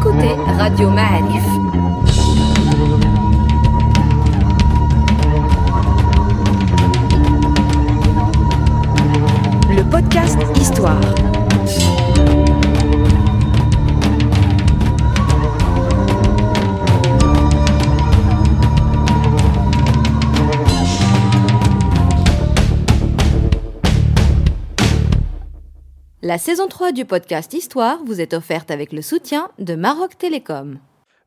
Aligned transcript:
écoutez 0.00 0.34
Radio 0.58 0.88
Ma'arif. 0.88 1.44
Le 9.68 9.82
podcast 9.90 10.38
Histoire. 10.58 11.19
La 26.30 26.38
saison 26.38 26.68
3 26.68 26.92
du 26.92 27.04
podcast 27.04 27.52
Histoire 27.54 28.04
vous 28.04 28.20
est 28.20 28.34
offerte 28.34 28.70
avec 28.70 28.92
le 28.92 29.02
soutien 29.02 29.50
de 29.58 29.74
Maroc 29.74 30.16
Télécom. 30.16 30.78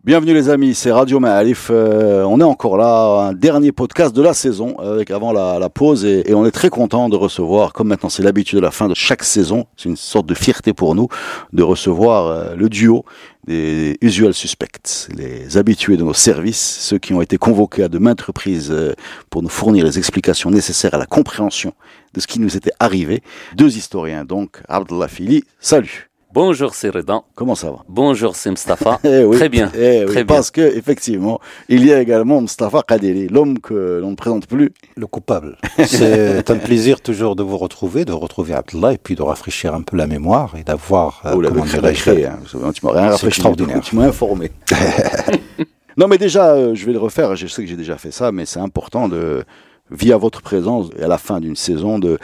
Bienvenue 0.05 0.33
les 0.33 0.49
amis, 0.49 0.75
c'est 0.75 0.91
Radio 0.91 1.21
Ma'alif. 1.21 1.69
Euh, 1.71 2.25
on 2.25 2.41
est 2.41 2.43
encore 2.43 2.75
là, 2.75 3.29
un 3.29 3.31
dernier 3.31 3.71
podcast 3.71 4.13
de 4.13 4.21
la 4.21 4.33
saison, 4.33 4.77
avec 4.79 5.09
avant 5.11 5.31
la, 5.31 5.69
pause, 5.69 6.03
et, 6.03 6.33
on 6.33 6.45
est 6.45 6.51
très 6.51 6.69
content 6.69 7.07
de 7.07 7.15
recevoir, 7.15 7.71
comme 7.71 7.87
maintenant 7.87 8.09
c'est 8.09 8.21
l'habitude 8.21 8.57
de 8.57 8.61
la 8.61 8.71
fin 8.71 8.89
de 8.89 8.95
chaque 8.95 9.23
saison, 9.23 9.65
c'est 9.77 9.87
une 9.87 9.95
sorte 9.95 10.25
de 10.25 10.33
fierté 10.33 10.73
pour 10.73 10.93
nous, 10.93 11.07
de 11.53 11.63
recevoir 11.63 12.27
euh, 12.27 12.53
le 12.53 12.67
duo 12.67 13.05
des 13.47 13.97
usual 14.01 14.33
suspects, 14.33 15.07
les 15.15 15.55
habitués 15.55 15.95
de 15.95 16.03
nos 16.03 16.13
services, 16.13 16.79
ceux 16.81 16.97
qui 16.97 17.13
ont 17.13 17.21
été 17.21 17.37
convoqués 17.37 17.83
à 17.83 17.87
de 17.87 17.97
maintes 17.97 18.23
reprises 18.23 18.71
euh, 18.73 18.91
pour 19.29 19.41
nous 19.41 19.47
fournir 19.47 19.85
les 19.85 19.97
explications 19.97 20.51
nécessaires 20.51 20.95
à 20.95 20.97
la 20.97 21.05
compréhension 21.05 21.71
de 22.13 22.19
ce 22.19 22.27
qui 22.27 22.41
nous 22.41 22.57
était 22.57 22.73
arrivé. 22.81 23.23
Deux 23.55 23.77
historiens, 23.77 24.25
donc, 24.25 24.61
Abdullah 24.67 25.07
Fili, 25.07 25.45
salut 25.61 26.09
Bonjour, 26.33 26.73
c'est 26.73 26.89
Redan. 26.89 27.25
Comment 27.35 27.53
ça 27.53 27.69
va? 27.69 27.83
Bonjour, 27.87 28.35
c'est 28.35 28.49
Mustafa. 28.49 28.99
Eh 29.03 29.23
oui, 29.23 29.37
Très 29.37 29.49
bien. 29.49 29.71
eh 29.77 29.99
oui, 29.99 30.05
très 30.07 30.23
bien. 30.23 30.35
Parce 30.35 30.49
que 30.49 30.61
effectivement, 30.61 31.39
il 31.69 31.85
y 31.85 31.93
a 31.93 32.01
également 32.01 32.41
Mustafa 32.41 32.81
Kadeli, 32.81 33.27
l'homme 33.27 33.59
que 33.59 33.99
l'on 34.01 34.09
ne 34.09 34.15
présente 34.15 34.47
plus. 34.47 34.71
le 34.95 35.05
coupable. 35.05 35.57
C'est 35.85 36.49
un 36.49 36.55
plaisir 36.57 37.01
toujours 37.01 37.35
de 37.35 37.43
vous 37.43 37.57
retrouver, 37.59 38.03
de 38.03 38.13
retrouver 38.13 38.55
Abdullah 38.55 38.93
et 38.93 38.97
puis 38.97 39.13
de 39.13 39.21
rafraîchir 39.21 39.75
un 39.75 39.83
peu 39.83 39.95
la 39.95 40.07
mémoire 40.07 40.55
et 40.57 40.63
d'avoir, 40.63 41.21
euh, 41.25 41.33
Oh, 41.35 41.41
comment 41.47 41.65
dirais-je, 41.65 42.09
hein. 42.25 42.39
Tu 42.49 42.57
m'as 42.57 42.71
rien 42.71 43.01
C'est 43.03 43.11
rafraîchi, 43.11 43.27
extraordinaire. 43.27 43.81
Tu 43.81 43.95
m'as 43.95 44.05
informé. 44.07 44.49
non, 45.97 46.07
mais 46.07 46.17
déjà, 46.17 46.53
euh, 46.53 46.73
je 46.73 46.83
vais 46.87 46.93
le 46.93 46.99
refaire. 46.99 47.35
Je 47.35 47.45
sais 47.45 47.61
que 47.61 47.69
j'ai 47.69 47.77
déjà 47.77 47.99
fait 47.99 48.11
ça, 48.11 48.31
mais 48.31 48.47
c'est 48.47 48.59
important 48.59 49.07
de, 49.07 49.43
via 49.91 50.17
votre 50.17 50.41
présence 50.41 50.87
et 50.97 51.03
à 51.03 51.07
la 51.07 51.17
fin 51.17 51.39
d'une 51.39 51.55
saison, 51.55 51.99
de 51.99 52.17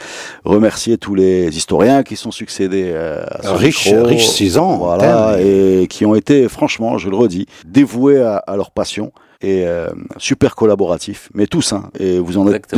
remercier 0.44 0.98
tous 0.98 1.14
les 1.14 1.56
historiens 1.56 2.02
qui 2.02 2.16
sont 2.16 2.30
succédés 2.30 2.90
euh, 2.92 3.22
à 3.28 3.42
ce 3.42 3.48
Riche- 3.50 3.86
micro. 3.92 4.04
riche 4.06 4.26
six 4.28 4.58
ans, 4.58 4.78
Voilà, 4.78 5.36
et 5.40 5.86
qui 5.88 6.04
ont 6.06 6.14
été, 6.14 6.48
franchement, 6.48 6.98
je 6.98 7.08
le 7.10 7.16
redis, 7.16 7.46
dévoués 7.66 8.20
à, 8.22 8.36
à 8.38 8.56
leur 8.56 8.70
passion 8.70 9.12
et 9.42 9.64
euh, 9.66 9.88
super 10.18 10.54
collaboratifs, 10.54 11.30
mais 11.32 11.46
tous, 11.46 11.72
hein, 11.72 11.90
et 11.98 12.18
vous 12.18 12.38
en 12.38 12.46
êtes 12.52 12.74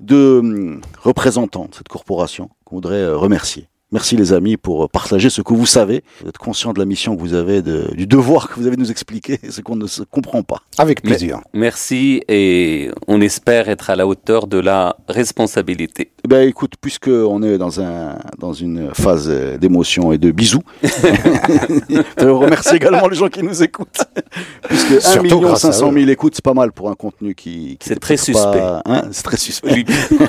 deux, 0.00 0.38
hum, 0.38 0.80
représentants 1.02 1.66
de 1.70 1.74
cette 1.74 1.88
corporation 1.88 2.50
qu'on 2.64 2.76
voudrait 2.76 2.96
euh, 3.02 3.16
remercier. 3.16 3.68
Merci 3.92 4.16
les 4.16 4.32
amis 4.32 4.56
pour 4.56 4.84
euh, 4.84 4.88
partager 4.88 5.30
ce 5.30 5.42
que 5.42 5.54
vous 5.54 5.64
savez, 5.64 6.02
d'être 6.24 6.38
conscient 6.38 6.72
de 6.72 6.80
la 6.80 6.84
mission 6.84 7.14
que 7.14 7.20
vous 7.20 7.34
avez, 7.34 7.62
de- 7.62 7.88
du 7.94 8.08
devoir 8.08 8.48
que 8.48 8.54
vous 8.58 8.66
avez 8.66 8.74
de 8.74 8.80
nous 8.80 8.90
expliquer, 8.90 9.38
ce 9.48 9.60
qu'on 9.60 9.76
ne 9.76 9.86
se 9.86 10.02
comprend 10.02 10.42
pas. 10.42 10.58
avec 10.78 11.02
plaisir. 11.02 11.38
Merci 11.54 12.20
et 12.28 12.90
on 13.06 13.20
espère 13.20 13.68
être 13.68 13.88
à 13.90 13.94
la 13.94 14.08
hauteur 14.08 14.48
de 14.48 14.58
la 14.58 14.96
responsabilité. 15.08 16.10
Eh 16.24 16.28
Ben 16.28 16.48
écoute, 16.48 16.72
puisque 16.80 17.06
on 17.06 17.40
est 17.44 17.58
dans 17.58 17.80
un 17.80 18.18
dans 18.40 18.52
une 18.52 18.90
phase 18.92 19.28
euh, 19.30 19.56
d'émotion 19.56 20.10
et 20.10 20.18
de 20.18 20.32
bisous, 20.32 20.62
je 20.82 22.26
remercie 22.26 22.74
également 22.76 23.06
les 23.06 23.16
gens 23.16 23.28
qui 23.28 23.44
nous 23.44 23.62
écoutent, 23.62 24.00
puisque 24.68 24.92
1 24.92 25.00
Surtout 25.00 25.22
million 25.22 25.40
grâce 25.40 25.64
à 25.64 25.70
500 25.72 25.92
eux. 25.92 25.98
000 26.00 26.10
écoutes, 26.10 26.34
c'est 26.34 26.44
pas 26.44 26.54
mal 26.54 26.72
pour 26.72 26.90
un 26.90 26.94
contenu 26.94 27.36
qui. 27.36 27.76
qui 27.78 27.88
C'est 27.88 28.00
très 28.00 28.16
pas- 28.16 28.22
suspect. 28.22 28.62
hein, 28.84 29.02
c'est 29.12 29.22
très 29.22 29.36
suspect. 29.36 29.72
Oui. 29.72 29.84
Non, 29.88 30.26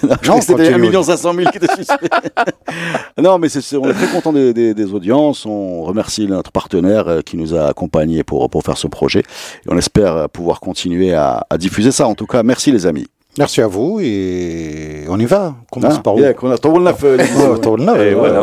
je 0.00 0.06
Non, 0.06 0.16
crois 0.22 0.38
que 0.38 0.44
c'était 0.44 0.52
1 0.52 0.64
continue. 0.66 0.80
million 0.82 1.02
500 1.02 1.34
000 1.34 1.50
qui 1.50 1.56
était 1.58 1.74
suspect. 1.74 2.08
non, 3.22 3.38
mais 3.38 3.48
c'est, 3.48 3.60
c'est- 3.60 3.76
on 3.76 3.88
est 3.88 3.92
très 3.94 4.08
content 4.08 4.32
des, 4.32 4.52
des- 4.52 4.74
des 4.74 4.92
audiences. 4.92 5.46
On 5.46 5.82
remercie 5.82 6.26
notre 6.26 6.52
partenaire 6.52 7.08
euh, 7.08 7.20
qui 7.20 7.36
nous 7.36 7.54
a 7.54 7.66
accompagnés 7.68 8.22
pour 8.24 8.48
pour 8.50 8.62
faire 8.62 8.76
ce 8.78 8.86
projet, 8.86 9.20
et 9.20 9.68
on 9.68 9.76
espère 9.78 10.16
euh, 10.16 10.26
pouvoir 10.28 10.60
continuer 10.60 11.14
à, 11.14 11.46
à 11.50 11.58
diffuser 11.58 11.92
ça. 11.92 12.06
En 12.06 12.14
tout 12.14 12.26
cas, 12.26 12.42
merci 12.42 12.72
les 12.72 12.86
amis. 12.86 13.06
Merci 13.36 13.60
à 13.62 13.66
vous 13.66 13.98
et 14.00 15.06
on 15.08 15.18
y 15.18 15.24
va. 15.24 15.56
On 15.72 15.80
commence 15.80 15.96
Hein 15.96 16.02
par 16.04 16.14
où 16.14 16.18
a- 16.24 16.32
on 16.44 16.48
fait, 16.94 17.16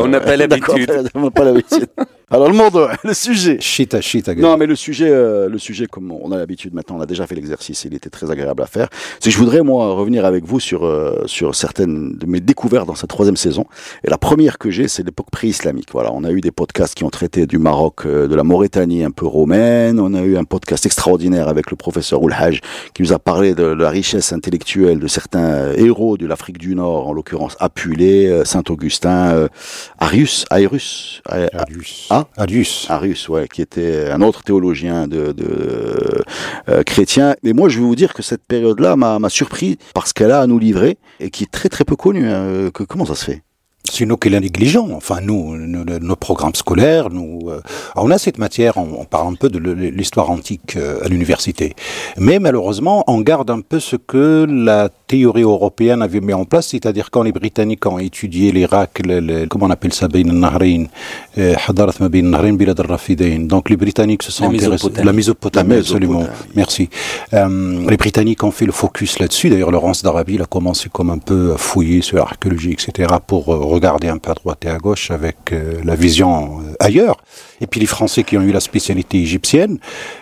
n'a 0.09 0.19
pas 0.19 0.35
l'habitude. 0.37 0.91
on 1.15 1.21
n'a 1.21 1.31
pas 1.31 1.43
l'habitude. 1.45 1.87
Alors 2.31 2.47
le 2.47 2.55
monde, 2.55 2.87
le 3.03 3.13
sujet. 3.13 3.57
Shit 3.59 3.93
à 3.93 3.99
shit 3.99 4.29
à 4.29 4.35
Non, 4.35 4.55
mais 4.55 4.65
le 4.65 4.75
sujet, 4.75 5.09
euh, 5.09 5.49
le 5.49 5.57
sujet, 5.57 5.85
comme 5.85 6.11
on 6.11 6.31
a 6.31 6.37
l'habitude 6.37 6.73
maintenant, 6.73 6.95
on 6.97 7.01
a 7.01 7.05
déjà 7.05 7.27
fait 7.27 7.35
l'exercice, 7.35 7.83
il 7.83 7.93
était 7.93 8.09
très 8.09 8.31
agréable 8.31 8.63
à 8.63 8.67
faire. 8.67 8.87
C'est 9.19 9.29
que 9.29 9.33
je 9.33 9.37
voudrais 9.37 9.61
moi 9.61 9.93
revenir 9.93 10.23
avec 10.25 10.45
vous 10.45 10.61
sur 10.61 10.85
euh, 10.85 11.23
sur 11.25 11.55
certaines 11.55 12.15
de 12.17 12.25
mes 12.25 12.39
découvertes 12.39 12.87
dans 12.87 12.95
cette 12.95 13.09
troisième 13.09 13.35
saison. 13.35 13.65
Et 14.05 14.09
la 14.09 14.17
première 14.17 14.57
que 14.57 14.71
j'ai, 14.71 14.87
c'est 14.87 15.03
l'époque 15.03 15.29
pré-islamique. 15.29 15.89
Voilà, 15.91 16.11
on 16.13 16.23
a 16.23 16.31
eu 16.31 16.39
des 16.39 16.51
podcasts 16.51 16.95
qui 16.95 17.03
ont 17.03 17.09
traité 17.09 17.45
du 17.45 17.57
Maroc, 17.57 18.05
euh, 18.05 18.27
de 18.27 18.35
la 18.35 18.43
Mauritanie 18.43 19.03
un 19.03 19.11
peu 19.11 19.25
romaine. 19.25 19.99
On 19.99 20.13
a 20.13 20.21
eu 20.21 20.37
un 20.37 20.45
podcast 20.45 20.85
extraordinaire 20.85 21.49
avec 21.49 21.69
le 21.69 21.75
professeur 21.75 22.23
Oulhaj 22.23 22.61
qui 22.93 23.01
nous 23.01 23.11
a 23.11 23.19
parlé 23.19 23.55
de, 23.55 23.63
la 23.63 23.89
richesse 23.89 24.31
intellectuelle 24.31 24.99
de 24.99 25.07
certains 25.07 25.43
euh, 25.43 25.73
héros 25.75 26.17
de 26.17 26.27
l'Afrique 26.27 26.57
du 26.59 26.75
Nord, 26.75 27.09
en 27.09 27.13
l'occurrence 27.13 27.57
Apulé, 27.59 28.27
euh, 28.27 28.45
Saint-Augustin, 28.45 29.33
euh, 29.33 29.47
Arius, 29.99 30.45
Aérus, 30.49 31.21
A- 32.09 32.20
Adius. 32.37 32.87
Arius, 32.89 33.29
ouais, 33.29 33.47
qui 33.47 33.61
était 33.61 34.09
un 34.09 34.21
autre 34.21 34.43
théologien 34.43 35.07
de, 35.07 35.31
de 35.31 36.23
euh, 36.69 36.83
chrétien. 36.83 37.35
Et 37.43 37.53
moi, 37.53 37.69
je 37.69 37.79
vais 37.79 37.85
vous 37.85 37.95
dire 37.95 38.13
que 38.13 38.21
cette 38.23 38.43
période-là 38.45 38.95
m'a 38.95 39.29
surpris 39.29 39.77
parce 39.93 40.13
qu'elle 40.13 40.31
a 40.31 40.41
à 40.41 40.47
nous 40.47 40.59
livrer 40.59 40.97
et 41.19 41.29
qui 41.29 41.43
est 41.43 41.51
très 41.51 41.69
très 41.69 41.83
peu 41.85 41.95
connue. 41.95 42.29
hein. 42.29 42.69
Que- 42.73 42.83
comment 42.83 43.05
ça 43.05 43.15
se 43.15 43.25
fait? 43.25 43.41
C'est 43.89 44.05
nous 44.05 44.15
qui 44.15 44.29
les 44.29 44.39
négligents. 44.39 44.89
Enfin, 44.93 45.19
nous, 45.21 45.57
nos, 45.57 45.83
nos 45.83 46.15
programmes 46.15 46.53
scolaires, 46.55 47.09
nous, 47.09 47.49
euh, 47.49 47.61
on 47.95 48.09
a 48.11 48.17
cette 48.19 48.37
matière, 48.37 48.77
on, 48.77 49.01
on 49.01 49.05
parle 49.05 49.27
un 49.33 49.35
peu 49.35 49.49
de 49.49 49.57
l'histoire 49.59 50.29
antique 50.29 50.77
euh, 50.77 51.03
à 51.03 51.07
l'université. 51.09 51.75
Mais 52.17 52.37
malheureusement, 52.39 53.03
on 53.07 53.19
garde 53.21 53.49
un 53.49 53.59
peu 53.61 53.79
ce 53.79 53.95
que 53.97 54.45
la 54.47 54.89
théorie 55.11 55.41
européenne 55.41 56.01
avait 56.01 56.21
mis 56.21 56.31
en 56.33 56.45
place, 56.45 56.67
c'est-à-dire 56.69 57.11
quand 57.11 57.23
les 57.23 57.33
Britanniques 57.33 57.85
ont 57.85 57.99
étudié 57.99 58.53
l'Irak, 58.53 59.01
comment 59.49 59.65
on 59.65 59.69
appelle 59.69 59.93
ça, 59.93 60.07
Bain 60.07 60.29
al-Nahrain, 60.29 60.85
euh, 61.37 61.53
Hadarat 61.67 61.95
ma 61.99 62.07
Bain 62.07 62.19
al-Nahrain, 62.19 62.53
Bilad 62.53 62.79
al-Rafidain. 62.79 63.39
Donc 63.53 63.69
les 63.69 63.75
Britanniques 63.75 64.23
se 64.23 64.31
sont 64.31 64.45
intéressés. 64.45 64.87
La 65.03 65.11
Mésopotamie, 65.11 65.75
absolument. 65.75 66.23
Merci. 66.55 66.89
Euh, 67.33 67.89
les 67.89 67.97
Britanniques 67.97 68.41
ont 68.45 68.51
fait 68.51 68.65
le 68.65 68.71
focus 68.71 69.19
là-dessus. 69.19 69.49
D'ailleurs, 69.49 69.71
Laurence 69.71 70.01
d'Arabie 70.01 70.39
a 70.41 70.45
commencé 70.45 70.87
comme 70.89 71.09
un 71.09 71.17
peu 71.17 71.53
à 71.55 71.57
fouiller 71.57 72.01
sur 72.01 72.15
l'archéologie, 72.15 72.71
etc., 72.71 73.13
pour 73.27 73.53
euh, 73.53 73.57
regarder 73.57 74.07
un 74.07 74.17
peu 74.17 74.31
à 74.31 74.35
droite 74.35 74.63
et 74.63 74.69
à 74.69 74.77
gauche 74.77 75.11
avec 75.11 75.51
euh, 75.51 75.81
la 75.83 75.95
vision 75.95 76.61
euh, 76.61 76.73
ailleurs. 76.79 77.17
Et 77.61 77.67
puis 77.67 77.79
les 77.79 77.85
Français 77.85 78.23
qui 78.23 78.37
ont 78.37 78.41
eu 78.41 78.51
la 78.51 78.59
spécialité 78.59 79.19
égyptienne. 79.21 79.77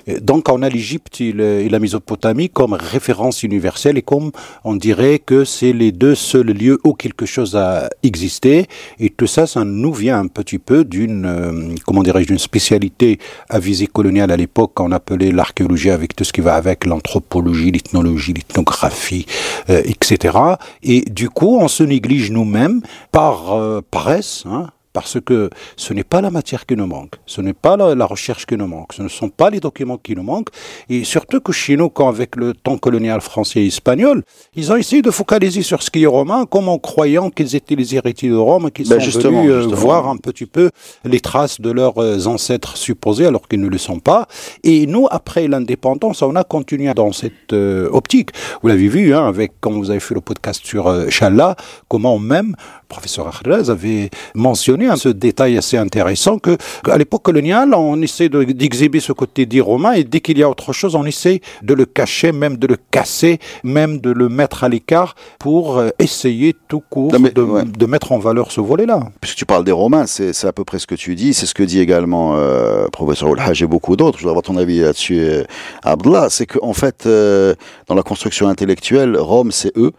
Euh, 0.10 0.20
Donc, 0.22 0.50
on 0.50 0.62
a 0.62 0.70
l'Égypte 0.70 1.22
et, 1.22 1.32
le- 1.32 1.62
et 1.62 1.70
la 1.70 1.80
Mésopotamie 1.80 2.50
comme 2.50 2.74
référence 2.74 3.42
universelle 3.44 3.98
et 3.98 4.02
comme 4.02 4.32
on 4.64 4.76
dirait 4.76 5.20
que 5.20 5.46
c'est 5.46 5.74
les 5.74 5.92
deux 5.92 6.16
seuls 6.16 6.52
lieux 6.52 6.80
où 6.84 6.94
quelque 6.94 7.26
chose 7.26 7.56
a 7.56 7.90
existé. 8.04 8.68
Et 9.00 9.10
tout 9.10 9.28
ça, 9.28 9.48
ça 9.48 9.64
nous 9.64 9.94
vient 9.94 10.20
un 10.20 10.28
petit 10.28 10.60
peu 10.60 10.84
d'une, 10.84 11.26
euh, 11.26 11.76
comment 11.86 12.04
dirais-je, 12.04 12.28
d'une 12.28 12.40
spécialité 12.40 13.20
à 13.50 13.60
visée 13.60 13.88
coloniale 13.88 14.32
à 14.32 14.38
l'époque 14.38 14.74
qu'on 14.76 14.92
appelait 14.92 15.32
l'archéologie 15.32 15.90
avec 15.90 16.16
tout 16.16 16.24
ce 16.24 16.34
qui 16.34 16.42
va 16.42 16.56
avec 16.56 16.86
l'anthropologie, 16.86 17.72
l'ethnologie, 17.72 18.34
l'ethnographie, 18.34 19.26
euh, 19.70 19.82
etc. 19.86 20.38
Et 20.84 21.02
du 21.02 21.30
coup, 21.30 21.58
on 21.60 21.68
se 21.68 21.84
néglige 21.84 22.32
nous-mêmes 22.32 22.82
par 23.12 23.54
euh, 23.54 23.82
paresse, 23.90 24.44
hein, 24.46 24.68
parce 24.94 25.18
que 25.20 25.50
ce 25.76 25.94
n'est 25.94 26.04
pas 26.04 26.22
la 26.22 26.32
matière 26.32 26.66
qui 26.66 26.76
nous 26.76 26.88
manque, 26.88 27.16
ce 27.26 27.42
n'est 27.42 27.54
pas 27.54 27.78
la, 27.78 27.96
la 27.96 28.06
recherche 28.06 28.46
qui 28.46 28.56
nous 28.58 28.68
manque, 28.68 28.94
ce 28.94 29.02
ne 29.04 29.08
sont 29.08 29.30
pas 29.30 29.50
les 29.50 29.60
documents 29.60 29.98
qui 29.98 30.16
nous 30.16 30.24
manquent, 30.24 30.50
et 30.90 31.04
surtout 31.04 31.42
que 31.42 31.52
chez 31.52 31.78
nous, 31.78 31.90
quand 31.90 32.08
avec 32.08 32.36
le 32.36 32.54
temps 32.54 32.78
colonial 32.78 33.22
français 33.22 33.62
et 33.62 33.68
espagnol, 33.68 34.24
ils 34.56 34.72
ont 34.72 34.76
essayé 34.76 35.02
de 35.02 35.12
focaliser 35.12 35.62
sur 35.62 35.84
ce 35.84 35.90
qui 35.92 36.04
est 36.04 36.08
romain, 36.08 36.46
comme 36.46 36.70
en 36.70 36.80
croyant 36.80 37.30
qu'ils 37.30 37.56
étaient 37.56 37.76
les 37.76 37.96
héritiers 37.96 38.30
de 38.30 38.36
Rome, 38.36 38.72
qu'ils 38.72 38.88
Ben 38.90 39.00
sont 39.00 39.06
justement, 39.06 39.42
venus 39.42 39.52
euh, 39.52 39.62
justement. 39.62 39.80
voir 39.82 40.08
un 40.08 40.18
petit 40.18 40.46
peu 40.46 40.70
les 41.06 41.20
traces 41.20 41.62
de 41.62 41.72
leurs 41.72 41.98
euh, 42.02 42.26
ancêtres 42.26 42.78
supposés, 42.78 43.26
alors 43.26 43.48
qu'ils 43.48 43.62
ne 43.62 43.68
le 43.68 43.78
sont 43.78 44.00
pas. 44.00 44.28
Et 44.64 44.88
nous, 44.88 45.08
après 45.12 45.48
l'indépendance, 45.48 46.22
on 46.22 46.36
a 46.36 46.44
continué 46.44 46.94
dans 46.94 47.12
cette 47.12 47.54
euh, 47.54 47.90
optique. 47.92 48.32
Vous 48.62 48.68
l'avez 48.70 48.88
vu, 48.88 49.14
hein, 49.14 49.28
avec 49.28 49.54
quand 49.60 49.72
vous 49.72 49.90
avez 49.92 50.00
fait 50.00 50.16
le 50.16 50.22
podcast 50.22 50.66
sur 50.66 50.88
euh, 50.88 51.10
Challah, 51.10 51.56
comment 51.88 52.18
même 52.20 52.56
professeur 52.90 53.28
Arlaz 53.28 53.70
avait 53.70 54.10
mentionné 54.36 54.90
ce 54.98 55.10
détail 55.10 55.58
assez 55.58 55.78
intéressant 55.78 56.40
que 56.40 56.58
à 56.90 56.98
l'époque 56.98 57.24
coloniale, 57.24 57.74
on 57.74 58.02
essaie 58.02 58.30
d'exhiber 58.30 59.00
ce 59.00 59.14
côté 59.14 59.46
dit 59.46 59.62
romain 59.62 59.94
et 59.94 60.04
dès 60.04 60.20
qu'il 60.20 60.38
y 60.38 60.44
a 60.44 60.50
autre 60.50 60.74
chose, 60.74 60.96
on 60.96 61.06
essaie 61.06 61.42
de 61.62 61.74
le 61.74 61.86
cacher, 61.86 62.32
même 62.32 62.58
de 62.58 62.68
le 62.68 62.78
casser, 62.92 63.40
même 63.64 64.00
de 64.00 64.12
le 64.12 64.28
mettre 64.28 64.64
à 64.64 64.70
l'écart 64.70 65.16
pour 65.38 65.78
euh, 65.78 65.90
essayer 66.00 66.56
tout 66.68 66.84
court 66.90 67.12
de, 67.12 67.86
mettre 67.86 68.12
en 68.12 68.20
valeur 68.20 68.52
ce 68.52 68.62
volet-là. 68.62 69.10
Puisque 69.22 69.38
tu 69.38 69.46
parles 69.46 69.64
des 69.64 69.72
Romains, 69.72 70.06
c'est 70.08 70.46
à 70.46 70.52
peu 70.52 70.64
près 70.64 70.80
ce 70.80 70.88
que 70.88 70.96
tu 70.96 71.16
dis, 71.16 71.34
c'est 71.34 71.46
ce 71.46 71.54
que 71.54 71.64
dit 71.64 71.80
également 71.80 72.36
euh, 72.36 72.88
professeur 72.88 73.30
Olhaj 73.30 73.62
et 73.62 73.68
beaucoup 73.68 73.96
d'autres. 73.96 74.18
Je 74.18 74.24
voudrais 74.24 74.32
avoir 74.32 74.44
ton 74.44 74.58
avis 74.58 74.80
là-dessus, 74.80 75.20
euh, 75.20 75.44
Abdullah. 75.84 76.28
C'est 76.30 76.46
qu'en 76.46 76.74
fait, 76.74 77.06
euh, 77.06 77.54
dans 77.88 77.96
la 77.96 78.04
construction 78.04 78.48
intellectuelle, 78.48 79.18
Rome, 79.18 79.52
c'est 79.52 79.76
eux. 79.78 79.92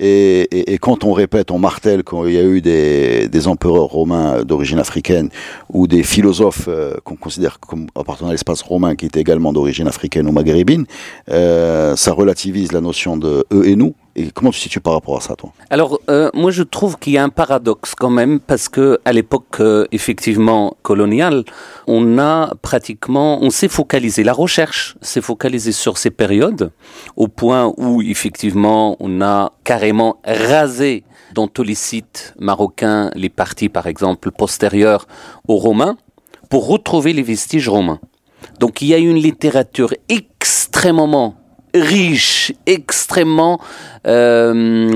Et, 0.00 0.48
et, 0.50 0.72
et, 0.72 0.78
quand 0.78 1.04
on 1.04 1.12
répète, 1.12 1.50
on 1.50 1.58
martèle 1.58 2.02
qu'il 2.02 2.32
y 2.32 2.38
a 2.38 2.42
eu 2.42 2.62
des, 2.62 3.28
des 3.28 3.48
empereurs 3.48 3.84
romains 3.84 4.44
d'origine 4.44 4.78
africaine 4.78 5.28
ou 5.68 5.86
des 5.86 6.02
philosophes 6.02 6.68
euh, 6.68 6.94
qu'on 7.04 7.16
considère 7.16 7.60
comme 7.60 7.86
appartenant 7.94 8.30
à 8.30 8.32
l'espace 8.32 8.62
romain 8.62 8.96
qui 8.96 9.04
étaient 9.04 9.20
également 9.20 9.52
d'origine 9.52 9.86
africaine 9.86 10.26
ou 10.26 10.32
maghrébine, 10.32 10.86
euh, 11.28 11.96
ça 11.96 12.12
relativise 12.12 12.72
la 12.72 12.80
notion 12.80 13.18
de 13.18 13.44
eux 13.52 13.68
et 13.68 13.76
nous. 13.76 13.94
Et 14.16 14.30
comment 14.32 14.50
tu 14.50 14.58
te 14.58 14.62
situes 14.64 14.80
par 14.80 14.94
rapport 14.94 15.16
à 15.16 15.20
ça, 15.20 15.36
toi? 15.36 15.52
Alors, 15.70 16.00
euh, 16.10 16.30
moi, 16.34 16.50
je 16.50 16.62
trouve 16.62 16.98
qu'il 16.98 17.12
y 17.12 17.18
a 17.18 17.22
un 17.22 17.28
paradoxe 17.28 17.94
quand 17.94 18.10
même, 18.10 18.40
parce 18.40 18.68
que 18.68 18.98
à 19.04 19.12
l'époque, 19.12 19.60
euh, 19.60 19.86
effectivement, 19.92 20.76
coloniale, 20.82 21.44
on 21.86 22.18
a 22.18 22.52
pratiquement, 22.60 23.38
on 23.40 23.50
s'est 23.50 23.68
focalisé, 23.68 24.24
la 24.24 24.32
recherche 24.32 24.96
s'est 25.00 25.20
focalisée 25.20 25.72
sur 25.72 25.96
ces 25.96 26.10
périodes, 26.10 26.72
au 27.16 27.28
point 27.28 27.72
où, 27.76 28.02
effectivement, 28.02 28.96
on 28.98 29.22
a 29.22 29.52
carrément 29.64 30.20
rasé 30.24 31.04
dans 31.34 31.46
tous 31.46 31.62
les 31.62 31.76
sites 31.76 32.34
marocains 32.38 33.10
les 33.14 33.28
parties, 33.28 33.68
par 33.68 33.86
exemple, 33.86 34.32
postérieures 34.32 35.06
aux 35.46 35.56
Romains, 35.56 35.96
pour 36.48 36.66
retrouver 36.66 37.12
les 37.12 37.22
vestiges 37.22 37.68
romains. 37.68 38.00
Donc, 38.58 38.82
il 38.82 38.88
y 38.88 38.94
a 38.94 38.98
une 38.98 39.16
littérature 39.16 39.94
extrêmement 40.08 41.36
riche, 41.74 42.52
extrêmement 42.66 43.60
euh, 44.06 44.92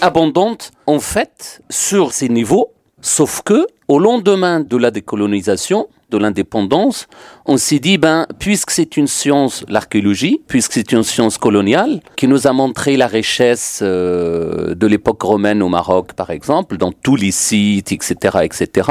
abondante. 0.00 0.70
en 0.86 1.00
fait 1.00 1.60
sur 1.70 2.12
ces 2.12 2.28
niveaux, 2.28 2.72
sauf 3.00 3.42
que 3.42 3.66
au 3.88 3.98
lendemain 3.98 4.60
de 4.60 4.76
la 4.76 4.90
décolonisation, 4.90 5.88
de 6.14 6.18
l'indépendance, 6.22 7.06
on 7.46 7.56
s'est 7.56 7.78
dit, 7.78 7.98
ben, 7.98 8.26
puisque 8.38 8.70
c'est 8.70 8.96
une 8.96 9.06
science, 9.06 9.64
l'archéologie, 9.68 10.40
puisque 10.46 10.72
c'est 10.74 10.92
une 10.92 11.02
science 11.02 11.38
coloniale, 11.38 12.00
qui 12.16 12.28
nous 12.28 12.46
a 12.46 12.52
montré 12.52 12.96
la 12.96 13.06
richesse 13.06 13.80
euh, 13.82 14.74
de 14.74 14.86
l'époque 14.86 15.22
romaine 15.22 15.62
au 15.62 15.68
Maroc, 15.68 16.12
par 16.12 16.30
exemple, 16.30 16.76
dans 16.76 16.92
tous 16.92 17.16
les 17.16 17.32
sites, 17.32 17.92
etc., 17.92 18.38
etc., 18.42 18.88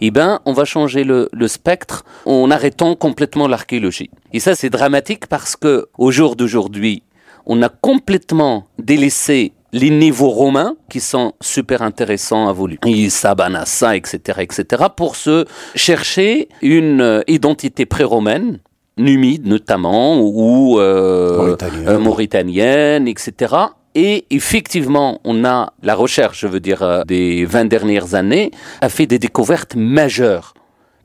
eh 0.00 0.10
ben, 0.10 0.40
on 0.44 0.52
va 0.52 0.64
changer 0.64 1.04
le, 1.04 1.28
le 1.32 1.48
spectre 1.48 2.04
en 2.26 2.50
arrêtant 2.50 2.94
complètement 2.94 3.48
l'archéologie. 3.48 4.10
Et 4.32 4.40
ça, 4.40 4.54
c'est 4.54 4.70
dramatique 4.70 5.26
parce 5.26 5.56
que, 5.56 5.86
au 5.98 6.10
jour 6.10 6.36
d'aujourd'hui, 6.36 7.02
on 7.46 7.62
a 7.62 7.68
complètement 7.68 8.66
délaissé 8.78 9.52
les 9.72 9.90
niveaux 9.90 10.30
romains 10.30 10.76
qui 10.88 11.00
sont 11.00 11.32
super 11.40 11.82
intéressants 11.82 12.48
à 12.48 12.52
voulu. 12.52 12.78
Issa, 12.84 13.34
Banassa, 13.34 13.96
etc., 13.96 14.40
etc., 14.40 14.84
pour 14.96 15.16
se 15.16 15.44
chercher 15.74 16.48
une 16.62 17.00
euh, 17.00 17.22
identité 17.26 17.86
pré-romaine, 17.86 18.60
numide 18.96 19.46
notamment, 19.46 20.20
ou 20.20 20.78
euh, 20.78 21.56
euh, 21.62 21.98
mauritanienne, 21.98 23.08
etc. 23.08 23.54
Et 23.94 24.26
effectivement, 24.30 25.20
on 25.24 25.44
a 25.44 25.72
la 25.82 25.94
recherche, 25.94 26.40
je 26.40 26.46
veux 26.46 26.60
dire, 26.60 27.04
des 27.06 27.44
20 27.44 27.66
dernières 27.66 28.14
années, 28.14 28.50
a 28.80 28.88
fait 28.88 29.06
des 29.06 29.18
découvertes 29.18 29.74
majeures 29.74 30.54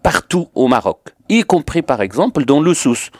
partout 0.03 0.47
au 0.55 0.67
Maroc, 0.67 1.13
y 1.29 1.43
compris 1.43 1.81
par 1.81 2.01
exemple 2.01 2.43
dans 2.45 2.59
le 2.59 2.73
Sousse. 2.73 3.11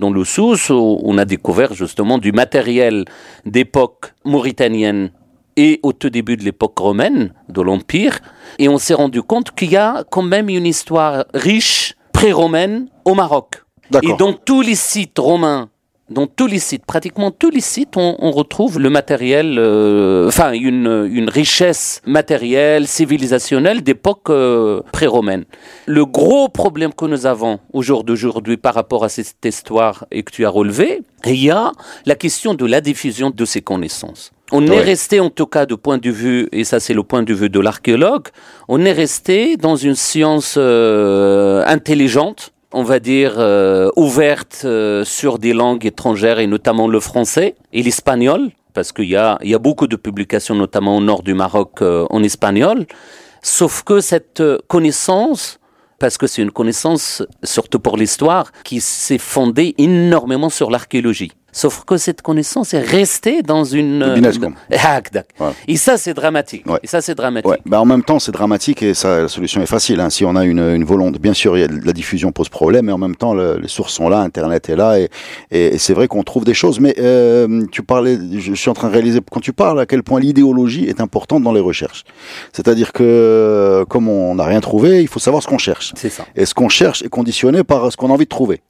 Dans 0.00 0.10
le 0.10 0.24
Sousse, 0.24 0.70
on 0.70 1.18
a 1.18 1.26
découvert 1.26 1.74
justement 1.74 2.16
du 2.16 2.32
matériel 2.32 3.04
d'époque 3.44 4.14
mauritanienne 4.24 5.10
et 5.58 5.78
au 5.82 5.92
tout 5.92 6.08
début 6.08 6.38
de 6.38 6.42
l'époque 6.42 6.78
romaine, 6.78 7.34
de 7.50 7.60
l'Empire, 7.60 8.20
et 8.58 8.70
on 8.70 8.78
s'est 8.78 8.94
rendu 8.94 9.20
compte 9.20 9.50
qu'il 9.50 9.70
y 9.70 9.76
a 9.76 10.04
quand 10.10 10.22
même 10.22 10.48
une 10.48 10.64
histoire 10.64 11.26
riche, 11.34 11.96
pré-romaine, 12.14 12.88
au 13.04 13.12
Maroc. 13.12 13.62
Et 14.02 14.14
dans 14.14 14.32
tous 14.32 14.62
les 14.62 14.74
sites 14.74 15.18
romains 15.18 15.68
dans 16.10 16.26
tous 16.26 16.48
les 16.48 16.58
sites, 16.58 16.84
pratiquement 16.84 17.30
tous 17.30 17.50
les 17.50 17.60
sites, 17.60 17.96
on, 17.96 18.16
on 18.18 18.32
retrouve 18.32 18.80
le 18.80 18.90
matériel, 18.90 19.56
euh, 19.58 20.26
enfin 20.26 20.52
une, 20.52 21.08
une, 21.10 21.30
richesse 21.30 22.02
matérielle, 22.04 22.88
civilisationnelle 22.88 23.82
d'époque 23.82 24.28
euh, 24.28 24.82
pré-romaine. 24.92 25.44
Le 25.86 26.04
gros 26.04 26.48
problème 26.48 26.92
que 26.92 27.04
nous 27.04 27.26
avons 27.26 27.60
au 27.72 27.82
jour 27.82 28.02
d'aujourd'hui 28.02 28.56
par 28.56 28.74
rapport 28.74 29.04
à 29.04 29.08
cette 29.08 29.44
histoire 29.44 30.04
et 30.10 30.24
que 30.24 30.32
tu 30.32 30.44
as 30.44 30.50
relevé, 30.50 31.02
il 31.26 31.42
y 31.42 31.50
a 31.50 31.72
la 32.06 32.16
question 32.16 32.54
de 32.54 32.66
la 32.66 32.80
diffusion 32.80 33.30
de 33.30 33.44
ces 33.44 33.62
connaissances. 33.62 34.32
On 34.52 34.66
est 34.66 34.80
resté, 34.80 35.20
en 35.20 35.30
tout 35.30 35.46
cas, 35.46 35.64
de 35.64 35.76
point 35.76 35.98
de 35.98 36.10
vue, 36.10 36.48
et 36.50 36.64
ça 36.64 36.80
c'est 36.80 36.94
le 36.94 37.04
point 37.04 37.22
de 37.22 37.32
vue 37.32 37.48
de 37.48 37.60
l'archéologue, 37.60 38.26
on 38.66 38.84
est 38.84 38.92
resté 38.92 39.56
dans 39.56 39.76
une 39.76 39.94
science 39.94 40.56
euh, 40.58 41.62
intelligente, 41.66 42.52
on 42.72 42.82
va 42.82 43.00
dire, 43.00 43.34
euh, 43.38 43.90
ouverte 43.96 44.62
euh, 44.64 45.04
sur 45.04 45.38
des 45.38 45.52
langues 45.52 45.86
étrangères 45.86 46.38
et 46.38 46.46
notamment 46.46 46.88
le 46.88 47.00
français 47.00 47.56
et 47.72 47.82
l'espagnol, 47.82 48.50
parce 48.74 48.92
qu'il 48.92 49.08
y 49.08 49.16
a, 49.16 49.38
y 49.42 49.54
a 49.54 49.58
beaucoup 49.58 49.86
de 49.86 49.96
publications, 49.96 50.54
notamment 50.54 50.96
au 50.96 51.00
nord 51.00 51.22
du 51.22 51.34
Maroc, 51.34 51.82
euh, 51.82 52.06
en 52.10 52.22
espagnol. 52.22 52.86
Sauf 53.42 53.82
que 53.82 54.00
cette 54.00 54.42
connaissance, 54.68 55.58
parce 55.98 56.16
que 56.16 56.26
c'est 56.26 56.42
une 56.42 56.52
connaissance, 56.52 57.22
surtout 57.42 57.80
pour 57.80 57.96
l'histoire, 57.96 58.52
qui 58.64 58.80
s'est 58.80 59.18
fondée 59.18 59.74
énormément 59.78 60.50
sur 60.50 60.70
l'archéologie. 60.70 61.32
Sauf 61.52 61.84
que 61.84 61.96
cette 61.96 62.22
connaissance 62.22 62.74
est 62.74 62.80
restée 62.80 63.42
dans 63.42 63.64
une. 63.64 64.02
Ah, 64.02 65.52
et 65.66 65.76
ça, 65.76 65.96
c'est 65.96 66.14
dramatique. 66.14 66.64
Et 66.82 66.86
ça, 66.86 67.00
c'est 67.00 67.14
dramatique. 67.14 67.60
Bah, 67.66 67.80
en 67.80 67.84
même 67.84 68.02
temps, 68.02 68.18
c'est 68.18 68.32
dramatique 68.32 68.82
et 68.82 68.94
ça, 68.94 69.22
la 69.22 69.28
solution 69.28 69.60
est 69.60 69.66
facile. 69.66 70.00
Hein. 70.00 70.10
Si 70.10 70.24
on 70.24 70.36
a 70.36 70.44
une, 70.44 70.60
une 70.60 70.84
volonté, 70.84 71.18
bien 71.18 71.34
sûr, 71.34 71.56
il 71.56 71.60
y 71.60 71.64
a, 71.64 71.68
la 71.68 71.92
diffusion 71.92 72.32
pose 72.32 72.48
problème, 72.48 72.86
mais 72.86 72.92
en 72.92 72.98
même 72.98 73.16
temps, 73.16 73.34
les 73.34 73.68
sources 73.68 73.94
sont 73.94 74.08
là, 74.08 74.20
Internet 74.20 74.68
est 74.68 74.76
là, 74.76 74.98
et, 74.98 75.08
et, 75.50 75.78
c'est 75.78 75.94
vrai 75.94 76.08
qu'on 76.08 76.22
trouve 76.22 76.44
des 76.44 76.54
choses. 76.54 76.80
Mais 76.80 76.94
euh, 76.98 77.64
tu 77.72 77.82
parlais, 77.82 78.18
je, 78.38 78.54
suis 78.54 78.70
en 78.70 78.74
train 78.74 78.88
de 78.88 78.92
réaliser 78.92 79.20
quand 79.30 79.40
tu 79.40 79.52
parles 79.52 79.80
à 79.80 79.86
quel 79.86 80.02
point 80.02 80.20
l'idéologie 80.20 80.84
est 80.84 81.00
importante 81.00 81.42
dans 81.42 81.52
les 81.52 81.60
recherches. 81.60 82.04
C'est-à-dire 82.52 82.92
que 82.92 83.84
comme 83.88 84.08
on 84.08 84.34
n'a 84.34 84.44
rien 84.44 84.60
trouvé, 84.60 85.02
il 85.02 85.08
faut 85.08 85.20
savoir 85.20 85.42
ce 85.42 85.48
qu'on 85.48 85.58
cherche. 85.58 85.92
C'est 85.96 86.10
ça. 86.10 86.26
Et 86.36 86.46
ce 86.46 86.54
qu'on 86.54 86.68
cherche 86.68 87.02
est 87.02 87.08
conditionné 87.08 87.64
par 87.64 87.90
ce 87.90 87.96
qu'on 87.96 88.10
a 88.10 88.12
envie 88.12 88.24
de 88.24 88.30
trouver. 88.30 88.60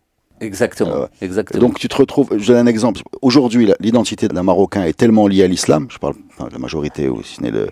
Exactement. 0.40 1.06
exactement. 1.20 1.60
Donc 1.60 1.78
tu 1.78 1.88
te 1.88 1.96
retrouves, 1.96 2.28
je 2.36 2.46
donne 2.52 2.66
un 2.66 2.70
exemple. 2.70 3.02
Aujourd'hui, 3.20 3.70
l'identité 3.80 4.26
d'un 4.28 4.42
Marocain 4.42 4.84
est 4.84 4.96
tellement 4.96 5.26
liée 5.26 5.42
à 5.42 5.46
l'islam, 5.46 5.86
je 5.90 5.98
parle 5.98 6.14
enfin, 6.30 6.48
de 6.48 6.52
la 6.52 6.58
majorité, 6.58 7.08
ou 7.08 7.22
si 7.22 7.40
le, 7.42 7.68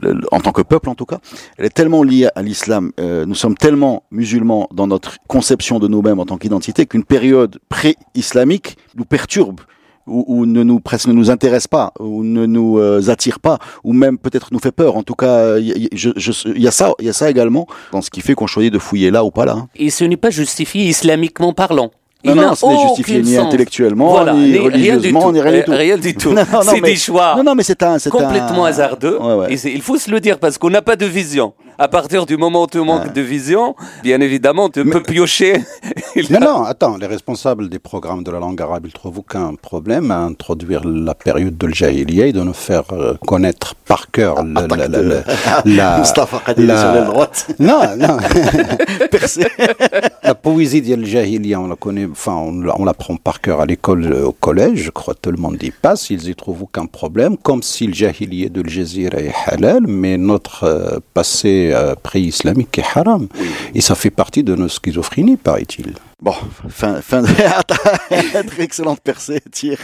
le, 0.00 0.20
en 0.30 0.40
tant 0.40 0.52
que 0.52 0.62
peuple 0.62 0.88
en 0.88 0.94
tout 0.94 1.06
cas, 1.06 1.18
elle 1.58 1.66
est 1.66 1.74
tellement 1.74 2.02
liée 2.02 2.28
à 2.34 2.42
l'islam, 2.42 2.92
euh, 3.00 3.26
nous 3.26 3.34
sommes 3.34 3.56
tellement 3.56 4.04
musulmans 4.10 4.68
dans 4.72 4.86
notre 4.86 5.16
conception 5.26 5.78
de 5.78 5.88
nous-mêmes 5.88 6.20
en 6.20 6.26
tant 6.26 6.38
qu'identité 6.38 6.86
qu'une 6.86 7.04
période 7.04 7.58
pré-islamique 7.68 8.76
nous 8.96 9.04
perturbe. 9.04 9.60
Ou, 10.08 10.24
ou, 10.26 10.46
ne 10.46 10.64
nous 10.64 10.80
presque 10.80 11.06
ne 11.06 11.12
nous 11.12 11.30
intéresse 11.30 11.68
pas, 11.68 11.92
ou 12.00 12.24
ne 12.24 12.44
nous 12.44 12.76
euh, 12.80 13.08
attire 13.08 13.38
pas, 13.38 13.60
ou 13.84 13.92
même 13.92 14.18
peut-être 14.18 14.48
nous 14.50 14.58
fait 14.58 14.72
peur. 14.72 14.96
En 14.96 15.04
tout 15.04 15.14
cas, 15.14 15.58
il 15.58 15.68
y, 15.68 15.88
y, 15.92 16.66
a 16.66 16.70
ça, 16.72 16.92
il 16.98 17.06
y 17.06 17.08
a 17.08 17.12
ça 17.12 17.30
également 17.30 17.68
dans 17.92 18.02
ce 18.02 18.10
qui 18.10 18.20
fait 18.20 18.34
qu'on 18.34 18.48
choisit 18.48 18.72
de 18.72 18.80
fouiller 18.80 19.12
là 19.12 19.24
ou 19.24 19.30
pas 19.30 19.44
là. 19.44 19.52
Hein. 19.52 19.68
Et 19.76 19.90
ce 19.90 20.02
n'est 20.02 20.16
pas 20.16 20.30
justifié 20.30 20.86
islamiquement 20.86 21.52
parlant. 21.52 21.92
Non, 22.24 22.34
non, 22.34 22.54
ce 22.54 22.66
n'est 22.66 22.82
justifié 22.88 23.22
ni 23.22 23.36
intellectuellement, 23.36 24.24
ni 24.34 24.58
religieusement, 24.58 25.32
ni 25.32 25.40
rien 25.40 25.58
du 25.58 25.64
tout. 25.64 25.70
Rien 25.72 25.98
du 25.98 26.14
tout. 26.16 26.34
c'est 26.62 26.80
des 26.80 26.96
choix 26.96 27.34
non, 27.36 27.42
non, 27.42 27.54
mais 27.54 27.62
c'est 27.62 27.82
un, 27.82 27.98
complètement 28.10 28.64
hasardeux. 28.64 29.18
Ouais, 29.20 29.34
ouais. 29.34 29.54
Et 29.54 29.74
il 29.74 29.82
faut 29.82 29.96
se 29.96 30.10
le 30.10 30.20
dire 30.20 30.38
parce 30.38 30.58
qu'on 30.58 30.70
n'a 30.70 30.82
pas 30.82 30.96
de 30.96 31.06
vision. 31.06 31.52
À 31.78 31.88
partir 31.88 32.26
du 32.26 32.36
moment 32.36 32.64
où 32.64 32.66
tu 32.66 32.78
manques 32.78 33.12
de 33.12 33.20
vision, 33.20 33.74
bien 34.02 34.20
évidemment, 34.20 34.68
tu 34.68 34.84
peux 34.84 35.02
piocher. 35.02 35.62
non, 36.30 36.40
non, 36.40 36.64
attends, 36.64 36.96
les 36.96 37.06
responsables 37.06 37.68
des 37.68 37.78
programmes 37.78 38.22
de 38.22 38.30
la 38.30 38.38
langue 38.38 38.60
arabe, 38.60 38.86
ils 38.86 38.92
trouvent 38.92 39.18
aucun 39.18 39.54
problème 39.54 40.10
à 40.10 40.18
introduire 40.18 40.84
la 40.84 41.14
période 41.14 41.56
de 41.56 41.66
l'Jahiliya 41.66 42.26
et 42.26 42.32
de 42.32 42.42
nous 42.42 42.52
faire 42.52 42.84
euh, 42.92 43.14
connaître 43.26 43.74
par 43.74 44.10
cœur 44.10 44.36
ah, 44.38 44.44
la, 44.44 44.66
la, 44.66 44.88
la, 44.88 45.22
la, 45.64 45.98
Mustafa 45.98 46.42
la... 46.56 47.02
droite. 47.02 47.46
Non, 47.58 47.80
non. 47.96 48.16
la 50.22 50.34
poésie 50.34 50.82
de 50.82 50.94
l'Jahiliya, 50.94 51.60
on 51.60 51.68
la 51.68 51.76
connaît 51.76 52.06
enfin, 52.10 52.34
on, 52.34 52.84
l'apprend 52.84 53.16
par 53.16 53.40
cœur 53.40 53.60
à 53.60 53.66
l'école, 53.66 54.12
euh, 54.12 54.26
au 54.26 54.32
collège, 54.32 54.84
je 54.84 54.90
crois 54.90 55.14
que 55.14 55.20
tout 55.20 55.30
le 55.30 55.40
monde 55.40 55.62
y 55.62 55.70
passe, 55.70 56.10
ils 56.10 56.28
y 56.28 56.34
trouvent 56.34 56.62
aucun 56.62 56.86
problème, 56.86 57.36
comme 57.36 57.62
si 57.62 57.86
le 57.86 57.94
jahilier 57.94 58.48
de 58.48 58.62
l'Jazira 58.62 59.18
est 59.18 59.34
halal, 59.46 59.86
mais 59.86 60.18
notre 60.18 60.64
euh, 60.64 60.98
passé 61.14 61.61
euh, 61.72 61.94
pré-islamique 61.94 62.78
est 62.78 62.84
haram. 62.94 63.28
Et 63.74 63.80
ça 63.80 63.94
fait 63.94 64.10
partie 64.10 64.42
de 64.42 64.54
nos 64.54 64.68
schizophrénies, 64.68 65.36
paraît-il. 65.36 65.94
Bon, 66.22 66.34
fin, 66.68 67.00
fin 67.00 67.22
de... 67.22 67.26
Très 68.46 68.62
excellente 68.62 69.00
percée, 69.00 69.40
tir. 69.50 69.76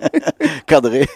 cadré. 0.66 1.06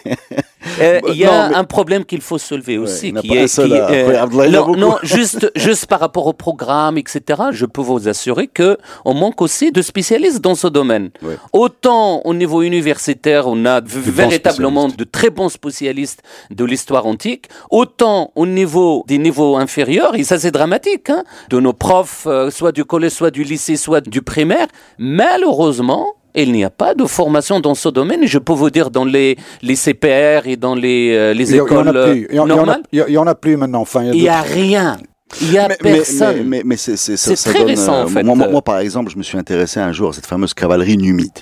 Euh, 0.79 0.99
il 1.09 1.15
y 1.15 1.25
a 1.25 1.57
un 1.57 1.63
problème 1.63 2.05
qu'il 2.05 2.21
faut 2.21 2.37
soulever 2.37 2.77
aussi. 2.77 3.11
qui 3.13 3.35
est, 3.35 3.53
qui, 3.53 3.73
euh, 3.73 4.27
non, 4.49 4.75
non, 4.75 4.95
juste, 5.01 5.51
juste 5.55 5.87
par 5.87 5.99
rapport 5.99 6.27
au 6.27 6.33
programme, 6.33 6.97
etc. 6.97 7.41
Je 7.51 7.65
peux 7.65 7.81
vous 7.81 8.07
assurer 8.07 8.47
que 8.47 8.77
on 9.05 9.13
manque 9.13 9.41
aussi 9.41 9.71
de 9.71 9.81
spécialistes 9.81 10.41
dans 10.41 10.55
ce 10.55 10.67
domaine. 10.67 11.09
Autant 11.51 12.21
au 12.25 12.33
niveau 12.33 12.61
universitaire, 12.61 13.47
on 13.47 13.65
a 13.65 13.81
véritablement 13.81 14.87
de 14.87 15.03
très 15.03 15.29
bons 15.29 15.49
spécialistes 15.49 16.21
de 16.51 16.63
l'histoire 16.63 17.05
antique, 17.05 17.47
autant 17.71 18.31
au 18.35 18.45
niveau 18.45 19.03
des 19.07 19.17
niveaux 19.17 19.57
inférieurs, 19.57 20.15
et 20.15 20.23
ça 20.23 20.37
c'est 20.37 20.51
dramatique, 20.51 21.09
hein, 21.09 21.23
de 21.49 21.59
nos 21.59 21.73
profs, 21.73 22.27
euh, 22.27 22.51
soit 22.51 22.71
du 22.71 22.85
collège, 22.85 23.13
soit 23.13 23.31
du 23.31 23.43
lycée, 23.43 23.75
soit 23.75 24.01
du 24.01 24.21
primaire, 24.21 24.58
malheureusement, 24.97 26.13
il 26.35 26.51
n'y 26.51 26.63
a 26.63 26.69
pas 26.69 26.93
de 26.93 27.05
formation 27.05 27.59
dans 27.59 27.75
ce 27.75 27.89
domaine. 27.89 28.25
Je 28.25 28.37
peux 28.37 28.53
vous 28.53 28.69
dire 28.69 28.91
dans 28.91 29.05
les, 29.05 29.37
les 29.61 29.75
CPR 29.75 30.47
et 30.47 30.57
dans 30.57 30.75
les, 30.75 31.11
euh, 31.13 31.33
les 31.33 31.55
écoles 31.55 31.85
normales. 31.85 32.83
Il 32.91 33.05
n'y 33.07 33.17
en, 33.17 33.27
a 33.27 33.35
plus 33.35 33.57
maintenant. 33.57 33.81
Enfin, 33.81 34.03
il 34.03 34.21
n'y 34.21 34.29
a, 34.29 34.41
rien. 34.41 34.97
Il 35.41 35.49
n'y 35.51 35.57
a 35.57 35.67
personne. 35.69 36.43
Mais, 36.45 36.61
mais, 36.63 36.77
c'est 36.77 36.95
très 37.35 37.63
récent, 37.63 38.01
en 38.01 38.05
euh, 38.05 38.07
fait. 38.07 38.23
Moi, 38.23 38.61
par 38.61 38.79
exemple, 38.79 39.11
je 39.11 39.17
me 39.17 39.23
suis 39.23 39.37
intéressé 39.37 39.79
un 39.79 39.91
jour 39.91 40.09
à 40.09 40.13
cette 40.13 40.27
fameuse 40.27 40.53
cavalerie 40.53 40.97
numide, 40.97 41.39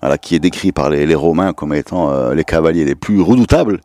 voilà, 0.00 0.18
qui 0.18 0.34
est 0.34 0.40
décrite 0.40 0.74
par 0.74 0.90
les, 0.90 1.06
les 1.06 1.14
Romains 1.14 1.52
comme 1.52 1.74
étant 1.74 2.10
euh, 2.10 2.34
les 2.34 2.44
cavaliers 2.44 2.84
les 2.84 2.94
plus 2.94 3.20
redoutables. 3.20 3.80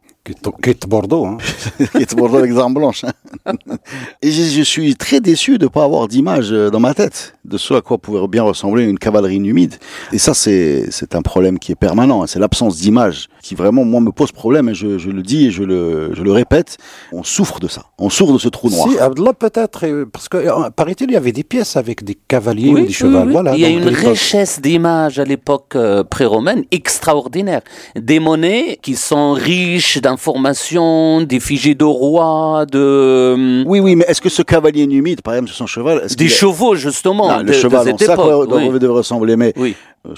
Quitte 0.61 0.87
Bordeaux. 0.87 1.25
Hein. 1.25 1.37
Quitte 1.97 2.15
Bordeaux 2.15 2.37
avec 2.37 2.51
armes 2.57 2.73
blanches. 2.73 3.05
Hein. 3.45 3.53
Et 4.21 4.31
je, 4.31 4.41
je, 4.41 4.61
suis 4.63 4.95
très 4.95 5.19
déçu 5.19 5.57
de 5.57 5.65
ne 5.65 5.69
pas 5.69 5.83
avoir 5.83 6.07
d'image 6.07 6.49
dans 6.49 6.79
ma 6.79 6.93
tête 6.93 7.35
de 7.45 7.57
ce 7.57 7.73
à 7.75 7.81
quoi 7.81 7.97
pourrait 7.97 8.27
bien 8.27 8.43
ressembler 8.43 8.83
une 8.83 8.97
cavalerie 8.97 9.39
numide. 9.39 9.75
Et 10.11 10.17
ça, 10.17 10.33
c'est, 10.33 10.85
c'est 10.89 11.15
un 11.15 11.21
problème 11.21 11.59
qui 11.59 11.71
est 11.71 11.75
permanent. 11.75 12.23
Hein. 12.23 12.27
C'est 12.27 12.39
l'absence 12.39 12.77
d'image 12.77 13.27
qui 13.41 13.55
vraiment, 13.55 13.85
moi, 13.85 14.01
me 14.01 14.11
pose 14.11 14.31
problème. 14.31 14.69
Et 14.69 14.73
je, 14.73 14.97
je 14.97 15.09
le 15.09 15.21
dis 15.21 15.47
et 15.47 15.51
je 15.51 15.63
le, 15.63 16.13
je 16.13 16.23
le 16.23 16.31
répète. 16.31 16.77
On 17.11 17.23
souffre 17.23 17.59
de 17.59 17.67
ça. 17.67 17.85
On 17.99 18.09
souffre 18.09 18.33
de 18.33 18.39
ce 18.39 18.49
trou 18.49 18.69
noir. 18.69 18.89
Si, 18.89 18.97
Abdallah, 18.97 19.33
peut-être, 19.33 19.85
euh, 19.85 20.05
parce 20.11 20.27
que, 20.27 20.37
euh, 20.37 20.69
paraît-il, 20.71 21.09
il 21.09 21.13
y 21.13 21.17
avait 21.17 21.31
des 21.31 21.43
pièces 21.43 21.77
avec 21.77 22.03
des 22.03 22.15
cavaliers 22.15 22.69
ou 22.69 22.79
des 22.79 22.91
chevaux. 22.91 23.25
Voilà, 23.29 23.55
il 23.55 23.61
y 23.61 23.65
a 23.65 23.69
une 23.69 23.87
richesse 23.87 24.59
d'images 24.59 25.19
à 25.19 25.23
l'époque 25.23 25.75
euh, 25.75 26.03
pré-romaine 26.03 26.63
extraordinaire. 26.71 27.61
Des 27.95 28.19
monnaies 28.19 28.79
qui 28.81 28.95
sont 28.95 29.33
riches 29.33 29.99
d'informations, 30.15 31.21
des 31.21 31.39
fichiers 31.39 31.75
de 31.75 31.83
rois, 31.83 32.65
de... 32.65 33.63
Oui, 33.65 33.79
oui, 33.79 33.95
mais 33.95 34.05
est-ce 34.07 34.21
que 34.21 34.29
ce 34.29 34.41
cavalier 34.41 34.87
numide, 34.87 35.21
par 35.21 35.33
exemple, 35.33 35.49
sur 35.49 35.57
son 35.57 35.67
cheval... 35.67 36.07
Des 36.17 36.27
chevaux, 36.27 36.75
justement 36.75 37.39
le 37.41 37.53
cheval, 37.53 37.93
on 37.93 37.97
sait 37.97 38.09
à 38.09 38.15
quoi 38.15 38.45
devait 38.79 38.93
ressembler, 38.93 39.35
mais 39.35 39.53
oui. 39.57 39.75
Euh, 40.07 40.13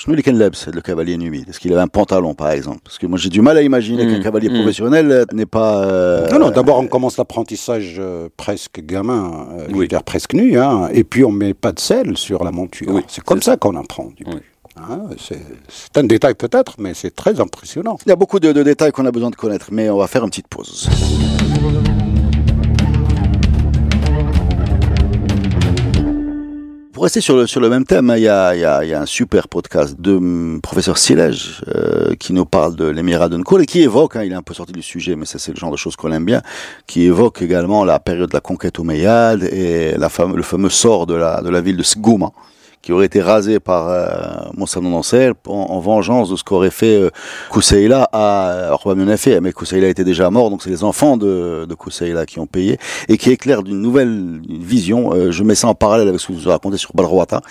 c'est 0.53 0.75
le 0.75 0.81
cavalier 0.81 1.17
numide. 1.17 1.49
Est-ce 1.49 1.59
qu'il 1.59 1.71
avait 1.71 1.81
un 1.81 1.87
pantalon, 1.87 2.33
par 2.33 2.51
exemple? 2.51 2.79
Parce 2.83 2.97
que 2.97 3.07
moi, 3.07 3.17
j'ai 3.17 3.29
du 3.29 3.41
mal 3.41 3.57
à 3.57 3.61
imaginer 3.61 4.05
qu'un 4.05 4.19
mmh, 4.19 4.23
cavalier 4.23 4.49
mmh. 4.49 4.53
professionnel 4.53 5.11
euh, 5.11 5.25
n'est 5.33 5.45
pas. 5.45 5.85
Euh, 5.85 6.29
non, 6.29 6.39
non. 6.39 6.51
D'abord, 6.51 6.79
on 6.79 6.87
commence 6.87 7.17
l'apprentissage 7.17 8.01
presque 8.35 8.81
gamin, 8.81 9.47
oui. 9.73 9.87
presque 10.05 10.33
nu, 10.33 10.59
hein, 10.59 10.89
et 10.91 11.03
puis 11.03 11.23
on 11.23 11.31
met 11.31 11.53
pas 11.53 11.71
de 11.71 11.79
sel 11.79 12.17
sur 12.17 12.43
la 12.43 12.51
monture. 12.51 13.01
c'est 13.07 13.23
comme 13.23 13.41
ça, 13.41 13.57
qu'on 13.57 13.75
apprend. 13.75 14.09
Du 14.15 14.25
hein, 14.89 15.01
c'est 15.17 15.97
un 15.97 16.03
détail 16.03 16.35
peut-être, 16.35 16.75
mais 16.77 16.93
c'est 16.93 17.15
très 17.15 17.39
impressionnant. 17.39 17.97
Il 18.05 18.09
y 18.09 18.11
a 18.11 18.15
beaucoup 18.15 18.39
de 18.39 18.51
détails 18.63 18.91
qu'on 18.91 19.05
a 19.05 19.11
besoin 19.11 19.29
de 19.29 19.35
connaître, 19.35 19.67
mais 19.71 19.89
on 19.89 19.97
va 19.97 20.07
faire 20.07 20.23
une 20.23 20.29
petite 20.29 20.47
pause. 20.47 20.89
Pour 26.97 27.03
rester 27.03 27.21
sur 27.21 27.37
le, 27.37 27.45
sur 27.45 27.61
le 27.61 27.69
même 27.69 27.85
thème, 27.85 28.11
il 28.17 28.23
y, 28.23 28.27
a, 28.27 28.55
il, 28.55 28.89
y 28.89 28.93
a, 28.93 28.99
un 28.99 29.05
super 29.05 29.47
podcast 29.47 30.01
de 30.01 30.13
hum, 30.13 30.61
professeur 30.63 30.97
Silège 30.97 31.61
euh, 31.67 32.15
qui 32.15 32.33
nous 32.33 32.45
parle 32.45 32.75
de 32.75 32.85
l'émirat 32.85 33.29
de 33.29 33.37
Nkoul 33.37 33.61
et 33.61 33.65
qui 33.67 33.83
évoque, 33.83 34.15
hein, 34.15 34.23
il 34.23 34.31
est 34.31 34.35
un 34.35 34.41
peu 34.41 34.55
sorti 34.55 34.73
du 34.73 34.81
sujet, 34.81 35.15
mais 35.15 35.27
ça 35.27 35.37
c'est 35.37 35.51
le 35.51 35.57
genre 35.57 35.69
de 35.69 35.77
choses 35.77 35.95
qu'on 35.95 36.11
aime 36.11 36.25
bien, 36.25 36.41
qui 36.87 37.03
évoque 37.03 37.43
également 37.43 37.85
la 37.85 37.99
période 37.99 38.31
de 38.31 38.33
la 38.33 38.41
conquête 38.41 38.79
omeyyade 38.79 39.43
et 39.43 39.95
la 39.95 40.09
fame, 40.09 40.35
le 40.35 40.41
fameux 40.41 40.71
sort 40.71 41.05
de 41.05 41.13
la, 41.13 41.43
de 41.43 41.49
la 41.49 41.61
ville 41.61 41.77
de 41.77 41.83
Sgouma 41.83 42.31
qui 42.87 42.93
aurait 42.93 43.07
été 43.07 43.21
rasé 43.21 43.59
par 43.59 43.89
euh, 43.89 44.79
Nonancel 44.81 45.33
en, 45.45 45.51
en, 45.51 45.79
vengeance 45.81 46.29
de 46.29 46.37
ce 46.37 46.43
qu'aurait 46.45 46.71
fait 46.71 46.95
euh, 46.95 47.09
Kousseïla 47.49 48.07
à 48.13 48.77
pas 48.81 49.17
fait, 49.17 49.41
mais 49.41 49.51
Kousseïla 49.51 49.89
était 49.89 50.05
déjà 50.05 50.29
mort, 50.29 50.49
donc 50.49 50.63
c'est 50.63 50.69
les 50.69 50.85
enfants 50.85 51.17
de, 51.17 51.65
de 51.67 51.75
Kousseïla 51.75 52.25
qui 52.25 52.39
ont 52.39 52.47
payé 52.47 52.79
et 53.09 53.17
qui 53.17 53.29
éclairent 53.29 53.63
d'une 53.63 53.81
nouvelle 53.81 54.39
vision. 54.47 55.13
Euh, 55.13 55.31
je 55.31 55.43
mets 55.43 55.55
ça 55.55 55.67
en 55.67 55.75
parallèle 55.75 56.07
avec 56.07 56.21
ce 56.21 56.27
que 56.27 56.31
vous 56.31 56.47
ai 56.47 56.49
raconté 56.49 56.77
sur 56.77 56.91
Balrouata, 56.93 57.41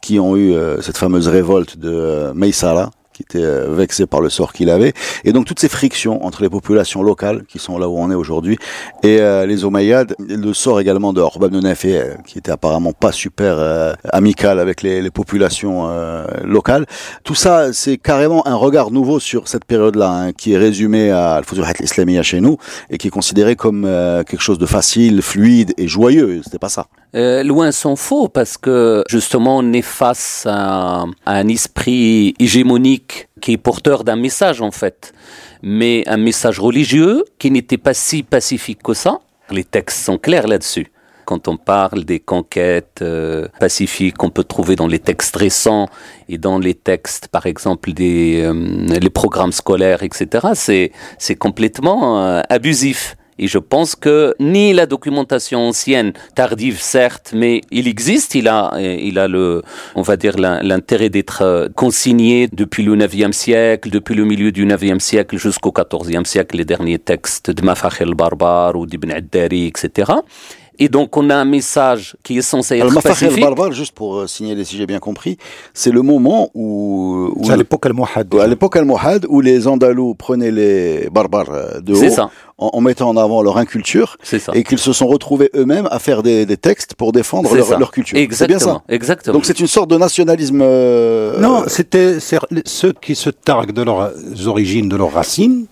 qui 0.00 0.20
ont 0.20 0.36
eu 0.36 0.54
euh, 0.54 0.80
cette 0.80 0.96
fameuse 0.96 1.26
révolte 1.26 1.76
de 1.76 1.90
euh, 1.90 2.32
Meissala 2.32 2.90
qui 3.14 3.22
était 3.22 3.44
euh, 3.44 3.68
vexé 3.70 4.06
par 4.06 4.20
le 4.20 4.28
sort 4.28 4.52
qu'il 4.52 4.68
avait. 4.68 4.92
Et 5.24 5.32
donc 5.32 5.46
toutes 5.46 5.60
ces 5.60 5.68
frictions 5.68 6.26
entre 6.26 6.42
les 6.42 6.50
populations 6.50 7.02
locales, 7.02 7.44
qui 7.46 7.58
sont 7.58 7.78
là 7.78 7.88
où 7.88 7.96
on 7.96 8.10
est 8.10 8.14
aujourd'hui, 8.14 8.58
et 9.02 9.20
euh, 9.20 9.46
les 9.46 9.64
Omeyyades, 9.64 10.14
le 10.18 10.52
sort 10.52 10.80
également 10.80 11.12
de 11.12 11.20
Orbab 11.20 11.54
Nefé, 11.54 11.96
euh, 11.96 12.14
qui 12.26 12.38
était 12.38 12.50
apparemment 12.50 12.92
pas 12.92 13.12
super 13.12 13.54
amical 14.12 14.58
avec 14.58 14.82
les, 14.82 15.00
les 15.00 15.10
populations 15.10 15.88
locales. 16.42 16.86
Tout 17.22 17.36
ça, 17.36 17.72
c'est 17.72 17.96
carrément 17.98 18.46
un 18.48 18.56
regard 18.56 18.90
nouveau 18.90 19.20
sur 19.20 19.46
cette 19.46 19.64
période-là, 19.64 20.10
hein, 20.10 20.32
qui 20.32 20.54
est 20.54 20.58
résumé 20.58 21.10
à 21.10 21.34
al 21.34 21.44
Islamiyya 21.80 22.22
chez 22.22 22.40
nous, 22.40 22.58
et 22.90 22.98
qui 22.98 23.06
est 23.06 23.10
considéré 23.10 23.54
comme 23.54 23.82
quelque 24.26 24.42
chose 24.42 24.58
de 24.58 24.66
facile, 24.66 25.22
fluide 25.22 25.72
et 25.78 25.86
joyeux. 25.86 26.40
C'était 26.42 26.58
pas 26.58 26.68
ça. 26.68 26.88
Euh, 27.14 27.44
loin 27.44 27.70
s'en 27.70 27.94
faut, 27.94 28.26
parce 28.26 28.56
que 28.56 29.04
justement 29.08 29.58
on 29.58 29.72
est 29.72 29.82
face 29.82 30.46
à, 30.50 31.04
un 31.26 31.48
esprit 31.48 32.34
hégémonique 32.40 33.28
qui 33.40 33.52
est 33.52 33.56
porteur 33.56 34.02
d'un 34.02 34.16
message 34.16 34.60
en 34.60 34.72
fait, 34.72 35.12
mais 35.62 36.02
un 36.08 36.16
message 36.16 36.58
religieux 36.58 37.24
qui 37.38 37.52
n'était 37.52 37.78
pas 37.78 37.94
si 37.94 38.24
pacifique 38.24 38.82
que 38.82 38.94
ça. 38.94 39.20
Les 39.50 39.62
textes 39.62 40.04
sont 40.04 40.18
clairs 40.18 40.48
là-dessus. 40.48 40.90
Quand 41.24 41.46
on 41.46 41.56
parle 41.56 42.04
des 42.04 42.18
conquêtes 42.18 43.00
euh, 43.00 43.46
pacifiques 43.60 44.16
qu'on 44.16 44.30
peut 44.30 44.44
trouver 44.44 44.74
dans 44.74 44.88
les 44.88 44.98
textes 44.98 45.36
récents 45.36 45.88
et 46.28 46.36
dans 46.36 46.58
les 46.58 46.74
textes, 46.74 47.28
par 47.28 47.46
exemple, 47.46 47.92
des 47.92 48.42
euh, 48.42 48.52
les 49.00 49.10
programmes 49.10 49.52
scolaires, 49.52 50.02
etc., 50.02 50.48
c'est 50.54 50.90
c'est 51.18 51.36
complètement 51.36 52.42
abusif. 52.50 53.16
Et 53.38 53.46
je 53.46 53.58
pense 53.58 53.96
que 53.96 54.34
ni 54.38 54.72
la 54.72 54.86
documentation 54.86 55.60
ancienne, 55.60 56.12
tardive 56.34 56.80
certes, 56.80 57.32
mais 57.34 57.62
il 57.70 57.88
existe, 57.88 58.34
il 58.34 58.48
a, 58.48 58.72
il 58.80 59.18
a 59.18 59.28
le, 59.28 59.62
on 59.94 60.02
va 60.02 60.16
dire 60.16 60.36
l'intérêt 60.36 61.08
d'être 61.08 61.42
euh, 61.42 61.68
consigné 61.74 62.48
depuis 62.52 62.82
le 62.84 62.96
9e 62.96 63.32
siècle, 63.32 63.90
depuis 63.90 64.14
le 64.14 64.24
milieu 64.24 64.52
du 64.52 64.66
9e 64.66 65.00
siècle 65.00 65.36
jusqu'au 65.36 65.70
14e 65.70 66.24
siècle, 66.24 66.56
les 66.56 66.64
derniers 66.64 66.98
textes 66.98 67.50
de 67.50 67.62
Mafakh 67.62 68.00
el-Barbar 68.00 68.76
ou 68.76 68.86
d'Ibn 68.86 69.10
Addari, 69.10 69.66
etc. 69.66 70.12
Et 70.78 70.88
donc, 70.88 71.16
on 71.16 71.30
a 71.30 71.36
un 71.36 71.44
message 71.44 72.16
qui 72.22 72.38
est 72.38 72.42
censé 72.42 72.78
être 72.78 73.00
pacifique. 73.00 73.40
barbare, 73.40 73.72
juste 73.72 73.92
pour 73.92 74.18
euh, 74.18 74.26
signaler 74.26 74.64
si 74.64 74.76
j'ai 74.76 74.86
bien 74.86 74.98
compris, 74.98 75.38
c'est 75.72 75.92
le 75.92 76.02
moment 76.02 76.50
où... 76.54 77.32
c'est 77.44 77.52
à 77.52 77.56
l'époque 77.56 77.86
al-Muhad. 77.86 78.34
À 78.34 78.46
l'époque 78.46 78.76
al-Muhad, 78.76 79.26
où 79.28 79.40
les 79.40 79.68
Andalous 79.68 80.14
prenaient 80.14 80.50
les 80.50 81.08
barbares 81.10 81.50
euh, 81.50 81.80
de 81.80 81.94
haut. 81.94 82.10
Ça. 82.10 82.30
En, 82.56 82.80
mettant 82.80 83.08
en 83.08 83.16
avant 83.16 83.42
leur 83.42 83.58
inculture. 83.58 84.16
Ça. 84.22 84.52
Et 84.54 84.62
qu'ils 84.62 84.78
se 84.78 84.92
sont 84.92 85.08
retrouvés 85.08 85.50
eux-mêmes 85.56 85.88
à 85.90 85.98
faire 85.98 86.22
des, 86.22 86.46
des, 86.46 86.56
textes 86.56 86.94
pour 86.94 87.10
défendre 87.10 87.52
leur, 87.54 87.78
leur, 87.78 87.90
culture. 87.90 88.16
C'est 88.30 88.46
bien 88.46 88.60
ça. 88.60 88.82
Exactement. 88.88 89.34
Donc 89.34 89.44
c'est 89.44 89.58
une 89.58 89.66
sorte 89.66 89.90
de 89.90 89.96
nationalisme... 89.96 90.60
Euh, 90.62 91.40
non, 91.40 91.64
c'était 91.66 92.18
ceux 92.20 92.92
qui 93.00 93.16
se 93.16 93.30
targuent 93.30 93.72
de 93.72 93.82
leurs 93.82 94.12
origines, 94.46 94.88
de 94.88 94.96
leurs 94.96 95.12
racines, 95.12 95.66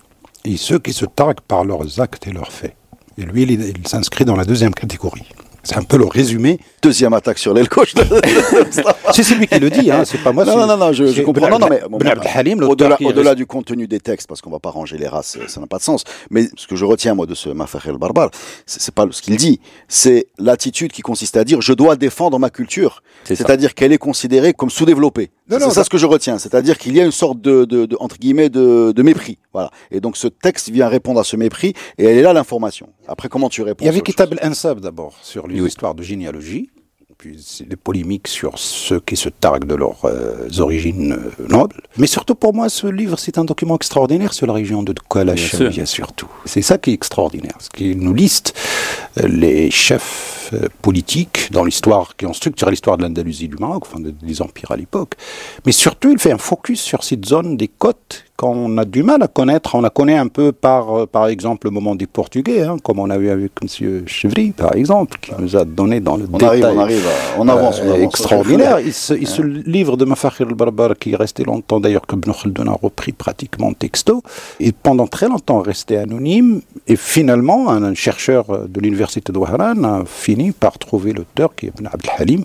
et 0.45 0.57
ceux 0.57 0.79
qui 0.79 0.91
se 0.93 1.05
targuent 1.05 1.41
par 1.47 1.63
leurs 1.63 2.01
actes 2.01 2.27
et 2.27 2.31
leurs 2.31 2.51
faits. 2.51 2.75
Et 3.17 3.23
lui, 3.23 3.43
il, 3.43 3.87
s'inscrit 3.87 4.25
dans 4.25 4.35
la 4.35 4.45
deuxième 4.45 4.73
catégorie. 4.73 5.27
C'est 5.65 5.77
un 5.77 5.83
peu 5.83 5.97
le 5.97 6.05
résumé. 6.05 6.59
Deuxième 6.81 7.13
attaque 7.13 7.37
sur 7.37 7.53
l'aile 7.53 7.69
gauche. 7.69 7.93
c'est 9.13 9.35
lui 9.35 9.47
qui 9.47 9.59
le 9.59 9.69
dit, 9.69 9.89
hein, 9.91 10.03
c'est 10.03 10.17
pas 10.17 10.33
moi. 10.33 10.43
Non, 10.43 10.57
non, 10.57 10.67
non, 10.67 10.75
non, 10.75 10.91
je, 10.91 11.21
comprends. 11.21 11.47
Non, 11.47 11.57
non, 11.57 11.69
mais 11.69 11.81
au-delà, 11.83 12.97
au-delà 13.01 13.33
du 13.33 13.45
contenu 13.45 13.87
des 13.87 14.01
textes, 14.01 14.27
parce 14.27 14.41
qu'on 14.41 14.49
va 14.49 14.59
pas 14.59 14.71
ranger 14.71 14.97
les 14.97 15.07
races, 15.07 15.37
ça 15.47 15.61
n'a 15.61 15.67
pas 15.67 15.77
de 15.77 15.83
sens. 15.83 16.03
Mais 16.29 16.49
ce 16.57 16.67
que 16.67 16.75
je 16.75 16.83
retiens 16.83 17.13
moi 17.13 17.27
de 17.27 17.33
ce 17.33 17.47
Mafakh 17.47 17.85
el 17.87 17.97
Barbar, 17.97 18.29
c'est 18.65 18.93
pas 18.93 19.07
ce 19.09 19.21
qu'il 19.21 19.37
dit, 19.37 19.61
c'est 19.87 20.27
l'attitude 20.37 20.91
qui 20.91 21.01
consiste 21.01 21.37
à 21.37 21.45
dire 21.45 21.61
je 21.61 21.71
dois 21.71 21.95
défendre 21.95 22.37
ma 22.39 22.49
culture. 22.49 23.01
C'est-à-dire 23.23 23.73
qu'elle 23.73 23.93
est 23.93 23.97
considérée 23.97 24.53
comme 24.53 24.69
sous-développée. 24.69 25.31
C'est 25.49 25.69
ça 25.71 25.83
ce 25.83 25.89
que 25.89 25.97
je 25.97 26.05
retiens. 26.05 26.37
C'est-à-dire 26.37 26.77
qu'il 26.77 26.95
y 26.95 27.01
a 27.01 27.05
une 27.05 27.11
sorte 27.11 27.41
de, 27.41 27.65
de, 27.65 27.85
de 27.85 27.97
entre 27.99 28.17
guillemets 28.17 28.49
de, 28.49 28.93
de 28.95 29.03
mépris. 29.03 29.37
Voilà. 29.51 29.71
Et 29.91 29.99
donc 29.99 30.17
ce 30.17 30.27
texte 30.27 30.69
vient 30.69 30.87
répondre 30.87 31.19
à 31.19 31.23
ce 31.23 31.35
mépris 31.35 31.73
et 31.97 32.05
elle 32.05 32.17
est 32.17 32.21
là 32.21 32.33
l'information. 32.33 32.89
Après 33.07 33.29
comment 33.29 33.49
tu 33.49 33.61
réponds 33.61 33.83
Il 33.83 33.87
y 33.87 33.89
avait 33.89 34.01
Kitab 34.01 34.33
al-Ansab 34.39 34.79
d'abord 34.79 35.15
sur 35.21 35.47
l'histoire 35.47 35.95
de 35.95 36.03
généalogie 36.03 36.69
puis 37.23 37.65
des 37.65 37.77
polémiques 37.77 38.27
sur 38.27 38.59
ceux 38.59 38.99
qui 38.99 39.15
se 39.15 39.29
targuent 39.29 39.65
de 39.65 39.75
leurs 39.75 40.03
euh, 40.03 40.49
origines 40.59 41.13
euh, 41.13 41.47
nobles. 41.47 41.81
Mais 41.95 42.07
surtout 42.07 42.35
pour 42.35 42.53
moi, 42.53 42.67
ce 42.67 42.85
livre, 42.85 43.17
c'est 43.17 43.37
un 43.37 43.45
document 43.45 43.77
extraordinaire 43.77 44.33
sur 44.33 44.45
la 44.45 44.51
région 44.51 44.83
de 44.83 44.93
Koualachavia 45.07 45.85
surtout. 45.85 46.27
C'est 46.43 46.61
ça 46.61 46.77
qui 46.77 46.89
est 46.91 46.93
extraordinaire, 46.93 47.55
ce 47.59 47.69
qui 47.69 47.95
nous 47.95 48.13
liste 48.13 48.53
euh, 49.19 49.27
les 49.29 49.71
chefs 49.71 50.53
politiques 50.81 51.49
dans 51.51 51.63
l'histoire, 51.63 52.17
qui 52.17 52.25
ont 52.25 52.33
structuré 52.33 52.71
l'histoire 52.71 52.97
de 52.97 53.03
l'Andalousie 53.03 53.47
du 53.47 53.55
Maroc, 53.55 53.85
enfin 53.87 54.01
des 54.01 54.41
empires 54.41 54.71
à 54.71 54.75
l'époque. 54.75 55.15
Mais 55.65 55.71
surtout, 55.71 56.11
il 56.11 56.19
fait 56.19 56.33
un 56.33 56.37
focus 56.37 56.81
sur 56.81 57.05
cette 57.05 57.25
zone 57.25 57.55
des 57.55 57.69
côtes 57.69 58.25
qu'on 58.35 58.77
a 58.77 58.85
du 58.85 59.03
mal 59.03 59.21
à 59.21 59.27
connaître. 59.27 59.75
On 59.75 59.81
la 59.81 59.89
connaît 59.89 60.17
un 60.17 60.27
peu 60.27 60.51
par, 60.51 60.97
euh, 61.01 61.05
par 61.05 61.27
exemple, 61.27 61.67
le 61.67 61.71
moment 61.71 61.95
du 61.95 62.07
portugais, 62.07 62.61
hein, 62.63 62.77
comme 62.83 62.99
on 62.99 63.09
a 63.09 63.17
vu 63.17 63.29
avec 63.29 63.51
M. 63.61 64.03
Chevry, 64.07 64.51
par 64.51 64.75
exemple, 64.75 65.17
qui 65.21 65.31
nous 65.37 65.55
a 65.55 65.65
donné 65.65 65.99
dans 65.99 66.17
le 66.17 66.25
On 66.31 66.37
détail. 66.37 66.63
arrive, 66.63 66.77
on 66.77 66.81
arrive, 66.81 67.05
à- 67.07 67.39
on 67.39 67.47
avance, 67.47 67.79
on 67.83 67.87
euh, 67.89 67.93
avance. 67.93 68.03
extraordinaire. 68.03 68.79
Il 68.79 68.91
se, 68.93 69.13
il 69.13 69.27
se 69.27 69.41
livre 69.41 69.97
de 69.97 70.05
Mafakhir 70.05 70.47
al-Barbar 70.47 70.97
qui 70.99 71.11
est 71.13 71.15
resté 71.15 71.43
longtemps, 71.43 71.79
d'ailleurs, 71.79 72.07
que 72.07 72.15
Ibn 72.15 72.31
Khaldun 72.31 72.67
a 72.67 72.77
repris 72.81 73.11
pratiquement 73.11 73.71
texto, 73.73 74.23
et 74.59 74.71
pendant 74.71 75.07
très 75.07 75.27
longtemps 75.29 75.59
resté 75.61 75.97
anonyme. 75.97 76.61
Et 76.87 76.95
finalement, 76.95 77.69
un, 77.69 77.83
un 77.83 77.93
chercheur 77.93 78.67
de 78.67 78.79
l'université 78.81 79.31
de 79.31 79.37
Wahran 79.37 79.83
a 79.83 80.03
fini 80.05 80.51
par 80.51 80.77
trouver 80.79 81.13
l'auteur, 81.13 81.55
qui 81.55 81.67
est 81.67 81.69
Ibn 81.77 81.87
Abd 81.93 82.07
al-Halim, 82.17 82.43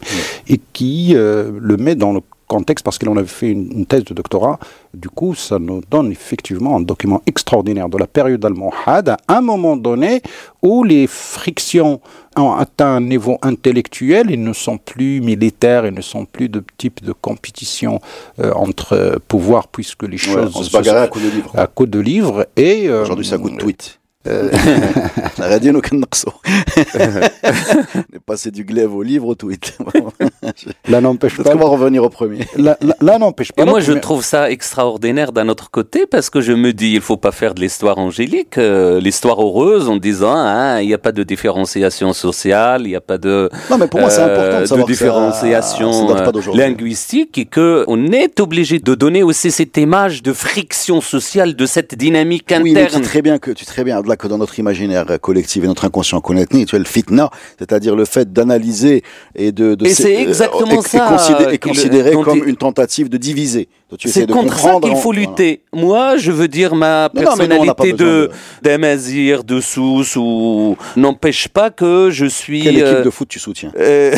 et 0.49 0.61
qui 0.73 1.13
euh, 1.15 1.51
le 1.59 1.77
met 1.77 1.95
dans 1.95 2.13
le 2.13 2.21
contexte 2.49 2.85
parce 2.85 2.99
qu'il 2.99 3.09
en 3.09 3.17
avait 3.17 3.27
fait 3.27 3.51
une, 3.51 3.71
une 3.73 3.87
thèse 3.87 4.05
de 4.05 4.15
doctorat. 4.15 4.59
Du 4.95 5.09
coup, 5.09 5.35
ça 5.35 5.59
nous 5.59 5.83
donne 5.91 6.11
effectivement 6.11 6.77
un 6.77 6.81
document 6.81 7.21
extraordinaire 7.27 7.89
de 7.89 7.99
la 7.99 8.07
période 8.07 8.45
almohade 8.45 9.11
à 9.29 9.37
un 9.37 9.41
moment 9.43 9.77
donné 9.77 10.23
où 10.63 10.83
les 10.83 11.07
frictions 11.07 12.01
ont 12.37 12.53
atteint 12.53 12.97
un 12.97 13.01
niveau 13.01 13.39
intellectuel, 13.43 14.31
ils 14.31 14.43
ne 14.43 14.53
sont 14.53 14.79
plus 14.79 15.21
militaires, 15.21 15.87
ils 15.87 15.95
ne 15.95 16.01
sont 16.01 16.25
plus 16.25 16.49
de 16.49 16.63
type 16.79 17.05
de 17.05 17.13
compétition 17.13 18.01
euh, 18.41 18.53
entre 18.55 18.93
euh, 18.95 19.17
pouvoirs 19.29 19.69
puisque 19.69 20.03
les 20.05 20.11
Ouais, 20.11 20.19
choses 20.19 20.53
on 20.57 20.63
se 20.63 20.71
bagarrait 20.73 21.03
à 21.03 21.09
coups 21.09 21.25
de 21.25 21.31
livre. 21.31 21.51
à 21.55 21.67
coup 21.67 21.87
de 21.87 21.99
livres 21.99 22.47
et 22.57 22.89
euh, 22.89 23.03
Aujourd'hui, 23.03 23.27
c'est 23.27 23.35
à 23.35 23.39
coup 23.39 23.51
de 23.51 23.57
tweet. 23.57 23.99
Euh. 24.29 24.51
On 27.95 28.17
est 28.17 28.21
passé 28.25 28.51
du 28.51 28.65
glaive 28.65 28.95
au 28.95 29.03
livre 29.03 29.27
au 29.29 29.35
tweet. 29.35 29.77
là 30.89 31.01
n'empêche 31.01 31.37
pas 31.37 31.45
qu'on 31.53 31.59
va 31.59 31.67
revenir 31.67 32.03
au 32.05 32.09
premier. 32.11 32.41
là, 32.57 32.77
là- 32.81 32.97
là 33.01 33.19
n'empêche 33.19 33.53
pas 33.53 33.63
Et 33.63 33.67
moi, 33.67 33.81
je 33.81 33.93
trouve 33.93 34.23
ça 34.25 34.51
extraordinaire 34.51 35.33
d'un 35.33 35.49
autre 35.49 35.71
côté 35.71 36.07
parce 36.07 36.31
que 36.31 36.41
je 36.41 36.53
me 36.53 36.73
dis, 36.73 36.93
il 36.95 37.01
faut 37.01 37.17
pas 37.17 37.33
faire 37.33 37.55
de 37.55 37.61
l'histoire 37.61 37.99
angélique, 37.99 38.59
euh, 38.59 39.01
l'histoire 39.01 39.41
heureuse 39.43 39.89
en 39.89 39.97
disant, 39.97 40.35
hein, 40.35 40.81
il 40.81 40.89
n'y 40.89 40.95
a 40.95 40.99
pas 40.99 41.13
de 41.13 41.23
différenciation 41.23 42.13
sociale, 42.13 42.83
il 42.85 42.89
n'y 42.91 42.97
a 42.97 43.01
pas 43.01 43.19
de, 43.19 43.51
Non, 43.71 43.79
mais 43.79 43.89
pour 43.89 44.01
moi, 44.01 44.11
c'est 44.11 44.21
euh, 44.21 44.33
important 44.33 44.61
de 44.61 44.67
savoir 44.67 44.87
que 44.87 44.95
ça- 44.95 45.05
différenciation 45.05 46.09
ça 46.09 46.15
pas 46.15 46.31
euh, 46.39 46.55
linguistique 46.57 47.39
et 47.39 47.45
que 47.47 47.85
on 47.89 48.07
est 48.13 48.41
obligé 48.41 48.79
de 48.79 48.95
donner 48.95 49.23
aussi 49.23 49.51
cette 49.51 49.77
image 49.77 50.23
de 50.23 50.33
friction 50.33 51.01
sociale, 51.01 51.55
de 51.55 51.67
cette 51.67 51.95
dynamique 51.95 52.47
Oui, 52.51 52.73
mais 52.75 52.85
tu 52.85 52.91
sais 52.91 52.97
interne. 52.97 53.03
très 53.03 53.23
bien 53.23 53.39
que 53.39 53.51
tu 53.51 53.65
sais 53.65 53.71
très 53.71 53.85
bien 53.85 53.97
que 54.19 54.29
dans 54.29 54.37
notre 54.39 54.59
imaginaire 54.59 55.07
collectif 55.21 55.65
et 55.65 55.67
notre 55.67 55.85
inconscient 55.87 56.21
as 56.77 56.79
le 56.79 56.85
fitna, 56.85 57.31
c'est-à-dire 57.59 57.97
le 57.97 58.05
fait 58.05 58.33
d'analyser 58.33 59.03
et 59.35 59.53
de, 59.53 59.75
de 59.75 59.87
Et 59.87 59.95
c'est 59.95 60.17
euh, 60.17 60.21
exactement 60.29 60.71
et- 60.73 60.79
et 60.79 60.83
ça, 60.83 61.07
considérer, 61.09 61.45
euh, 61.47 61.51
et 61.53 61.59
considérer 61.59 62.13
comme 62.13 62.45
une 62.47 62.57
tentative 62.57 63.09
de 63.09 63.17
diviser. 63.17 63.69
C'est 64.05 64.27
de 64.27 64.33
contre 64.35 64.59
ça 64.59 64.75
qu'il 64.83 64.95
faut 64.97 65.13
voilà. 65.13 65.21
lutter. 65.21 65.63
Moi, 65.73 66.17
je 66.19 66.31
veux 66.31 66.49
dire, 66.49 66.75
ma 66.75 67.09
Non, 67.15 67.23
personnalité 67.23 67.93
de 67.93 67.97
de- 67.97 68.31
d'Amazir, 68.63 69.45
de 69.45 69.61
Sousse, 69.63 70.15
ou 70.17 70.77
n'empêche 70.97 71.49
pas 71.49 71.71
que 71.71 72.11
je 72.11 72.27
suis. 72.27 72.63
Quelle 72.63 72.83
euh, 72.83 72.93
équipe 72.93 73.05
de 73.05 73.11
foot 73.11 73.29
tu 73.29 73.39
soutiens 73.39 73.73
euh, 73.79 74.13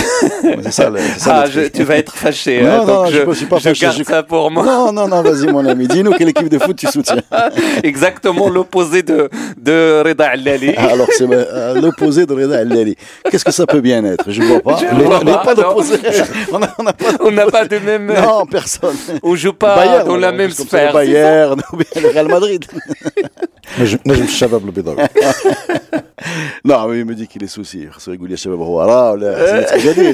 ça, 0.71 0.91
ça 1.19 1.35
ah, 1.43 1.45
je- 1.49 1.69
tu 1.69 1.85
vas 1.85 1.97
être 1.97 2.17
fâché. 2.17 2.63
Non, 2.63 2.69
hein, 2.71 2.85
non, 2.87 3.07
je 3.07 3.19
je, 3.19 3.23
ne 3.23 3.35
suis 3.35 3.47
pas 3.47 3.59
je 3.59 3.63
fâché, 3.69 3.81
garde 3.87 3.99
je- 3.99 4.03
ça 4.05 4.23
pour 4.25 4.51
moi. 4.51 4.65
Non, 4.65 4.93
non, 4.93 5.07
non, 5.07 5.23
vas-y 5.23 5.47
mon 5.47 5.65
ami, 5.65 5.87
dis-nous 5.87 6.13
quelle 6.13 6.31
équipe 6.31 6.49
de 6.49 6.59
foot 6.59 6.77
tu 6.77 6.87
soutiens. 6.89 7.23
Exactement 7.85 8.49
l'opposé 8.49 9.03
de, 9.03 9.29
de 9.57 10.03
Reda 10.05 10.31
Allali. 10.31 10.73
Ah, 10.77 10.89
Alors 10.93 11.07
c'est 11.17 11.27
euh, 11.31 11.81
l'opposé 11.81 12.27
de 12.27 12.35
Reda 12.35 12.59
Al-Lali. 12.59 12.97
Qu'est-ce 13.31 13.45
que 13.45 13.53
ça 13.53 13.67
peut 13.67 13.81
bien 13.81 14.05
être? 14.05 14.31
Je 14.31 14.43
vois 14.43 14.61
pas. 14.61 14.79
Je 14.81 14.97
Les- 14.97 15.05
vois 15.05 15.19
les- 15.21 15.33
pas, 15.33 15.55
n'a 15.55 15.63
pas. 15.65 15.75
On 17.21 17.31
n'a 17.31 17.47
pas 17.47 17.65
de 17.67 17.79
même. 17.79 18.07
Non, 18.13 18.47
personne 18.47 18.97
pas 19.61 19.77
Bayern, 19.77 20.09
dans 20.09 20.17
la 20.17 20.33
même 20.33 20.51
sphère. 20.51 20.93
Bayern, 20.93 21.63
ou 21.73 21.77
le 21.77 22.09
Real 22.09 22.27
Madrid. 22.29 22.65
mais 23.79 23.87
je, 23.87 23.97
mais 24.05 24.15
je 24.15 24.25
Shabab 24.25 24.65
le 24.65 24.73
non, 26.65 26.89
mais 26.89 27.01
il 27.01 27.05
me 27.05 27.15
dit 27.15 27.29
qu'il 27.29 27.45
est 27.45 27.49
souci. 27.49 27.87
Oh, 27.89 27.93
oh, 28.09 28.13
il 28.13 28.19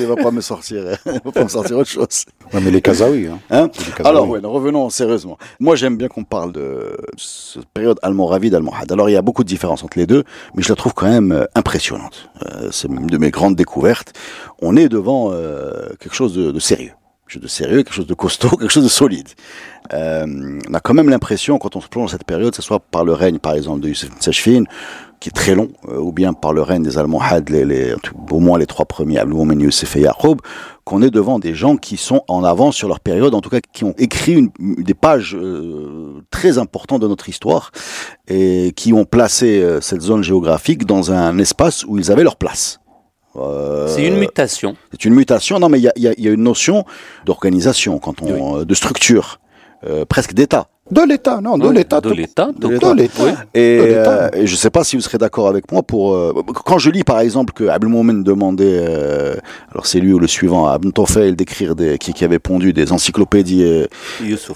va 0.06 0.16
pas 0.16 0.30
me 0.30 0.40
sortir. 0.40 0.84
Hein. 0.86 0.96
Il 1.06 1.20
va 1.24 1.32
pas 1.32 1.42
me 1.44 1.48
sortir 1.48 1.78
autre 1.78 1.88
chose. 1.88 2.24
Ouais, 2.52 2.60
mais 2.60 2.70
les 2.70 2.82
Kazaouis, 2.82 3.28
hein. 3.28 3.38
hein 3.50 3.70
Alors, 4.04 4.28
ouais, 4.28 4.40
revenons 4.42 4.90
sérieusement. 4.90 5.38
Moi, 5.60 5.76
j'aime 5.76 5.96
bien 5.96 6.08
qu'on 6.08 6.24
parle 6.24 6.52
de 6.52 6.96
cette 7.16 7.66
période 7.66 8.00
almoravide, 8.02 8.54
almohade. 8.54 8.90
Alors, 8.92 9.08
il 9.08 9.12
y 9.12 9.16
a 9.16 9.22
beaucoup 9.22 9.44
de 9.44 9.48
différences 9.48 9.84
entre 9.84 9.98
les 9.98 10.06
deux, 10.06 10.24
mais 10.54 10.62
je 10.62 10.68
la 10.68 10.76
trouve 10.76 10.92
quand 10.94 11.08
même 11.08 11.32
euh, 11.32 11.44
impressionnante. 11.54 12.28
Euh, 12.46 12.68
c'est 12.72 12.88
une 12.88 13.06
de 13.06 13.18
mes 13.18 13.30
grandes 13.30 13.56
découvertes. 13.56 14.12
On 14.60 14.76
est 14.76 14.88
devant 14.88 15.30
euh, 15.32 15.88
quelque 16.00 16.14
chose 16.14 16.34
de 16.34 16.58
sérieux. 16.58 16.92
Chose 17.28 17.42
de 17.42 17.48
sérieux, 17.48 17.82
quelque 17.82 17.92
chose 17.94 18.06
de 18.06 18.14
costaud, 18.14 18.50
quelque 18.56 18.70
chose 18.72 18.84
de 18.84 18.88
solide. 18.88 19.28
Euh, 19.92 20.58
on 20.68 20.74
a 20.74 20.80
quand 20.80 20.94
même 20.94 21.08
l'impression, 21.08 21.58
quand 21.58 21.74
on 21.76 21.80
se 21.80 21.88
plonge 21.88 22.04
dans 22.06 22.12
cette 22.12 22.24
période, 22.24 22.50
que 22.50 22.56
ce 22.56 22.62
soit 22.62 22.80
par 22.80 23.04
le 23.04 23.12
règne, 23.12 23.38
par 23.38 23.54
exemple, 23.54 23.80
de 23.80 23.88
Youssef 23.88 24.10
Sechfin, 24.20 24.64
qui 25.18 25.30
est 25.30 25.32
très 25.32 25.54
long, 25.54 25.70
euh, 25.88 25.98
ou 25.98 26.12
bien 26.12 26.34
par 26.34 26.52
le 26.52 26.62
règne 26.62 26.82
des 26.82 26.98
Almohades, 26.98 27.48
les, 27.48 27.64
les, 27.64 27.94
tout- 28.02 28.14
au 28.30 28.38
moins 28.40 28.58
les 28.58 28.66
trois 28.66 28.84
premiers, 28.84 29.18
Abdoumomen, 29.18 29.60
Youssef 29.60 29.96
et 29.96 30.00
Yacoub, 30.02 30.36
qu'on 30.84 31.02
est 31.02 31.10
devant 31.10 31.38
des 31.40 31.54
gens 31.54 31.76
qui 31.76 31.96
sont 31.96 32.22
en 32.28 32.44
avance 32.44 32.76
sur 32.76 32.86
leur 32.86 33.00
période, 33.00 33.34
en 33.34 33.40
tout 33.40 33.50
cas 33.50 33.60
qui 33.72 33.82
ont 33.84 33.94
écrit 33.98 34.34
une, 34.34 34.50
des 34.58 34.94
pages 34.94 35.34
euh, 35.36 36.22
très 36.30 36.58
importantes 36.58 37.00
de 37.02 37.08
notre 37.08 37.28
histoire 37.28 37.72
et 38.28 38.72
qui 38.76 38.92
ont 38.92 39.04
placé 39.04 39.60
euh, 39.62 39.80
cette 39.80 40.02
zone 40.02 40.22
géographique 40.22 40.84
dans 40.86 41.10
un 41.12 41.38
espace 41.38 41.84
où 41.84 41.98
ils 41.98 42.12
avaient 42.12 42.22
leur 42.24 42.36
place. 42.36 42.78
Euh, 43.38 43.88
C'est 43.88 44.04
une 44.04 44.16
mutation. 44.18 44.76
c'est 44.92 45.04
une 45.04 45.14
mutation. 45.14 45.58
Non, 45.58 45.68
mais 45.68 45.78
il 45.78 45.82
y 45.82 45.88
a, 45.88 45.92
y 45.96 46.08
a- 46.08 46.14
y 46.18 46.28
a 46.28 46.30
une 46.30 46.42
notion 46.42 46.84
d'organisation, 47.24 47.98
quand 47.98 48.22
on, 48.22 48.58
euh, 48.60 48.64
de 48.64 48.74
structure, 48.74 49.40
euh, 49.84 50.04
presque 50.04 50.32
d'État. 50.34 50.68
De 50.88 51.02
l'État, 51.02 51.40
non, 51.40 51.58
de 51.58 51.66
Oui, 51.66 51.74
l'État. 51.74 52.00
de 52.00 52.10
l'État, 52.10 52.50
De 52.56 52.68
l'État. 52.68 52.94
oui. 53.20 53.30
Et, 53.54 53.78
De 53.78 53.84
l'État. 53.84 54.24
euh, 54.26 54.28
et 54.34 54.46
je 54.46 54.52
ne 54.52 54.56
sais 54.56 54.70
pas 54.70 54.84
si 54.84 54.94
vous 54.94 55.02
serez 55.02 55.18
d'accord 55.18 55.48
avec 55.48 55.72
moi 55.72 55.82
pour 55.82 56.14
euh, 56.14 56.32
quand 56.64 56.78
je 56.78 56.90
lis 56.90 57.02
par 57.02 57.18
exemple 57.18 57.52
que 57.52 57.64
Abdelmoumen 57.64 58.22
demandait, 58.22 58.84
euh, 58.88 59.34
alors 59.72 59.86
c'est 59.86 59.98
lui 59.98 60.12
ou 60.12 60.20
le 60.20 60.28
suivant 60.28 60.66
à 60.68 60.78
Tofel 60.94 61.34
d'écrire 61.34 61.74
des 61.74 61.98
qui, 61.98 62.12
qui 62.12 62.24
avait 62.24 62.38
pondu 62.38 62.72
des 62.72 62.92
encyclopédies. 62.92 63.64
euh, 63.64 63.86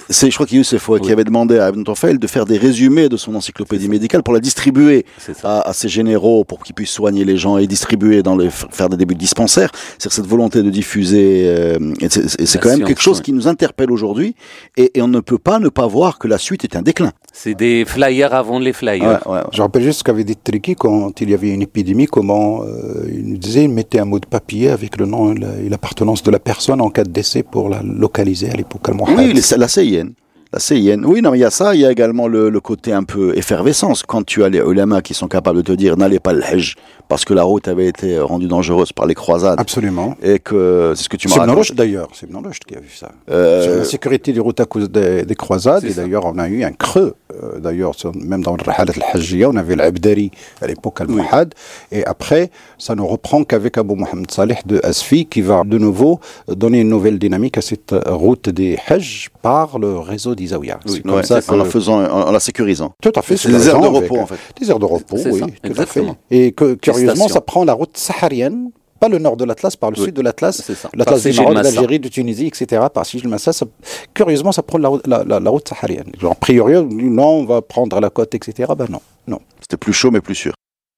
c'est 0.09 0.31
je 0.31 0.35
crois 0.37 0.47
qu'il 0.47 0.59
Youssef 0.59 0.89
ouais, 0.89 1.01
qui 1.01 1.07
Oui. 1.07 1.13
avait 1.13 1.25
demandé 1.25 1.59
à 1.59 1.71
Ibn 1.71 1.83
Tofel 1.83 2.19
de 2.21 2.27
faire 2.29 2.45
des 2.45 2.59
résumés 2.59 3.09
de 3.09 3.17
son 3.17 3.35
encyclopédie 3.35 3.89
médicale 3.89 4.23
pour 4.23 4.33
la 4.35 4.41
distribuer 4.41 5.07
à, 5.43 5.69
à 5.69 5.73
ses 5.73 5.89
généraux 5.89 6.45
pour 6.45 6.63
qu'ils 6.63 6.75
puissent 6.77 6.91
soigner 6.91 7.25
les 7.25 7.37
gens 7.39 7.59
et 7.59 7.67
distribuer 7.67 8.23
dans 8.23 8.37
les 8.37 8.51
faire 8.51 8.89
des 8.89 8.97
débuts 8.97 9.15
de 9.15 9.21
dispensaires. 9.21 9.71
C'est 9.99 10.13
cette 10.13 10.27
volonté 10.27 10.63
de 10.63 10.71
diffuser. 10.71 11.45
euh, 11.49 11.79
et 12.01 12.09
c'est 12.09 12.59
quand 12.61 12.69
même 12.69 12.77
science, 12.79 12.89
quelque 12.89 13.03
chose 13.03 13.21
qui 13.21 13.33
nous 13.33 13.49
interpelle 13.49 13.91
aujourd'hui 13.91 14.37
et, 14.77 14.97
et 14.97 15.03
on 15.03 15.09
ne 15.09 15.19
peut 15.21 15.39
pas 15.39 15.59
ne 15.59 15.69
pas 15.69 15.87
voir 15.89 16.19
que 16.21 16.29
la 16.29 16.39
suite 16.39 16.63
est 16.65 16.77
un 16.77 16.83
déclin. 16.83 17.11
C'est 17.33 17.55
des 17.55 17.85
flyers 17.85 18.33
avant 18.35 18.59
les 18.61 18.73
flyers. 18.73 19.21
Ouais, 19.27 19.33
ouais. 19.33 19.41
Je 19.53 19.61
rappelle 19.63 19.83
juste 19.83 20.01
ce 20.01 20.05
qu'avait 20.05 20.23
dit 20.25 20.37
Triki 20.37 20.77
quand 20.77 21.21
il 21.21 21.31
y 21.31 21.35
avait 21.35 21.51
une 21.51 21.63
épidémie, 21.63 22.07
comment 22.07 22.63
euh, 22.63 23.09
il 23.11 23.27
nous 23.31 23.39
disait, 23.39 23.65
il 23.65 23.71
mettait 23.71 23.99
un 23.99 24.05
mot 24.05 24.21
de 24.21 24.27
papier 24.27 24.69
avec 24.71 24.99
le 24.99 25.07
nom 25.07 25.33
et 25.35 25.39
la- 25.39 25.57
et 25.65 25.69
l'appartenance 25.69 26.23
de 26.23 26.31
la 26.31 26.39
personne 26.39 26.81
en 26.81 26.91
cas 26.91 27.05
de 27.05 27.11
décès 27.11 27.43
pour 27.43 27.69
la 27.69 27.83
localiser 27.83 28.51
à 28.51 28.55
l'époque 28.55 28.89
almohade. 28.89 29.17
Oui, 29.19 29.33
la 29.57 29.69
CIN. 29.69 30.11
La 30.53 30.59
CIN. 30.59 31.05
Oui, 31.05 31.23
non, 31.23 31.33
il 31.35 31.39
y 31.39 31.45
a 31.45 31.51
ça, 31.51 31.77
il 31.77 31.81
y 31.81 31.87
a 31.87 31.93
également 31.93 32.27
le, 32.27 32.51
le 32.51 32.61
côté 32.61 32.93
un 32.93 33.05
peu 33.05 33.37
effervescence. 33.39 34.03
Quand 34.03 34.25
tu 34.27 34.43
as 34.43 34.49
les 34.49 34.59
ulama 34.59 35.01
qui 35.01 35.15
sont 35.15 35.29
capables 35.29 35.59
de 35.59 35.63
te 35.63 35.73
dire 35.73 35.97
n'allez 35.97 36.19
pas 36.19 36.33
le 36.33 36.43
Hajj 36.43 36.75
parce 37.09 37.25
que 37.25 37.35
la 37.35 37.43
route 37.45 37.69
avait 37.69 37.87
été 37.87 38.19
rendue 38.19 38.47
dangereuse 38.49 38.93
par 38.93 39.07
les 39.07 39.15
croisades 39.15 39.61
Absolument. 39.61 40.17
et 40.23 40.39
que 40.41 40.93
c'est 40.97 41.05
ce 41.05 41.09
que 41.09 41.17
tu 41.17 41.29
m'as 41.29 41.35
C'est 41.35 41.41
raconté. 41.41 41.59
Rushd 41.59 41.75
d'ailleurs, 41.77 42.09
c'est 42.15 42.29
qui 42.67 42.77
a 42.77 42.81
vu 42.81 42.89
ça. 42.93 43.11
Euh, 43.31 43.63
Sur 43.65 43.75
la 43.77 43.85
sécurité 43.85 44.33
des 44.33 44.41
routes 44.41 44.61
à 44.61 44.65
cause 44.65 44.91
des, 44.91 45.25
des 45.25 45.35
croisades, 45.37 45.83
C'est 45.83 45.91
et 45.91 45.95
d'ailleurs 45.95 46.25
on 46.27 46.39
a 46.39 46.49
eu 46.49 46.63
un 46.65 46.73
creux, 46.73 47.15
euh, 47.43 47.59
d'ailleurs 47.61 47.93
même 48.15 48.43
dans 48.43 48.57
le 48.57 48.63
Rahalat 48.63 48.93
al-Hajjiyya, 48.97 49.51
on 49.51 49.57
avait 49.57 49.75
l'Abdari 49.77 50.31
à 50.63 50.67
l'époque 50.69 51.01
al-Muhad, 51.01 51.53
et 51.91 52.05
après 52.07 52.51
ça 52.79 52.95
ne 52.95 53.03
reprend 53.03 53.43
qu'avec 53.45 53.77
Abu 53.79 53.95
Mohamed 53.97 54.31
Saleh 54.31 54.59
de 54.67 54.81
Asfi 54.85 55.27
qui 55.27 55.43
va 55.43 55.63
de 55.65 55.79
nouveau 55.79 56.21
donner 56.49 56.81
une 56.81 56.89
nouvelle 56.91 57.19
dynamique 57.19 57.59
à 57.59 57.63
cette 57.63 57.95
route 58.07 58.49
des 58.49 58.79
Hajj 58.89 59.31
par 59.43 59.79
le 59.81 59.99
réseau 59.99 60.37
ouais, 60.49 61.23
ça 61.23 61.41
en 61.49 61.57
la 61.57 61.65
que- 61.65 61.71
faisant, 61.71 62.01
en, 62.05 62.29
en 62.29 62.31
la 62.33 62.41
sécurisant. 62.41 62.93
Tout 63.03 63.13
à 63.15 63.23
fait. 63.23 63.37
C'est 63.37 63.49
des 63.51 63.69
aires 63.69 63.81
de 63.81 63.87
repos, 63.87 64.15
avec, 64.17 64.23
en 64.23 64.27
fait. 64.27 64.37
Des 64.61 64.71
aires 64.71 64.79
de 64.79 64.85
repos, 64.85 65.17
oui, 65.17 65.39
ça, 65.41 65.47
tout 65.63 65.81
à 65.81 65.87
fait. 65.87 66.03
Et 66.31 66.53
que, 66.53 66.75
curieusement, 66.75 67.29
ça 67.29 67.41
prend 67.41 67.65
la 67.65 67.73
route 67.75 67.97
saharienne, 67.97 68.71
pas 68.99 69.09
le 69.09 69.19
nord 69.19 69.37
de 69.39 69.45
l'Atlas, 69.47 69.77
par 69.77 69.91
le 69.91 69.99
Oui. 69.99 70.05
sud 70.07 70.15
de 70.15 70.21
l'Atlas, 70.23 70.71
l'Atlas 70.95 71.23
du 71.23 71.33
Maroc, 71.33 71.55
d'Algérie, 71.55 71.99
de 72.01 72.09
Tunisie, 72.09 72.47
etc. 72.49 72.83
Par 72.93 73.07
Sijil 73.07 73.29
Massa, 73.29 73.53
ça- 73.53 73.65
curieusement, 74.13 74.53
ça 74.53 74.63
prend 74.63 74.77
la, 74.79 74.89
route- 74.89 75.07
la, 75.07 75.25
la- 75.25 75.41
la 75.41 75.51
route 75.51 75.67
saharienne. 75.67 76.13
Genre, 76.21 76.33
a 76.33 76.35
priori, 76.35 76.75
non, 76.85 77.29
on 77.29 77.45
va 77.47 77.63
prendre 77.63 77.99
la 77.99 78.11
côte, 78.11 78.35
etc. 78.35 78.73
Ben 78.77 78.87
non, 78.91 79.01
non. 79.27 79.41
C'était 79.61 79.79
plus 79.79 79.93
chaud 79.95 80.11
mais 80.11 80.21
plus 80.21 80.35
sûr. 80.35 80.53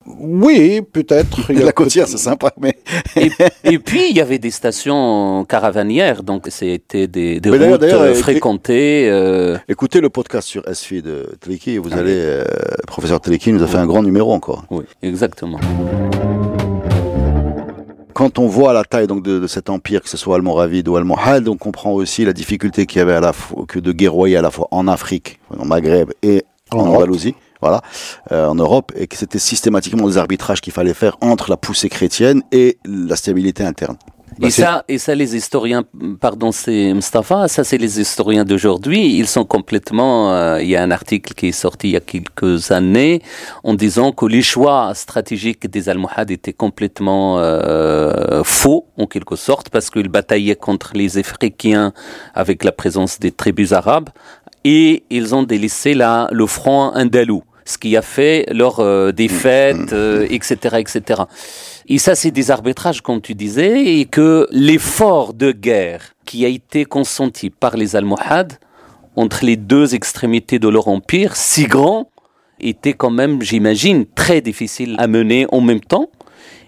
Oui, 0.07 0.83
peut-être. 0.83 1.51
il 1.51 1.59
y 1.59 1.62
a 1.62 1.65
La 1.65 1.73
côtière, 1.73 2.09
c'est 2.09 2.17
sympa, 2.19 2.53
mais 2.61 2.77
Et, 3.17 3.31
et 3.65 3.79
puis, 3.79 4.09
il 4.11 4.17
y 4.17 4.21
avait 4.21 4.38
des 4.38 4.51
stations 4.51 5.45
caravanières, 5.49 6.23
donc 6.23 6.47
c'était 6.51 7.07
des, 7.07 7.41
des 7.41 7.51
routes 7.51 7.83
euh, 7.83 8.15
fréquentées. 8.15 9.09
euh, 9.11 9.57
écoutez 9.69 10.01
le 10.01 10.11
podcast 10.11 10.49
sur 10.49 10.62
SFI 10.73 11.03
de 11.03 11.29
Teleki, 11.41 11.79
vous 11.79 11.91
Ah 11.93 11.99
allez, 11.99 12.17
euh, 12.17 12.45
le 12.45 12.87
professeur 12.87 13.21
Teleki 13.21 13.53
nous 13.53 13.62
a 13.62 13.67
fait 13.67 13.79
un 13.79 13.87
grand 13.87 14.03
numéro 14.03 14.33
encore. 14.33 14.65
oui, 14.71 14.85
exactement. 15.03 15.61
Quand 18.15 18.38
on 18.38 18.47
voit 18.47 18.75
la 18.75 18.85
taille 18.85 19.07
donc 19.07 19.23
de, 19.23 19.38
de 19.38 19.47
cet 19.47 19.71
empire, 19.71 20.03
que 20.03 20.09
ce 20.09 20.19
soit 20.19 20.37
almoravide 20.37 20.87
ou 20.88 20.97
almohade, 20.97 21.49
on 21.49 21.57
comprend 21.57 21.93
aussi 21.93 22.25
la 22.27 22.35
difficulté 22.35 22.85
qu'il 22.85 22.99
y 22.99 23.03
avait 23.03 23.15
à 23.15 23.21
la 23.21 23.33
fois, 23.33 23.65
que 23.67 23.79
de 23.79 23.91
guerroyer 23.93 24.37
à 24.37 24.43
la 24.43 24.51
fois 24.51 24.69
en 24.71 24.87
Afrique, 24.87 25.41
au 25.59 25.65
Maghreb 25.65 26.11
et 26.23 26.45
en, 26.71 26.81
En 26.81 26.87
Europe. 26.87 27.09
Voilà, 27.62 27.81
euh, 28.33 28.46
en 28.48 28.57
Europe, 28.57 28.90
et 28.96 29.07
que 29.07 29.16
c'était 29.16 29.38
systématiquement 29.38 30.09
des 30.09 30.18
arbitrages 30.18 30.61
qu'il 30.61 30.72
fallait 30.72 30.94
faire 30.94 31.16
entre 31.20 31.48
la 31.48 31.57
poussée 31.57 31.88
chrétienne 31.88 32.42
et 32.51 32.79
la 32.85 33.14
stabilité 33.14 33.64
interne. 33.64 33.96
Et 34.40 34.51
ça, 34.51 34.83
et 34.88 34.98
ça, 34.98 35.14
les 35.14 35.37
historiens, 35.37 35.85
pardon, 36.20 36.53
c'est 36.53 36.92
Mustafa, 36.94 37.48
ça, 37.48 37.64
c'est 37.64 37.79
les 37.79 38.01
historiens 38.01 38.44
d'aujourd'hui. 38.44 39.16
Ils 39.16 39.29
sont 39.29 39.44
complètement. 39.44 40.33
euh, 40.33 40.62
il 40.62 40.68
y 40.68 40.77
a 40.77 40.83
un 40.83 40.90
article 40.90 41.35
qui 41.35 41.48
est 41.48 41.53
sorti 41.53 41.88
il 41.88 41.92
y 41.92 41.96
a 41.96 42.01
quelques 42.01 42.70
années 42.70 43.20
en 43.62 43.75
disant 43.75 44.11
que 44.12 44.27
les 44.27 44.42
choix 44.42 44.92
stratégiques 44.94 45.70
des 45.70 45.88
Almohades 45.88 46.31
étaient 46.31 46.53
complètement 46.53 47.38
euh, 47.38 48.42
faux, 48.42 48.87
en 48.96 49.07
quelque 49.07 49.37
sorte, 49.37 49.68
parce 49.68 49.90
qu'ils 49.90 50.09
bataillaient 50.09 50.57
contre 50.57 50.92
les 50.94 51.18
Africains 51.18 51.92
avec 52.35 52.64
la 52.64 52.72
présence 52.72 53.20
des 53.20 53.33
tribus 53.33 53.72
arabes 53.72 54.09
et 54.64 55.05
ils 55.11 55.35
ont 55.35 55.42
délaissé 55.42 55.94
la, 55.94 56.29
le 56.31 56.46
front 56.46 56.92
andalou, 56.94 57.42
ce 57.73 57.79
qui 57.79 57.97
a 57.97 58.03
fait 58.03 58.47
leur 58.51 58.81
euh, 58.81 59.13
défaite, 59.13 59.93
euh, 59.93 60.27
etc., 60.31 60.77
etc. 60.79 61.23
Et 61.89 61.99
ça, 61.99 62.15
c'est 62.15 62.31
des 62.31 62.51
arbitrages, 62.51 63.01
comme 63.01 63.21
tu 63.21 63.35
disais, 63.35 63.99
et 63.99 64.05
que 64.05 64.47
l'effort 64.51 65.35
de 65.35 65.51
guerre 65.53 66.15
qui 66.25 66.45
a 66.45 66.49
été 66.49 66.85
consenti 66.85 67.51
par 67.51 67.77
les 67.77 67.97
Almohades 67.97 68.55
entre 69.17 69.45
les 69.45 69.57
deux 69.57 69.95
extrémités 69.95 70.59
de 70.59 70.69
leur 70.69 70.89
empire, 70.89 71.37
si 71.37 71.65
grand, 71.65 72.09
était 72.61 72.93
quand 72.93 73.11
même, 73.11 73.43
j'imagine, 73.43 74.07
très 74.07 74.41
difficile 74.41 74.95
à 74.99 75.07
mener 75.07 75.47
en 75.51 75.61
même 75.61 75.81
temps. 75.81 76.11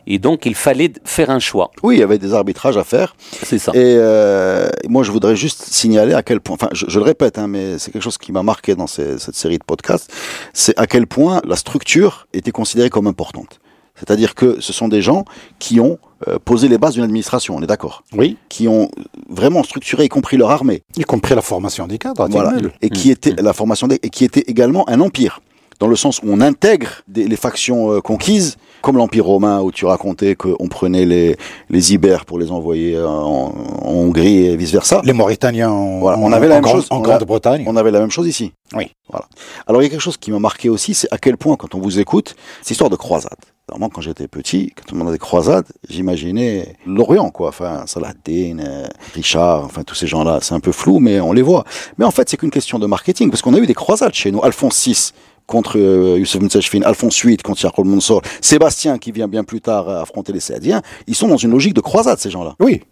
Et 0.07 0.19
donc, 0.19 0.47
il 0.47 0.55
fallait 0.55 0.93
faire 1.05 1.31
un 1.31 1.39
choix. 1.39 1.71
Oui, 1.83 1.97
il 1.97 2.01
y 2.01 2.03
avait 2.03 2.19
des 2.19 2.35
arbitrages 2.35 2.77
à 2.77 2.85
faire. 2.85 3.17
C'est 3.43 3.59
ça. 3.59 3.73
Et 3.75 3.79
euh, 3.99 4.69
moi, 4.89 5.03
je 5.03 5.11
voudrais 5.11 5.37
juste 5.37 5.63
signaler 5.63 6.13
à 6.15 6.23
quel 6.23 6.41
point, 6.41 6.55
enfin, 6.55 6.69
je, 6.73 6.87
je 6.89 6.99
le 6.99 7.05
répète, 7.05 7.39
hein, 7.39 7.47
mais 7.49 7.79
c'est 7.79 7.91
quelque 7.91 8.03
chose 8.03 8.19
qui 8.19 8.33
m'a 8.33 8.43
marqué 8.43 8.75
dans 8.75 8.87
ces- 8.87 9.19
cette 9.19 9.35
série 9.35 9.59
de 9.59 9.65
podcasts, 9.65 10.13
c'est 10.53 10.79
à 10.79 10.87
quel 10.87 11.07
point 11.07 11.41
la 11.47 11.57
structure 11.57 12.27
était 12.35 12.51
considérée 12.53 12.91
comme 12.91 13.07
importante. 13.07 13.61
C'est-à-dire 13.97 14.35
que 14.35 14.61
ce 14.61 14.73
sont 14.73 14.89
des 14.89 15.03
gens 15.03 15.25
qui 15.61 15.79
ont 15.79 15.99
euh, 16.27 16.39
posé 16.45 16.67
les 16.69 16.79
bases 16.79 16.95
d'une 16.95 17.05
administration, 17.05 17.55
on 17.57 17.63
est 17.63 17.67
d'accord 17.67 18.03
Oui, 18.13 18.37
Qui 18.49 18.67
ont 18.67 18.91
vraiment 19.29 19.63
structuré, 19.63 20.05
y 20.05 20.09
compris 20.09 20.37
leur 20.37 20.51
armée, 20.51 20.83
y 20.97 21.03
compris 21.05 21.35
la 21.35 21.43
formation 21.43 21.87
des 21.87 21.99
cadres. 21.99 22.27
voilà, 22.29 22.55
et 22.83 22.91
qui 22.91 23.11
était 23.11 23.35
la 23.41 23.53
formation 23.53 23.87
des, 23.87 24.01
et 24.03 24.11
qui 24.11 24.25
était 24.25 24.45
également 24.49 24.89
un 24.89 25.01
empire, 25.01 25.41
dans 25.79 25.87
le 25.87 25.95
sens 25.97 26.19
où 26.19 26.27
on 26.27 26.41
intègre 26.41 26.89
des- 27.09 27.29
les 27.29 27.37
factions 27.37 27.93
euh, 27.93 28.01
conquises, 28.01 28.57
comme 28.85 28.97
l'empire 28.99 29.25
romain 29.25 29.61
où 29.61 29.73
tu 29.73 29.87
racontais 29.87 30.37
qu'on 30.37 30.69
prenait 30.69 31.05
les 31.07 31.37
les 31.71 31.93
ibères 31.95 32.25
pour 32.25 32.39
les 32.39 32.53
envoyer 32.53 32.99
en, 33.01 33.53
en 33.83 33.91
Hongrie 33.91 34.47
et 34.47 34.57
vice 34.57 34.71
versa. 34.73 35.01
Les 35.05 35.13
Mauritaniens 35.13 35.71
en, 35.71 35.99
Voilà, 35.99 36.19
on 36.19 36.27
en- 36.27 36.33
avait 36.33 36.47
la 36.49 36.61
même 36.61 36.71
chose. 36.71 36.87
en 36.91 37.01
Grande-Bretagne. 37.01 37.65
On 37.67 37.77
avait 37.77 37.91
la 37.91 38.01
même 38.01 38.11
chose 38.13 38.29
ici. 38.29 38.53
Oui. 38.77 38.93
Voilà. 39.09 39.27
Alors 39.67 39.83
il 39.83 39.87
y 39.87 39.89
a 39.89 39.91
quelque 39.91 40.01
chose 40.01 40.17
qui 40.17 40.31
m'a 40.31 40.39
marqué 40.39 40.69
aussi, 40.69 40.95
c'est 40.95 41.09
à 41.13 41.19
quel 41.19 41.37
point 41.37 41.57
quand 41.57 41.75
on 41.75 41.81
vous 41.81 41.99
écoute, 41.99 42.37
c'est 42.63 42.71
histoire 42.73 42.91
de 42.91 42.97
croisade. 42.97 43.33
Normalement, 43.71 43.89
quand 43.95 44.03
j'étais 44.03 44.29
petit, 44.29 44.73
quand 44.77 44.93
on 44.93 44.99
demandait 44.99 45.13
des 45.13 45.19
croisades, 45.19 45.65
j'imaginais 45.89 46.77
l'Orient, 46.87 47.31
quoi. 47.31 47.49
Enfin, 47.49 47.85
Saladin, 47.87 48.59
euh, 48.59 48.87
Richard, 49.15 49.65
enfin 49.65 49.85
tous 49.85 49.95
ces 49.95 50.07
gens-là, 50.07 50.41
c'est 50.43 50.53
un 50.55 50.61
peu 50.61 50.71
flou, 50.73 50.99
mais 50.99 51.19
on 51.21 51.33
les 51.33 51.41
voit. 51.41 51.65
Mais 51.97 52.05
en 52.05 52.11
fait, 52.11 52.29
c'est 52.29 52.37
qu'une 52.37 52.51
question 52.51 52.79
de 52.79 52.87
marketing, 52.87 53.31
parce 53.31 53.41
qu'on 53.41 53.55
a 53.55 53.59
eu 53.59 53.67
des 53.67 53.73
croisades 53.75 54.13
chez 54.13 54.31
nous. 54.31 54.43
Alphonse 54.45 54.85
VI 54.87 55.13
contre 55.47 55.79
euh, 55.79 56.19
Youssef 56.19 56.43
Alphonse 56.85 57.25
VIII 57.25 57.37
contre 57.39 57.61
Charles 57.61 57.87
Mansour, 57.87 58.23
Sébastien 58.41 58.99
qui 58.99 59.13
vient 59.13 59.29
bien 59.29 59.45
plus 59.45 59.61
tard 59.61 59.89
euh, 59.89 60.03
affronter 60.03 60.33
les 60.33 60.41
Saadiens, 60.41 60.83
ils 61.07 61.15
sont 61.15 61.29
dans 61.29 61.37
une 61.37 61.51
logique 61.51 61.75
de 61.75 61.81
croisade, 61.81 62.19
ces 62.19 62.31
gens-là. 62.31 62.55
Oui. 62.61 62.83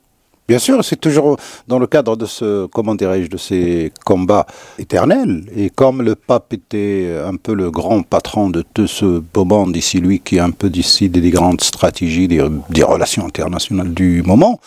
Bien 0.48 0.58
sûr, 0.58 0.84
c'est 0.84 1.00
toujours 1.00 1.36
dans 1.68 1.78
le 1.78 1.86
cadre 1.86 2.16
de 2.16 2.26
ce, 2.26 2.66
comment 2.66 2.96
dirais-je, 2.96 3.30
de 3.30 3.36
ces 3.36 3.92
combats 4.04 4.44
éternels. 4.76 5.44
Et 5.56 5.70
comme 5.70 6.02
le 6.02 6.16
pape 6.16 6.52
était 6.52 7.16
un 7.24 7.36
peu 7.36 7.54
le 7.54 7.70
grand 7.70 8.02
patron 8.02 8.50
de 8.50 8.64
tout 8.74 8.88
ce 8.88 9.22
moment 9.34 9.68
d'ici 9.68 10.00
lui, 10.00 10.18
qui 10.18 10.36
est 10.36 10.40
un 10.40 10.50
peu 10.50 10.68
d'ici 10.68 11.08
des 11.08 11.30
grandes 11.30 11.60
stratégies 11.60 12.26
des 12.26 12.82
relations 12.82 13.24
internationales 13.24 13.94
du 13.94 14.22
moment, 14.24 14.58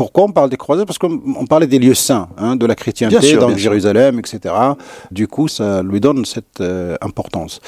pourquoi 0.00 0.24
on 0.24 0.32
parle 0.32 0.48
des 0.48 0.56
croisades 0.56 0.86
Parce 0.86 0.96
qu'on 0.96 1.20
on 1.36 1.44
parlait 1.44 1.66
des 1.66 1.78
lieux 1.78 1.92
saints, 1.92 2.30
hein, 2.38 2.56
de 2.56 2.64
la 2.64 2.74
chrétienté, 2.74 3.20
sûr, 3.20 3.46
sûr. 3.46 3.58
Jérusalem, 3.58 4.18
etc. 4.18 4.54
Du 5.10 5.28
coup, 5.28 5.46
ça 5.46 5.82
lui 5.82 6.00
donne 6.00 6.24
cette 6.24 6.62
euh, 6.62 6.96
importance. 7.02 7.60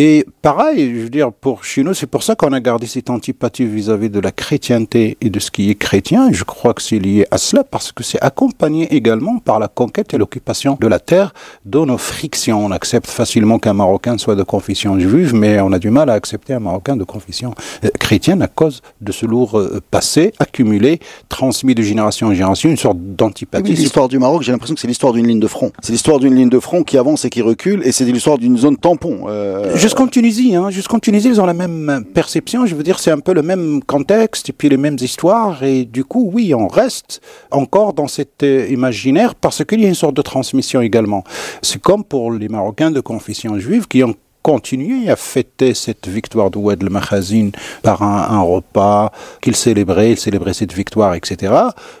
Et 0.00 0.24
pareil, 0.42 0.94
je 0.94 1.00
veux 1.00 1.10
dire, 1.10 1.32
pour 1.32 1.64
chez 1.64 1.82
nous, 1.82 1.92
c'est 1.92 2.06
pour 2.06 2.22
ça 2.22 2.36
qu'on 2.36 2.52
a 2.52 2.60
gardé 2.60 2.86
cette 2.86 3.10
antipathie 3.10 3.66
vis-à-vis 3.66 4.10
de 4.10 4.20
la 4.20 4.30
chrétienté 4.30 5.18
et 5.20 5.28
de 5.28 5.40
ce 5.40 5.50
qui 5.50 5.70
est 5.70 5.74
chrétien. 5.74 6.30
Je 6.30 6.44
crois 6.44 6.72
que 6.72 6.82
c'est 6.82 7.00
lié 7.00 7.26
à 7.32 7.36
cela 7.36 7.64
parce 7.64 7.90
que 7.90 8.04
c'est 8.04 8.20
accompagné 8.22 8.94
également 8.94 9.40
par 9.40 9.58
la 9.58 9.66
conquête 9.66 10.14
et 10.14 10.16
l'occupation 10.16 10.78
de 10.80 10.86
la 10.86 11.00
terre, 11.00 11.34
dont 11.64 11.84
nos 11.84 11.98
frictions. 11.98 12.64
On 12.64 12.70
accepte 12.70 13.08
facilement 13.10 13.58
qu'un 13.58 13.72
Marocain 13.72 14.18
soit 14.18 14.36
de 14.36 14.44
confession 14.44 14.96
juive, 15.00 15.34
mais 15.34 15.60
on 15.60 15.72
a 15.72 15.80
du 15.80 15.90
mal 15.90 16.10
à 16.10 16.12
accepter 16.12 16.54
un 16.54 16.60
Marocain 16.60 16.96
de 16.96 17.02
confession 17.02 17.52
euh, 17.84 17.88
chrétienne 17.98 18.40
à 18.40 18.46
cause 18.46 18.82
de 19.00 19.10
ce 19.10 19.26
lourd 19.26 19.58
euh, 19.58 19.80
passé 19.90 20.32
accumulé, 20.38 21.00
transmis 21.28 21.74
de 21.74 21.82
génération 21.82 22.28
en 22.28 22.34
génération, 22.34 22.70
une 22.70 22.76
sorte 22.76 22.98
d'antipathie. 23.00 23.72
l'histoire 23.72 24.06
du 24.06 24.20
Maroc, 24.20 24.42
j'ai 24.44 24.52
l'impression 24.52 24.76
que 24.76 24.80
c'est 24.80 24.86
l'histoire 24.86 25.12
d'une 25.12 25.26
ligne 25.26 25.40
de 25.40 25.48
front. 25.48 25.72
C'est 25.82 25.90
l'histoire 25.90 26.20
d'une 26.20 26.36
ligne 26.36 26.50
de 26.50 26.60
front 26.60 26.84
qui 26.84 26.96
avance 26.98 27.24
et 27.24 27.30
qui 27.30 27.42
recule, 27.42 27.82
et 27.84 27.90
c'est 27.90 28.04
l'histoire 28.04 28.38
d'une 28.38 28.56
zone 28.56 28.76
tampon. 28.76 29.24
Euh, 29.26 29.74
Jusqu'en 29.88 30.06
Tunisie, 30.06 30.54
hein, 30.54 30.68
jusqu'en 30.68 30.98
Tunisie, 30.98 31.28
ils 31.28 31.40
ont 31.40 31.46
la 31.46 31.54
même 31.54 32.04
perception. 32.12 32.66
Je 32.66 32.74
veux 32.74 32.82
dire, 32.82 32.98
c'est 32.98 33.10
un 33.10 33.20
peu 33.20 33.32
le 33.32 33.40
même 33.40 33.82
contexte 33.82 34.50
et 34.50 34.52
puis 34.52 34.68
les 34.68 34.76
mêmes 34.76 34.98
histoires. 35.00 35.64
Et 35.64 35.86
du 35.86 36.04
coup, 36.04 36.30
oui, 36.30 36.54
on 36.54 36.68
reste 36.68 37.22
encore 37.50 37.94
dans 37.94 38.06
cet 38.06 38.42
euh, 38.42 38.66
imaginaire 38.68 39.34
parce 39.34 39.64
qu'il 39.64 39.80
y 39.80 39.86
a 39.86 39.88
une 39.88 39.94
sorte 39.94 40.14
de 40.14 40.20
transmission 40.20 40.82
également. 40.82 41.24
C'est 41.62 41.80
comme 41.80 42.04
pour 42.04 42.32
les 42.32 42.50
Marocains 42.50 42.90
de 42.90 43.00
confession 43.00 43.58
juive 43.58 43.88
qui 43.88 44.04
ont 44.04 44.14
continué 44.42 45.10
à 45.10 45.16
fêter 45.16 45.74
cette 45.74 46.08
victoire 46.08 46.50
de 46.50 46.58
Oued 46.58 46.82
el 46.82 47.50
par 47.82 48.02
un, 48.02 48.36
un 48.36 48.40
repas 48.40 49.12
qu'ils 49.40 49.56
célébraient, 49.56 50.12
ils 50.12 50.18
célébraient 50.18 50.54
cette 50.54 50.72
victoire, 50.72 51.14
etc. 51.14 51.52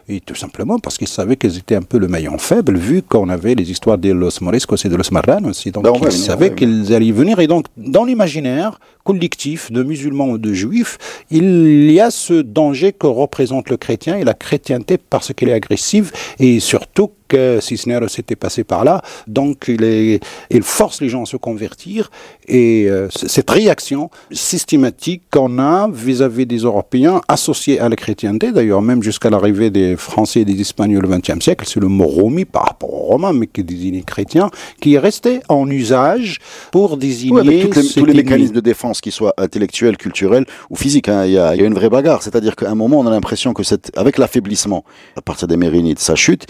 Et 0.08 0.20
tout 0.20 0.34
simplement 0.34 0.78
parce 0.78 0.96
qu'ils 0.98 1.08
savaient 1.08 1.36
qu'ils 1.36 1.58
étaient 1.58 1.74
un 1.74 1.82
peu 1.82 1.98
le 1.98 2.08
maillon 2.08 2.38
faible, 2.38 2.76
vu 2.76 3.02
qu'on 3.02 3.28
avait 3.28 3.54
les 3.54 3.70
histoires 3.70 3.98
de 3.98 4.12
los 4.12 4.30
Moriscos 4.40 4.76
et 4.84 4.88
de 4.88 4.96
los 4.96 5.10
Marranos 5.12 5.50
aussi. 5.50 5.70
Donc 5.70 5.84
Ben, 5.84 5.92
ils 6.02 6.12
savaient 6.12 6.54
qu'ils 6.54 6.92
allaient 6.94 7.12
venir. 7.12 7.40
Et 7.40 7.46
donc, 7.46 7.66
dans 7.76 8.04
l'imaginaire 8.04 8.78
collectif 9.04 9.72
de 9.72 9.82
musulmans 9.82 10.28
ou 10.28 10.38
de 10.38 10.52
juifs, 10.52 10.98
il 11.30 11.90
y 11.90 12.00
a 12.00 12.10
ce 12.10 12.42
danger 12.42 12.92
que 12.92 13.06
représente 13.06 13.70
le 13.70 13.76
chrétien 13.76 14.16
et 14.18 14.24
la 14.24 14.34
chrétienté 14.34 14.98
parce 14.98 15.32
qu'elle 15.32 15.48
est 15.48 15.54
agressive 15.54 16.12
et 16.38 16.60
surtout 16.60 17.10
que 17.28 17.60
Cisneros 17.60 18.06
était 18.18 18.36
passé 18.36 18.64
par 18.64 18.84
là, 18.84 19.02
donc 19.26 19.66
il, 19.68 19.84
est, 19.84 20.20
il 20.50 20.62
force 20.62 21.00
les 21.00 21.08
gens 21.08 21.22
à 21.22 21.26
se 21.26 21.36
convertir 21.36 22.10
et 22.48 22.86
euh, 22.88 23.08
cette 23.10 23.50
réaction 23.50 24.10
systématique 24.32 25.22
qu'on 25.30 25.58
a 25.58 25.88
vis-à-vis 25.92 26.46
des 26.46 26.58
Européens 26.58 27.20
associés 27.28 27.78
à 27.80 27.88
la 27.88 27.96
chrétienté, 27.96 28.50
d'ailleurs 28.52 28.82
même 28.82 29.02
jusqu'à 29.02 29.30
l'arrivée 29.30 29.70
des 29.70 29.96
Français 29.96 30.40
et 30.40 30.44
des 30.44 30.60
Espagnols 30.60 31.04
au 31.06 31.08
XXe 31.08 31.42
siècle, 31.44 31.64
c'est 31.68 31.80
le 31.80 31.88
mot 31.88 32.06
romi 32.06 32.44
par 32.44 32.64
rapport 32.64 32.92
aux 32.92 33.06
Romains, 33.06 33.32
mais 33.32 33.46
qui 33.46 33.62
désigne 33.62 34.02
chrétien, 34.02 34.50
qui 34.80 34.94
est 34.94 34.98
resté 34.98 35.40
en 35.48 35.68
usage 35.70 36.38
pour 36.72 36.96
désigner 36.96 37.32
Oui, 37.34 37.40
avec 37.40 37.74
les- 37.74 37.88
tous 37.94 38.04
les 38.04 38.14
mécanismes 38.14 38.54
de 38.54 38.60
défense, 38.60 39.00
qu'ils 39.00 39.12
soient 39.12 39.34
intellectuels, 39.38 39.96
culturels 39.96 40.46
ou 40.70 40.76
physiques. 40.76 41.08
hein. 41.08 41.24
Il 41.26 41.30
y, 41.30 41.34
y 41.34 41.38
a 41.38 41.54
une 41.54 41.74
vraie 41.74 41.90
bagarre. 41.90 42.22
C'est-à-dire 42.22 42.56
qu'à 42.56 42.70
un 42.70 42.74
moment, 42.74 43.00
on 43.00 43.06
a 43.06 43.10
l'impression 43.10 43.52
que 43.52 43.62
avec 43.96 44.18
l'affaiblissement, 44.18 44.84
à 45.16 45.20
partir 45.22 45.46
des 45.48 45.56
Mérinides, 45.56 45.98
ça 45.98 46.14
chute. 46.14 46.46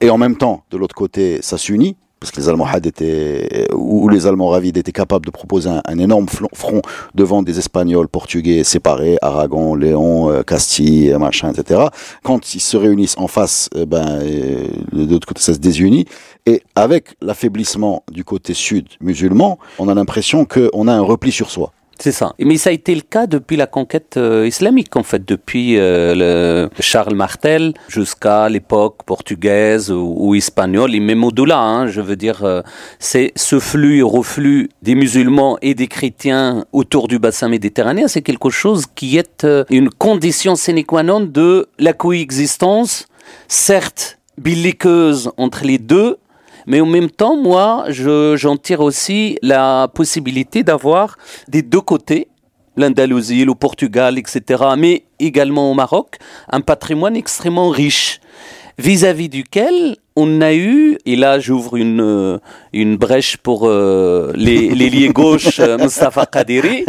Et 0.00 0.10
en 0.10 0.15
même 0.18 0.36
temps, 0.36 0.64
de 0.70 0.76
l'autre 0.76 0.94
côté, 0.94 1.38
ça 1.42 1.58
s'unit. 1.58 1.96
Parce 2.18 2.30
que 2.32 2.40
les 2.40 2.48
Almohades 2.48 2.86
étaient, 2.86 3.68
ou 3.74 4.08
les 4.08 4.26
Almoravides 4.26 4.78
étaient 4.78 4.90
capables 4.90 5.26
de 5.26 5.30
proposer 5.30 5.68
un, 5.68 5.98
énorme 5.98 6.26
front 6.54 6.80
devant 7.14 7.42
des 7.42 7.58
Espagnols, 7.58 8.08
Portugais 8.08 8.64
séparés, 8.64 9.18
Aragon, 9.20 9.74
Léon, 9.74 10.30
euh, 10.30 10.42
Castille, 10.42 11.12
euh, 11.12 11.18
machin, 11.18 11.52
etc. 11.52 11.82
Quand 12.22 12.54
ils 12.54 12.60
se 12.60 12.78
réunissent 12.78 13.18
en 13.18 13.28
face, 13.28 13.68
euh, 13.76 13.84
ben, 13.84 14.20
de 14.20 15.12
l'autre 15.12 15.28
côté, 15.28 15.42
ça 15.42 15.52
se 15.52 15.58
désunit. 15.58 16.06
Et 16.46 16.62
avec 16.74 17.16
l'affaiblissement 17.20 18.02
du 18.10 18.24
côté 18.24 18.54
sud 18.54 18.88
musulman, 19.02 19.58
on 19.78 19.88
a 19.88 19.94
l'impression 19.94 20.46
qu'on 20.46 20.88
a 20.88 20.94
un 20.94 21.02
repli 21.02 21.30
sur 21.30 21.50
soi. 21.50 21.72
C'est 21.98 22.12
ça. 22.12 22.34
Mais 22.38 22.58
ça 22.58 22.70
a 22.70 22.72
été 22.72 22.94
le 22.94 23.00
cas 23.00 23.26
depuis 23.26 23.56
la 23.56 23.66
conquête 23.66 24.16
euh, 24.16 24.46
islamique, 24.46 24.94
en 24.96 25.02
fait, 25.02 25.26
depuis 25.26 25.78
euh, 25.78 26.68
le 26.68 26.82
Charles 26.82 27.14
Martel 27.14 27.72
jusqu'à 27.88 28.48
l'époque 28.48 28.98
portugaise 29.06 29.90
ou, 29.90 30.34
espagnole, 30.34 30.94
et 30.94 31.00
même 31.00 31.24
au-delà. 31.24 31.58
hein, 31.58 31.86
je 31.86 32.00
veux 32.00 32.16
dire, 32.16 32.44
euh, 32.44 32.60
c'est 32.98 33.32
ce 33.34 33.58
flux 33.58 33.98
et 33.98 34.02
reflux 34.02 34.68
des 34.82 34.94
musulmans 34.94 35.56
et 35.62 35.74
des 35.74 35.86
chrétiens 35.86 36.66
autour 36.72 37.08
du 37.08 37.18
bassin 37.18 37.48
méditerranéen, 37.48 38.08
c'est 38.08 38.22
quelque 38.22 38.50
chose 38.50 38.84
qui 38.94 39.16
est 39.16 39.46
une 39.70 39.90
condition 39.90 40.54
sine 40.54 40.84
qua 40.84 41.02
non 41.02 41.20
de 41.20 41.68
la 41.78 41.92
coexistence, 41.92 43.06
certes 43.48 44.18
belliqueuse 44.38 45.30
entre 45.36 45.64
les 45.64 45.78
deux, 45.78 46.18
mais 46.66 46.80
en 46.80 46.86
même 46.86 47.10
temps, 47.10 47.36
moi, 47.36 47.84
je- 47.88 48.36
j'en 48.36 48.56
tire 48.56 48.80
aussi 48.80 49.38
la 49.42 49.88
possibilité 49.94 50.62
d'avoir 50.62 51.16
des 51.48 51.62
deux 51.62 51.80
côtés 51.80 52.28
l'Andalousie, 52.78 53.46
le 53.46 53.54
Portugal, 53.54 54.18
etc., 54.18 54.62
mais 54.76 55.04
également 55.18 55.70
au 55.70 55.74
Maroc, 55.74 56.16
un 56.52 56.60
patrimoine 56.60 57.16
extrêmement 57.16 57.70
riche, 57.70 58.20
vis-à-vis 58.76 59.30
duquel 59.30 59.96
on 60.14 60.42
a 60.42 60.52
eu, 60.52 60.98
et 61.06 61.16
là 61.16 61.38
j'ouvre 61.40 61.76
une, 61.76 62.02
euh, 62.02 62.38
une 62.74 62.98
brèche 62.98 63.38
pour 63.38 63.66
euh, 63.66 64.30
les, 64.34 64.68
les 64.74 64.90
liés 64.90 65.08
gauches, 65.08 65.58
euh, 65.58 65.78
Mustafa 65.78 66.26
Kadiri, 66.26 66.84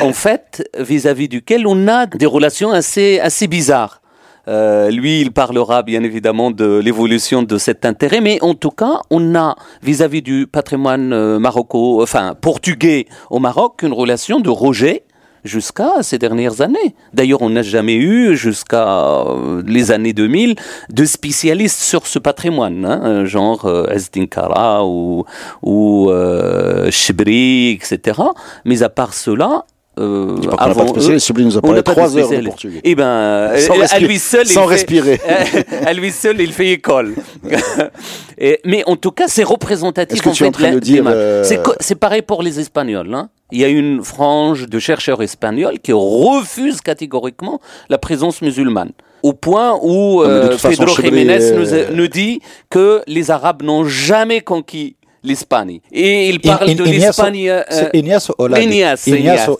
en 0.00 0.12
fait, 0.12 0.62
vis-à-vis 0.78 1.28
duquel 1.28 1.66
on 1.66 1.88
a 1.88 2.06
des 2.06 2.26
relations 2.26 2.70
assez, 2.70 3.18
assez 3.18 3.48
bizarres. 3.48 4.00
Lui, 4.46 5.20
il 5.20 5.32
parlera 5.32 5.82
bien 5.82 6.02
évidemment 6.02 6.50
de 6.50 6.78
l'évolution 6.78 7.42
de 7.42 7.58
cet 7.58 7.84
intérêt, 7.84 8.20
mais 8.20 8.38
en 8.42 8.54
tout 8.54 8.70
cas, 8.70 9.00
on 9.10 9.34
a 9.34 9.56
vis-à-vis 9.82 10.22
du 10.22 10.46
patrimoine 10.46 11.38
maroco, 11.38 12.02
enfin 12.02 12.34
portugais 12.40 13.06
au 13.30 13.38
Maroc, 13.38 13.82
une 13.82 13.92
relation 13.92 14.40
de 14.40 14.50
rejet 14.50 15.04
jusqu'à 15.44 16.02
ces 16.02 16.18
dernières 16.18 16.60
années. 16.60 16.94
D'ailleurs, 17.12 17.42
on 17.42 17.50
n'a 17.50 17.62
jamais 17.62 17.96
eu, 17.96 18.36
jusqu'à 18.36 18.86
euh, 18.88 19.62
les 19.66 19.92
années 19.92 20.12
2000, 20.12 20.56
de 20.90 21.04
spécialistes 21.04 21.80
sur 21.80 22.06
ce 22.06 22.18
patrimoine, 22.18 22.84
hein, 22.84 23.24
genre 23.26 23.66
euh, 23.66 23.86
Esdinkara 23.90 24.84
ou, 24.86 25.24
ou 25.62 26.10
euh, 26.10 26.90
Chibri, 26.90 27.72
etc. 27.72 28.20
Mais 28.64 28.82
à 28.82 28.88
part 28.88 29.14
cela, 29.14 29.66
euh, 29.98 30.36
avant 30.58 30.86
eux, 30.96 31.18
nous 31.38 31.56
a 31.56 31.60
parlé 31.60 31.82
trois 31.82 32.16
heures 32.16 32.30
de 32.30 32.44
portugais. 32.44 32.80
Eh 32.82 32.94
ben, 32.94 33.52
sans 33.58 33.80
à 33.94 33.98
lui 33.98 34.18
seul, 34.18 34.46
sans 34.46 34.66
respirer. 34.66 35.20
à 35.86 35.92
lui 35.92 36.10
seul, 36.10 36.40
il 36.40 36.52
fait 36.52 36.70
école. 36.70 37.14
Et, 38.38 38.60
mais 38.64 38.82
en 38.86 38.96
tout 38.96 39.12
cas, 39.12 39.28
c'est 39.28 39.44
représentatif. 39.44 40.18
Est-ce 40.18 40.22
que 40.22 40.34
tu 40.34 40.44
es 40.44 40.48
en 40.48 40.52
train 40.52 40.72
de 40.72 40.80
dire 40.80 41.04
euh... 41.06 41.44
C'est 41.80 41.94
pareil 41.94 42.22
pour 42.22 42.42
les 42.42 42.58
Espagnols. 42.58 43.14
Hein. 43.14 43.28
Il 43.52 43.60
y 43.60 43.64
a 43.64 43.68
une 43.68 44.02
frange 44.02 44.68
de 44.68 44.78
chercheurs 44.80 45.22
espagnols 45.22 45.78
qui 45.78 45.92
refusent 45.92 46.80
catégoriquement 46.80 47.60
la 47.88 47.98
présence 47.98 48.42
musulmane 48.42 48.90
au 49.22 49.32
point 49.32 49.78
où 49.80 50.22
euh, 50.22 50.54
Pedro 50.62 51.00
Jiménez 51.00 51.52
nous, 51.52 51.72
euh, 51.72 51.88
nous, 51.92 52.08
dit 52.08 52.40
que 52.68 53.00
les 53.06 53.30
Arabes 53.30 53.62
n'ont 53.62 53.86
jamais 53.86 54.42
conquis 54.42 54.96
l'Espagne. 55.24 55.80
Et 55.90 56.28
il 56.28 56.40
parle 56.40 56.74
de 56.74 56.84
l'Espagne. 56.84 57.48
Euh, 57.48 57.62
Ignacio 57.92 58.34
Olag. 58.38 58.62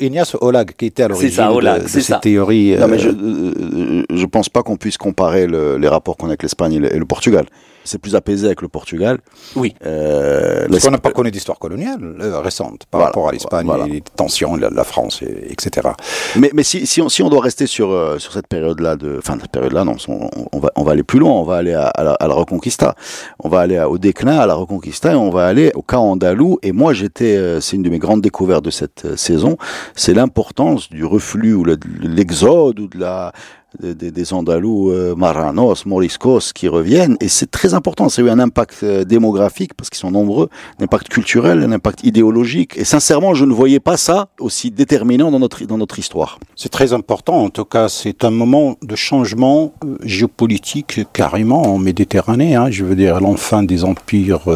Ignacio, 0.01 0.39
Olag 0.41 0.73
qui 0.77 0.87
était 0.87 1.05
à 1.05 1.09
l'origine 1.09 1.45
de, 1.45 1.83
de 1.83 1.89
cette 1.89 2.21
théorie. 2.21 2.77
Non, 2.77 2.89
mais 2.89 2.99
je 2.99 3.09
ne 3.09 4.05
euh, 4.11 4.27
pense 4.31 4.49
pas 4.49 4.63
qu'on 4.63 4.77
puisse 4.77 4.99
comparer 4.99 5.47
le, 5.47 5.79
les 5.79 5.89
rapports 5.89 6.17
qu'on 6.17 6.27
a 6.27 6.31
avec 6.31 6.43
l'Espagne 6.43 6.75
et 6.75 6.99
le 6.99 7.05
Portugal 7.05 7.47
c'est 7.85 7.99
plus 7.99 8.17
apaisé 8.17 8.47
avec 8.47 8.63
le 8.63 8.69
Portugal. 8.69 9.19
Oui. 9.57 9.75
Euh, 9.87 10.67
Parce 10.69 10.85
qu'on 10.85 10.91
n'a 10.91 10.99
pas 10.99 11.13
connu 11.13 11.31
d'histoire 11.31 11.59
coloniale 11.59 12.17
euh, 12.21 12.41
récente 12.41 12.87
par 12.91 13.03
rapport 13.03 13.29
à 13.29 13.33
l'Espagne, 13.33 13.69
les 13.89 14.01
tensions, 14.01 14.57
la, 14.57 14.71
la 14.71 14.85
France, 14.85 15.23
et, 15.23 15.53
etc. 15.53 15.89
Mais, 16.37 16.51
mais 16.55 16.63
si, 16.63 16.87
si, 16.87 17.01
on, 17.01 17.09
si 17.09 17.23
on 17.23 17.29
doit 17.29 17.43
rester 17.43 17.67
sur, 17.67 17.91
euh, 17.91 18.19
sur 18.19 18.33
cette 18.33 18.49
période-là, 18.49 18.97
de, 18.97 19.17
enfin 19.19 19.37
cette 19.41 19.53
période-là, 19.53 19.85
non, 19.85 19.97
on, 20.09 20.29
on, 20.53 20.59
va, 20.59 20.71
on 20.77 20.83
va 20.83 20.93
aller 20.93 21.03
plus 21.03 21.19
loin, 21.19 21.33
on 21.33 21.45
va 21.45 21.57
aller 21.57 21.75
à, 21.75 21.87
à, 21.87 22.03
la, 22.03 22.13
à 22.15 22.27
la, 22.27 22.35
Reconquista, 22.35 22.95
on 23.39 23.49
va 23.49 23.61
aller 23.61 23.79
au 23.81 23.99
déclin, 23.99 24.39
à 24.39 24.47
la 24.47 24.55
Reconquista, 24.55 25.13
et 25.13 25.17
on 25.17 25.31
va 25.31 25.47
aller 25.47 25.71
au 25.75 25.83
cas 25.83 25.99
andalou. 25.99 26.59
Et 26.63 26.73
moi, 26.73 26.93
j'étais, 26.95 27.37
euh, 27.37 27.61
c'est 27.61 27.77
une 27.77 27.83
de 27.83 27.91
mes 27.91 27.99
grandes 27.99 28.23
découvertes 28.23 28.65
de 28.65 28.71
cette 28.71 29.05
euh, 29.05 29.17
saison, 29.17 29.57
c'est 29.95 30.15
l'importance 30.15 30.89
du 30.89 31.05
reflux 31.05 31.55
ou 31.55 31.65
l'exode 31.65 32.81
ou 32.81 32.89
de 32.89 32.99
la 32.99 33.33
des, 33.81 34.33
Andalous, 34.33 34.91
euh, 34.91 35.15
Maranos, 35.15 35.87
Moriscos 35.87 36.53
qui 36.55 36.69
reviennent. 36.69 37.17
Et 37.21 37.29
c'est 37.29 37.51
très 37.51 37.75
important. 37.75 38.09
Ça 38.09 38.23
a 38.23 38.25
eu 38.25 38.31
un 38.31 38.39
impact 38.39 38.77
euh, 38.83 39.05
démographique 39.05 39.75
parce 39.75 39.91
qu'ils 39.91 39.99
sont 39.99 40.11
nombreux, 40.11 40.49
un 40.81 40.85
impact 40.85 41.09
culturel, 41.09 41.63
un 41.63 41.73
impact 41.73 42.05
idéologique. 42.05 42.77
Et 42.77 42.85
sincèrement, 42.85 43.35
je 43.35 43.45
ne 43.45 43.53
voyais 43.53 43.81
pas 43.81 43.97
ça 43.97 44.29
aussi 44.39 44.71
déterminant 44.71 45.31
dans 45.31 45.39
notre, 45.39 45.65
dans 45.65 45.79
notre 45.79 45.99
histoire. 45.99 46.39
C'est 46.57 46.71
très 46.71 46.93
important. 46.93 47.43
En 47.43 47.51
tout 47.51 47.65
cas, 47.65 47.89
c'est 47.89 48.25
un 48.25 48.31
moment 48.31 48.77
de 48.83 48.97
changement 48.97 49.73
euh, 49.85 49.97
géopolitique 50.03 51.01
carrément 51.13 51.63
en 51.63 51.79
Méditerranée. 51.79 52.55
Hein. 52.55 52.71
Je 52.71 52.85
veux 52.85 52.97
dire, 52.97 53.21
l'enfin 53.21 53.63
des 53.63 53.85
empires 53.85 54.49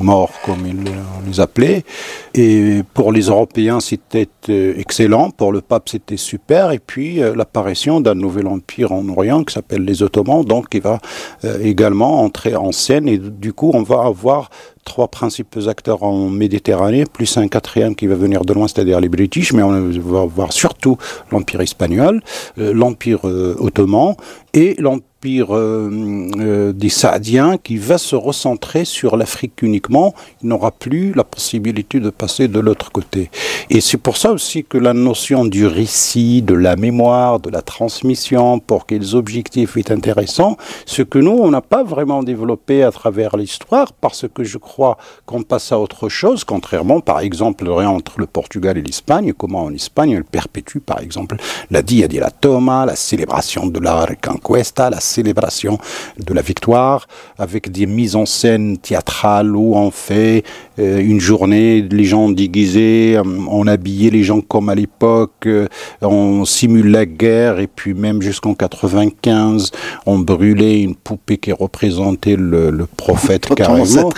morts, 0.00 0.32
comme 0.44 0.66
ils 0.66 0.92
les 1.26 1.40
appelaient. 1.40 1.84
Et 2.34 2.82
pour 2.94 3.12
les 3.12 3.22
Européens, 3.22 3.80
c'était 3.80 4.28
excellent. 4.48 5.30
Pour 5.30 5.52
le 5.52 5.60
pape, 5.60 5.88
c'était 5.88 6.16
super. 6.16 6.72
Et 6.72 6.78
puis, 6.78 7.16
l'apparition 7.16 8.00
d'un 8.00 8.14
nouvel 8.14 8.46
empire 8.46 8.61
empire 8.62 8.92
en 8.92 9.08
Orient 9.08 9.44
qui 9.44 9.52
s'appelle 9.52 9.84
les 9.84 10.02
Ottomans, 10.02 10.44
donc 10.44 10.68
qui 10.68 10.80
va 10.80 11.00
euh, 11.44 11.58
également 11.60 12.22
entrer 12.22 12.54
en 12.54 12.72
scène. 12.72 13.08
Et 13.08 13.18
du 13.18 13.52
coup, 13.52 13.72
on 13.74 13.82
va 13.82 14.04
avoir 14.04 14.50
trois 14.84 15.08
principaux 15.08 15.68
acteurs 15.68 16.02
en 16.02 16.28
Méditerranée, 16.28 17.04
plus 17.04 17.36
un 17.36 17.48
quatrième 17.48 17.94
qui 17.94 18.06
va 18.06 18.14
venir 18.14 18.44
de 18.44 18.52
loin, 18.52 18.68
c'est-à-dire 18.68 19.00
les 19.00 19.08
British, 19.08 19.52
mais 19.52 19.62
on 19.62 19.90
va 19.90 20.24
voir 20.24 20.52
surtout 20.52 20.96
l'Empire 21.30 21.60
espagnol, 21.60 22.22
euh, 22.58 22.72
l'Empire 22.72 23.26
euh, 23.26 23.56
ottoman 23.58 24.14
et 24.54 24.74
l'Empire 24.78 25.08
euh, 25.24 26.72
des 26.72 26.88
Saadiens 26.88 27.56
qui 27.56 27.76
va 27.76 27.96
se 27.96 28.16
recentrer 28.16 28.84
sur 28.84 29.16
l'Afrique 29.16 29.62
uniquement. 29.62 30.14
Il 30.42 30.48
n'aura 30.48 30.72
plus 30.72 31.12
la 31.14 31.22
possibilité 31.22 32.00
de 32.00 32.10
passer 32.10 32.48
de 32.48 32.58
l'autre 32.58 32.90
côté. 32.90 33.30
Et 33.70 33.80
c'est 33.80 33.98
pour 33.98 34.16
ça 34.16 34.32
aussi 34.32 34.64
que 34.64 34.78
la 34.78 34.92
notion 34.92 35.44
du 35.44 35.64
récit, 35.66 36.42
de 36.42 36.54
la 36.54 36.74
mémoire, 36.74 37.38
de 37.38 37.50
la 37.50 37.62
transmission, 37.62 38.58
pour 38.58 38.84
quels 38.84 39.14
objectifs 39.14 39.76
est 39.76 39.92
intéressant, 39.92 40.56
ce 40.86 41.02
que 41.02 41.20
nous, 41.20 41.38
on 41.38 41.50
n'a 41.50 41.60
pas 41.60 41.84
vraiment 41.84 42.24
développé 42.24 42.82
à 42.82 42.90
travers 42.90 43.36
l'histoire, 43.36 43.92
parce 43.92 44.26
que 44.26 44.42
je 44.42 44.58
crois 44.58 44.71
qu'on 45.26 45.42
passe 45.42 45.72
à 45.72 45.78
autre 45.78 46.08
chose, 46.08 46.44
contrairement, 46.44 47.00
par 47.00 47.20
exemple, 47.20 47.68
entre 47.68 48.18
le 48.18 48.26
Portugal 48.26 48.78
et 48.78 48.82
l'Espagne, 48.82 49.32
comment 49.36 49.64
en 49.64 49.72
Espagne, 49.72 50.12
elle 50.12 50.24
perpétue, 50.24 50.78
par 50.78 51.00
exemple, 51.00 51.36
la 51.70 51.82
Dia 51.82 52.08
de 52.08 52.18
la 52.18 52.30
Toma, 52.30 52.86
la 52.86 52.96
célébration 52.96 53.66
de 53.66 53.80
la 53.80 54.04
Reconquista, 54.04 54.90
la 54.90 55.00
célébration 55.00 55.78
de 56.18 56.34
la 56.34 56.42
victoire, 56.42 57.06
avec 57.38 57.70
des 57.70 57.86
mises 57.86 58.16
en 58.16 58.26
scène 58.26 58.78
théâtrales 58.78 59.54
où 59.56 59.74
on 59.76 59.90
fait 59.90 60.44
euh, 60.78 61.00
une 61.00 61.20
journée, 61.20 61.82
les 61.82 62.04
gens 62.04 62.30
déguisés, 62.30 63.16
euh, 63.16 63.22
on 63.48 63.66
habillait 63.66 64.10
les 64.10 64.22
gens 64.22 64.40
comme 64.40 64.68
à 64.68 64.74
l'époque, 64.74 65.46
euh, 65.46 65.68
on 66.00 66.44
simule 66.44 66.90
la 66.90 67.06
guerre, 67.06 67.58
et 67.60 67.66
puis 67.66 67.94
même 67.94 68.22
jusqu'en 68.22 68.54
95, 68.54 69.70
on 70.06 70.18
brûlait 70.18 70.80
une 70.80 70.94
poupée 70.94 71.36
qui 71.36 71.52
représentait 71.52 72.36
le, 72.36 72.70
le 72.70 72.86
prophète 72.86 73.54
carrément. 73.54 74.10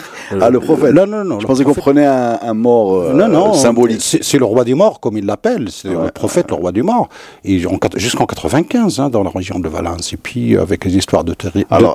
Ah, 0.47 0.51
le 0.51 0.61
prophète 0.61 0.95
Non, 0.95 1.07
non, 1.07 1.25
non. 1.25 1.41
Je 1.41 1.47
pensais 1.47 1.65
qu'on 1.65 1.75
prenait 1.75 2.07
un, 2.07 2.39
un 2.41 2.55
mort 2.55 3.15
non, 3.15 3.29
non, 3.29 3.55
symbolique. 3.55 4.01
C'est 4.03 4.39
le 4.39 4.45
roi 4.45 4.65
des 4.65 4.75
morts, 4.75 5.01
comme 5.01 5.19
il 5.19 5.27
l'appelle. 5.27 5.69
C'est 5.71 5.89
le 5.89 6.11
prophète, 6.11 6.51
le 6.51 6.57
roi 6.57 6.73
des 6.73 6.83
morts. 6.83 7.09
Et 7.45 7.59
jusqu'en 7.97 8.27
95, 8.27 9.01
hein, 9.01 9.09
dans 9.11 9.23
la 9.23 9.31
région 9.31 9.59
de 9.59 9.69
Valence. 9.69 10.13
Et 10.13 10.17
puis, 10.17 10.57
avec 10.57 10.85
les 10.85 10.97
histoires 10.97 11.25
de, 11.25 11.35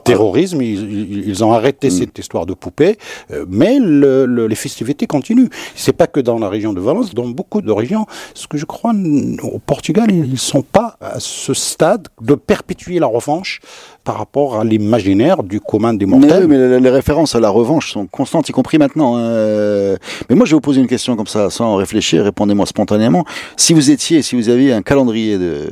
terrorisme, 0.03 0.61
ils, 0.61 1.27
ils, 1.27 1.43
ont 1.43 1.53
arrêté 1.53 1.87
hmm. 1.87 1.91
cette 1.91 2.19
histoire 2.19 2.45
de 2.45 2.53
poupée, 2.53 2.97
mais 3.47 3.79
le, 3.79 4.25
le 4.25 4.47
les 4.47 4.55
festivités 4.55 5.07
continuent. 5.07 5.49
C'est 5.75 5.93
pas 5.93 6.07
que 6.07 6.19
dans 6.19 6.39
la 6.39 6.49
région 6.49 6.73
de 6.73 6.81
Valence, 6.81 7.13
dans 7.13 7.27
beaucoup 7.27 7.61
de 7.61 7.71
régions. 7.71 8.05
Ce 8.33 8.47
que 8.47 8.57
je 8.57 8.65
crois, 8.65 8.93
au 9.43 9.59
Portugal, 9.59 10.07
ils 10.09 10.31
ne 10.31 10.35
sont 10.35 10.63
pas 10.63 10.97
à 11.01 11.19
ce 11.19 11.53
stade 11.53 12.07
de 12.21 12.35
perpétuer 12.35 12.99
la 12.99 13.07
revanche 13.07 13.61
par 14.03 14.17
rapport 14.17 14.59
à 14.59 14.63
l'imaginaire 14.63 15.43
du 15.43 15.59
commun 15.59 15.93
des 15.93 16.05
mortels. 16.05 16.47
Mais, 16.47 16.57
mais 16.57 16.79
les, 16.79 16.89
références 16.89 17.35
à 17.35 17.39
la 17.39 17.49
revanche 17.49 17.93
sont 17.93 18.07
constantes, 18.07 18.38
y 18.47 18.51
compris 18.51 18.77
maintenant. 18.77 19.17
Hein. 19.17 19.95
Mais 20.29 20.35
moi, 20.35 20.45
je 20.45 20.51
vais 20.51 20.55
vous 20.55 20.61
poser 20.61 20.81
une 20.81 20.87
question 20.87 21.15
comme 21.15 21.27
ça, 21.27 21.49
sans 21.49 21.75
réfléchir, 21.75 22.23
répondez-moi 22.23 22.65
spontanément. 22.65 23.25
Si 23.57 23.73
vous 23.73 23.91
étiez, 23.91 24.21
si 24.21 24.35
vous 24.35 24.49
aviez 24.49 24.73
un 24.73 24.81
calendrier 24.81 25.37
de, 25.37 25.67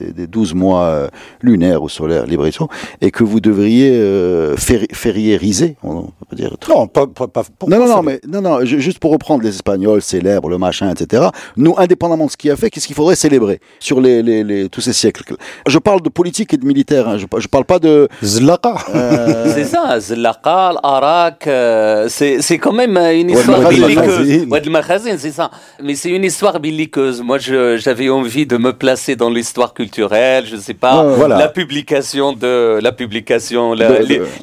des 0.00 0.26
12 0.26 0.54
mois 0.54 0.84
euh, 0.84 1.08
lunaires 1.40 1.82
ou 1.82 1.88
solaires, 1.88 2.26
libres 2.26 2.46
et 2.46 2.52
tout, 2.52 2.68
et 3.00 3.10
que 3.10 3.24
vous 3.24 3.40
devriez 3.40 3.90
euh, 3.92 4.56
fériériser, 4.56 5.76
on 5.82 6.08
peut 6.28 6.36
dire. 6.36 6.54
Non, 6.68 6.86
pas, 6.86 7.06
pas, 7.06 7.26
pas 7.28 7.44
non, 7.66 7.78
non, 7.78 7.86
non, 7.86 8.02
mais 8.02 8.20
non, 8.26 8.40
non, 8.40 8.64
juste 8.64 8.98
pour 8.98 9.12
reprendre 9.12 9.42
les 9.42 9.50
Espagnols 9.50 10.02
célèbres, 10.02 10.48
le 10.48 10.58
machin, 10.58 10.90
etc. 10.90 11.28
Nous, 11.56 11.74
indépendamment 11.76 12.26
de 12.26 12.30
ce 12.30 12.36
qu'il 12.36 12.50
a 12.50 12.56
fait, 12.56 12.70
qu'est-ce 12.70 12.86
qu'il 12.86 12.96
faudrait 12.96 13.16
célébrer 13.16 13.60
sur 13.78 14.00
les, 14.00 14.22
les, 14.22 14.44
les, 14.44 14.68
tous 14.68 14.80
ces 14.80 14.92
siècles? 14.92 15.36
Je 15.66 15.78
parle 15.78 16.02
de 16.02 16.08
politique 16.08 16.54
et 16.54 16.56
de 16.56 16.66
militaire. 16.66 17.08
Hein. 17.08 17.18
Je, 17.18 17.26
je 17.38 17.48
parle 17.48 17.64
pas 17.64 17.78
de 17.78 18.08
Zlaka. 18.22 18.76
Euh... 18.94 19.52
c'est 19.54 19.64
ça, 19.64 19.98
Zlaka, 20.00 20.72
l'Arak. 20.82 21.46
Euh, 21.46 22.08
c'est 22.12 22.58
quand 22.58 22.72
même 22.72 22.96
une 22.96 23.30
histoire 23.30 23.68
belliqueuse. 23.68 24.46
Ouais, 24.46 25.18
c'est 25.18 25.32
ça. 25.32 25.50
Mais 25.82 25.94
c'est 25.94 26.10
une 26.10 26.24
histoire 26.24 26.60
belliqueuse. 26.60 27.22
Moi, 27.22 27.38
j'avais 27.38 28.08
envie 28.08 28.46
de 28.46 28.56
me 28.56 28.72
placer 28.72 29.16
dans 29.16 29.30
l'histoire 29.30 29.74
culturelle. 29.74 30.44
Je 30.46 30.56
sais 30.56 30.74
pas, 30.74 31.02
voilà. 31.02 31.38
la 31.38 31.48
publication 31.48 32.32
de 32.32 32.78
la 32.82 32.92
publication, 32.92 33.74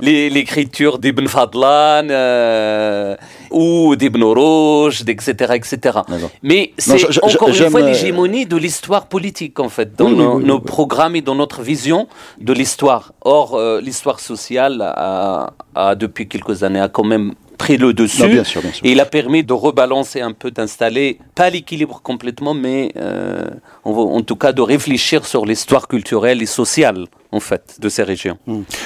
l'écriture 0.01 0.99
d'Ibn 0.99 1.27
Fadlan. 1.27 2.07
Euh, 2.09 3.15
ou 3.51 3.95
d'Ibn 3.95 4.23
Rushd, 4.23 5.09
etc., 5.09 5.53
etc. 5.55 5.99
Mais 6.43 6.73
c'est 6.77 7.03
encore 7.23 7.49
une 7.49 7.69
fois 7.69 7.81
euh, 7.81 7.87
l'hégémonie 7.87 8.45
de 8.45 8.57
l'histoire 8.57 9.07
politique, 9.07 9.59
en 9.59 9.69
fait, 9.69 9.95
dans 9.95 10.09
nos, 10.09 10.59
programmes 10.59 11.15
et 11.15 11.21
dans 11.21 11.35
notre 11.35 11.61
vision 11.61 12.07
de 12.39 12.53
l'histoire. 12.53 13.13
Or, 13.21 13.55
euh, 13.55 13.81
l'histoire 13.81 14.19
sociale, 14.19 14.81
a, 14.81 15.95
depuis 15.95 16.27
quelques 16.27 16.63
années, 16.63 16.79
a 16.79 16.89
quand 16.89 17.03
même 17.03 17.33
pris 17.57 17.77
le 17.77 17.93
dessus. 17.93 18.21
Non, 18.21 18.29
bien 18.29 18.43
sûr, 18.43 18.61
bien 18.61 18.71
sûr. 18.71 18.85
Et 18.85 18.91
il 18.91 18.99
a 18.99 19.05
permis 19.05 19.43
de 19.43 19.53
rebalancer 19.53 20.21
un 20.21 20.31
peu, 20.31 20.49
d'installer, 20.49 21.19
pas 21.35 21.49
l'équilibre 21.49 22.01
complètement, 22.01 22.53
mais 22.53 22.91
euh, 22.95 23.49
en, 23.83 23.91
en 23.91 24.21
tout 24.21 24.35
cas 24.35 24.51
de 24.53 24.61
réfléchir 24.61 25.25
sur 25.25 25.45
l'histoire 25.45 25.87
culturelle 25.87 26.41
et 26.41 26.47
sociale, 26.47 27.05
en 27.31 27.39
fait, 27.39 27.77
de 27.79 27.89
ces 27.89 28.01
régions. 28.03 28.37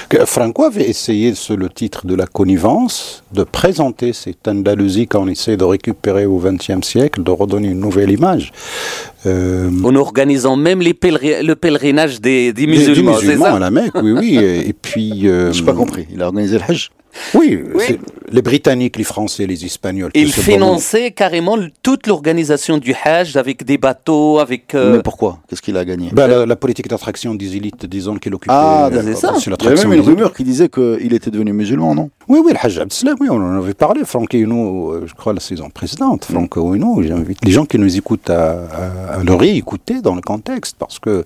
Que 0.09 0.25
Franco 0.25 0.63
avait 0.63 0.89
essayé, 0.89 1.33
sous 1.33 1.55
le 1.55 1.69
titre 1.69 2.05
de 2.05 2.13
la 2.15 2.25
connivence, 2.27 3.23
de 3.31 3.43
présenter 3.43 4.11
cette 4.11 4.45
Andalousie 4.47 5.07
qu'on 5.07 5.27
essaie 5.29 5.55
de 5.55 5.63
récupérer 5.63 6.25
au 6.25 6.39
XXe 6.39 6.85
siècle, 6.85 7.23
de 7.23 7.31
redonner 7.31 7.69
une 7.69 7.79
nouvelle 7.79 8.11
image. 8.11 8.51
Euh, 9.25 9.69
en 9.83 9.95
organisant 9.95 10.55
même 10.57 10.81
les 10.81 10.93
pèleri- 10.93 11.41
le 11.41 11.55
pèlerinage 11.55 12.19
des, 12.19 12.51
des 12.51 12.65
des- 12.65 12.71
des 12.73 12.77
musulmans, 12.79 13.15
c'est 13.17 13.25
musulmans 13.27 13.45
ça 13.45 13.55
à 13.55 13.59
la 13.59 13.71
Mecque, 13.71 13.93
oui, 14.03 14.11
oui. 14.11 14.37
Et, 14.37 14.67
et 14.69 14.73
puis. 14.73 15.21
euh, 15.29 15.53
Je 15.53 15.59
n'ai 15.61 15.65
pas 15.65 15.73
compris. 15.73 16.05
Il 16.11 16.21
a 16.21 16.25
organisé 16.25 16.57
le 16.57 16.63
Hajj. 16.67 16.91
Oui, 17.35 17.59
les 18.31 18.41
Britanniques, 18.41 18.97
les 18.97 19.03
Français, 19.03 19.45
les 19.45 19.63
Espagnols. 19.65 20.11
Il 20.15 20.25
tout 20.33 20.41
ce 20.41 20.45
beau 20.45 20.51
monde. 20.57 20.59
finançait 20.79 21.11
carrément 21.11 21.57
toute 21.83 22.07
l'organisation 22.07 22.77
du 22.77 22.95
Hajj 23.03 23.37
avec 23.37 23.63
des 23.63 23.77
bateaux, 23.77 24.39
avec... 24.39 24.73
euh, 24.73 24.97
Mais 24.97 25.03
pourquoi? 25.03 25.39
Qu'est-ce 25.47 25.61
qu'il 25.61 25.77
a 25.77 25.85
gagné? 25.85 26.09
Ben, 26.11 26.27
la, 26.27 26.45
la 26.45 26.55
politique 26.55 26.87
d'attraction 26.87 27.35
des 27.35 27.55
élites 27.55 27.85
des 27.85 27.99
zones 27.99 28.19
qu'il 28.19 28.33
occupait. 28.33 28.53
Ah, 28.55 28.89
euh, 28.91 29.01
c'est 29.03 29.15
ça. 29.15 29.33
C'est 29.39 29.51
Il 29.51 29.63
y 29.63 29.67
avait 29.67 29.83
même 29.83 29.93
une 29.93 29.99
rumeur 30.01 30.33
qui 30.33 30.43
disait 30.43 30.69
qu'il 30.69 31.13
était 31.13 31.29
devenu 31.29 31.53
musulman, 31.53 31.93
non? 31.93 32.09
Oui, 32.27 32.39
oui, 32.43 32.53
le 32.53 32.57
Hajj 32.65 32.79
Abdeslam, 32.79 33.15
oui, 33.19 33.27
on 33.29 33.35
en 33.35 33.57
avait 33.61 33.73
parlé, 33.73 34.01
Franck 34.05 34.33
et 34.33 34.45
nous, 34.45 34.91
euh, 34.91 35.03
je 35.05 35.13
crois, 35.13 35.33
la 35.33 35.39
saison 35.39 35.69
précédente. 35.69 36.25
Franck 36.25 36.55
et 36.57 36.79
nous, 36.79 37.03
j'invite 37.03 37.37
les 37.43 37.51
gens 37.51 37.65
qui 37.65 37.77
nous 37.77 37.95
écoutent 37.97 38.29
à, 38.29 38.51
à- 38.63 39.19
à 39.19 39.23
le 39.23 39.33
réécouter 39.35 40.01
dans 40.01 40.15
le 40.15 40.21
contexte, 40.21 40.77
parce 40.79 40.97
que 40.99 41.23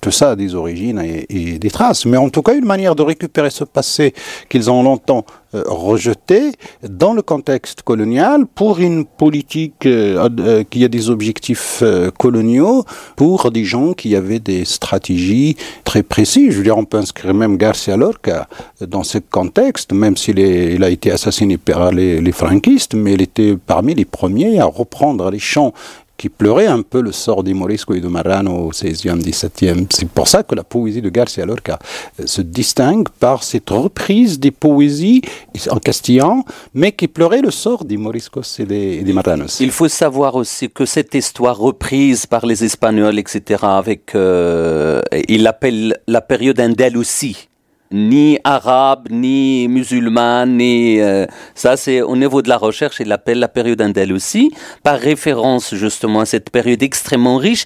tout 0.00 0.10
ça 0.10 0.32
a 0.32 0.36
des 0.36 0.54
origines 0.54 1.00
et, 1.00 1.26
et 1.30 1.58
des 1.58 1.70
traces. 1.70 2.04
Mais 2.04 2.16
en 2.16 2.28
tout 2.28 2.42
cas, 2.42 2.54
une 2.54 2.64
manière 2.66 2.94
de 2.94 3.02
récupérer 3.02 3.50
ce 3.50 3.64
passé 3.64 4.12
qu'ils 4.48 4.70
ont 4.70 4.82
longtemps 4.82 5.24
rejeté 5.52 6.52
dans 6.82 7.12
le 7.12 7.22
contexte 7.22 7.82
colonial 7.82 8.46
pour 8.46 8.78
une 8.78 9.04
politique 9.04 9.86
euh, 9.86 10.28
euh, 10.38 10.64
qui 10.68 10.84
a 10.84 10.88
des 10.88 11.10
objectifs 11.10 11.80
euh, 11.82 12.10
coloniaux 12.10 12.84
pour 13.16 13.50
des 13.50 13.64
gens 13.64 13.92
qui 13.92 14.14
avaient 14.14 14.38
des 14.38 14.64
stratégies 14.64 15.56
très 15.84 16.02
précises. 16.02 16.52
Je 16.52 16.58
veux 16.58 16.64
dire, 16.64 16.78
on 16.78 16.84
peut 16.84 16.98
inscrire 16.98 17.34
même 17.34 17.56
Garcia 17.56 17.96
Lorca 17.96 18.48
dans 18.80 19.02
ce 19.02 19.18
contexte, 19.18 19.92
même 19.92 20.16
s'il 20.16 20.38
a 20.84 20.90
été 20.90 21.10
assassiné 21.10 21.58
par 21.58 21.92
les, 21.92 22.20
les 22.20 22.32
franquistes, 22.32 22.94
mais 22.94 23.14
il 23.14 23.22
était 23.22 23.56
parmi 23.56 23.94
les 23.94 24.04
premiers 24.04 24.60
à 24.60 24.66
reprendre 24.66 25.30
les 25.30 25.38
chants 25.38 25.72
qui 26.20 26.28
pleuraient 26.28 26.66
un 26.66 26.82
peu 26.82 27.00
le 27.00 27.12
sort 27.12 27.42
des 27.42 27.54
Morisco 27.54 27.94
et 27.94 28.00
de 28.02 28.06
Marano 28.06 28.52
au 28.66 28.68
XVIe, 28.68 29.22
XVIIe. 29.30 29.86
C'est 29.88 30.06
pour 30.06 30.28
ça 30.28 30.42
que 30.42 30.54
la 30.54 30.64
poésie 30.64 31.00
de 31.00 31.08
Garcia 31.08 31.46
Lorca 31.46 31.78
euh, 32.20 32.26
se 32.26 32.42
distingue 32.42 33.08
par 33.08 33.42
cette 33.42 33.70
reprise 33.70 34.38
des 34.38 34.50
poésies 34.50 35.22
en 35.70 35.78
castillan, 35.78 36.44
mais 36.74 36.92
qui 36.92 37.08
pleuraient 37.08 37.40
le 37.40 37.50
sort 37.50 37.86
des 37.86 37.96
Moriscos 37.96 38.58
et 38.58 38.66
des, 38.66 39.02
des 39.02 39.12
Marranos. 39.14 39.60
Il 39.60 39.70
faut 39.70 39.88
savoir 39.88 40.34
aussi 40.34 40.68
que 40.68 40.84
cette 40.84 41.14
histoire 41.14 41.56
reprise 41.56 42.26
par 42.26 42.44
les 42.44 42.64
Espagnols, 42.64 43.18
etc., 43.18 43.60
avec, 43.62 44.14
euh, 44.14 45.00
il 45.26 45.42
l'appelle 45.42 45.96
la 46.06 46.20
période 46.20 46.60
Andalousie, 46.60 47.48
ni 47.92 48.38
arabe, 48.44 49.08
ni 49.10 49.66
musulmane, 49.68 50.56
ni 50.56 51.00
euh, 51.00 51.26
ça 51.54 51.76
c'est 51.76 52.02
au 52.02 52.16
niveau 52.16 52.40
de 52.42 52.48
la 52.48 52.56
recherche, 52.56 53.00
il 53.00 53.08
l'appelle 53.08 53.38
la 53.38 53.48
période 53.48 53.82
Andalousie, 53.82 54.50
par 54.82 54.98
référence 54.98 55.74
justement 55.74 56.20
à 56.20 56.26
cette 56.26 56.50
période 56.50 56.82
extrêmement 56.82 57.36
riche 57.36 57.64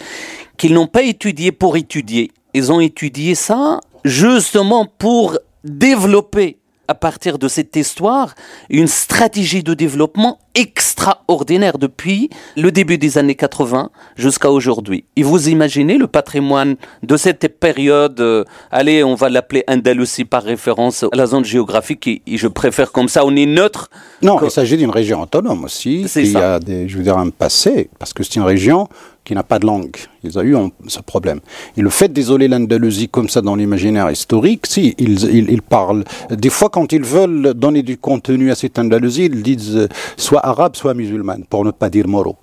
qu'ils 0.57 0.73
n'ont 0.75 0.87
pas 0.87 1.03
étudiée 1.03 1.53
pour 1.53 1.77
étudier. 1.77 2.31
Ils 2.55 2.73
ont 2.73 2.81
étudié 2.81 3.35
ça 3.35 3.81
justement 4.05 4.87
pour 4.87 5.39
développer 5.65 6.59
à 6.89 6.95
partir 6.95 7.39
de 7.39 7.49
cette 7.49 7.75
histoire 7.77 8.35
une 8.71 8.87
stratégie 8.89 9.63
de 9.63 9.75
développement 9.75 10.39
extraordinaire 10.55 11.79
depuis 11.79 12.31
le 12.57 12.71
début 12.71 12.99
des 12.99 13.19
années 13.19 13.35
80 13.35 13.91
jusqu'à 14.17 14.51
aujourd'hui. 14.51 15.05
Et 15.17 15.23
vous 15.23 15.49
imaginez 15.49 15.99
le 15.99 16.07
patrimoine 16.07 16.77
de 17.03 17.17
cette 17.17 17.59
période, 17.59 18.21
euh, 18.21 18.45
allez, 18.71 19.03
on 19.03 19.15
va 19.15 19.29
l'appeler 19.29 19.65
Andalousie 19.69 20.25
par 20.25 20.43
référence 20.43 21.03
à 21.05 21.09
la 21.17 21.27
zone 21.27 21.45
géographique, 21.45 22.07
et, 22.07 22.23
et 22.27 22.37
je 22.37 22.47
préfère 22.49 22.93
comme 22.93 23.09
ça, 23.09 23.25
on 23.25 23.35
est 23.35 23.47
neutre. 23.47 23.91
Non, 24.23 24.37
Que- 24.37 24.45
il 24.47 24.51
s'agit 24.51 24.77
d'une 24.77 24.91
région 24.91 25.23
autonome 25.23 25.65
aussi, 25.65 26.05
qui 26.11 26.33
ça. 26.33 26.55
a 26.55 26.59
des, 26.61 26.89
je 26.89 26.97
veux 26.99 27.03
dire, 27.03 27.19
un 27.19 27.31
passé, 27.31 27.91
parce 27.99 28.13
que 28.13 28.23
c'est 28.23 28.37
une 28.37 28.43
région 28.43 28.89
qui 29.25 29.35
n'a 29.35 29.43
pas 29.43 29.59
de 29.59 29.67
langue. 29.67 29.97
Ils 30.23 30.39
ont 30.39 30.43
eu 30.43 30.55
ce 30.87 31.01
problème. 31.01 31.41
Et 31.77 31.81
le 31.83 31.91
fait 31.91 32.13
d'isoler 32.13 32.47
l'Andalousie 32.49 33.09
comme 33.09 33.29
ça 33.29 33.41
dans 33.41 33.57
l'imaginaire 33.57 34.11
historique, 34.11 34.67
si, 34.67 34.95
ils, 34.99 35.23
ils, 35.25 35.51
ils 35.51 35.63
parlent. 35.63 36.05
Des 36.31 36.51
fois, 36.51 36.69
quand 36.69 36.93
ils 36.93 37.03
veulent 37.03 37.55
donner 37.55 37.83
du 37.83 37.97
contenu 37.97 38.51
à 38.51 38.55
cette 38.55 38.79
Andalousie, 38.79 39.25
ils 39.27 39.43
disent 39.43 39.77
euh, 39.77 39.89
soit 40.17 40.45
arabe, 40.47 40.77
soit 40.77 40.95
musulmane, 40.95 41.45
pour 41.49 41.65
ne 41.65 41.71
pas 41.71 41.89
dire 41.91 42.07
moro. 42.07 42.37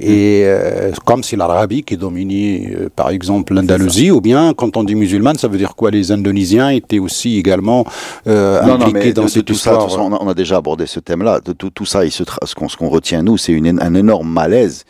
Et 0.00 0.42
euh, 0.44 0.90
comme 1.04 1.22
c'est 1.22 1.36
l'Arabie 1.36 1.84
qui 1.84 1.96
dominait, 1.96 2.74
euh, 2.76 2.88
par 2.94 3.10
exemple, 3.10 3.54
l'Andalousie, 3.54 4.10
ou 4.10 4.20
bien 4.20 4.52
quand 4.52 4.76
on 4.76 4.82
dit 4.82 4.96
musulmane, 4.96 5.36
ça 5.36 5.46
veut 5.46 5.56
dire 5.58 5.76
quoi? 5.76 5.92
Les 5.92 6.10
Indonésiens 6.10 6.70
étaient 6.70 6.98
aussi 6.98 7.38
également 7.38 7.84
euh, 8.26 8.60
Non, 8.62 8.76
non, 8.78 8.86
impliqués 8.86 9.06
mais 9.06 9.12
dans 9.12 9.22
de 9.24 9.28
cette 9.28 9.44
tout 9.44 9.54
ça, 9.54 9.78
histoire. 9.86 10.10
on, 10.20 10.28
a, 10.28 10.34
déjà 10.34 10.56
abordé 10.56 10.86
ce 10.86 10.98
thème-là. 10.98 11.38
De 11.44 11.52
tout, 11.52 11.70
tout 11.70 11.84
ça, 11.84 12.04
il 12.04 12.10
se 12.10 12.24
tra- 12.24 12.44
ce 12.44 12.76
qu'on 12.76 12.88
retient, 12.88 13.22
nous, 13.22 13.36
c'est 13.36 13.56
un 13.56 13.94
énorme 13.94 14.28
malaise. 14.28 14.84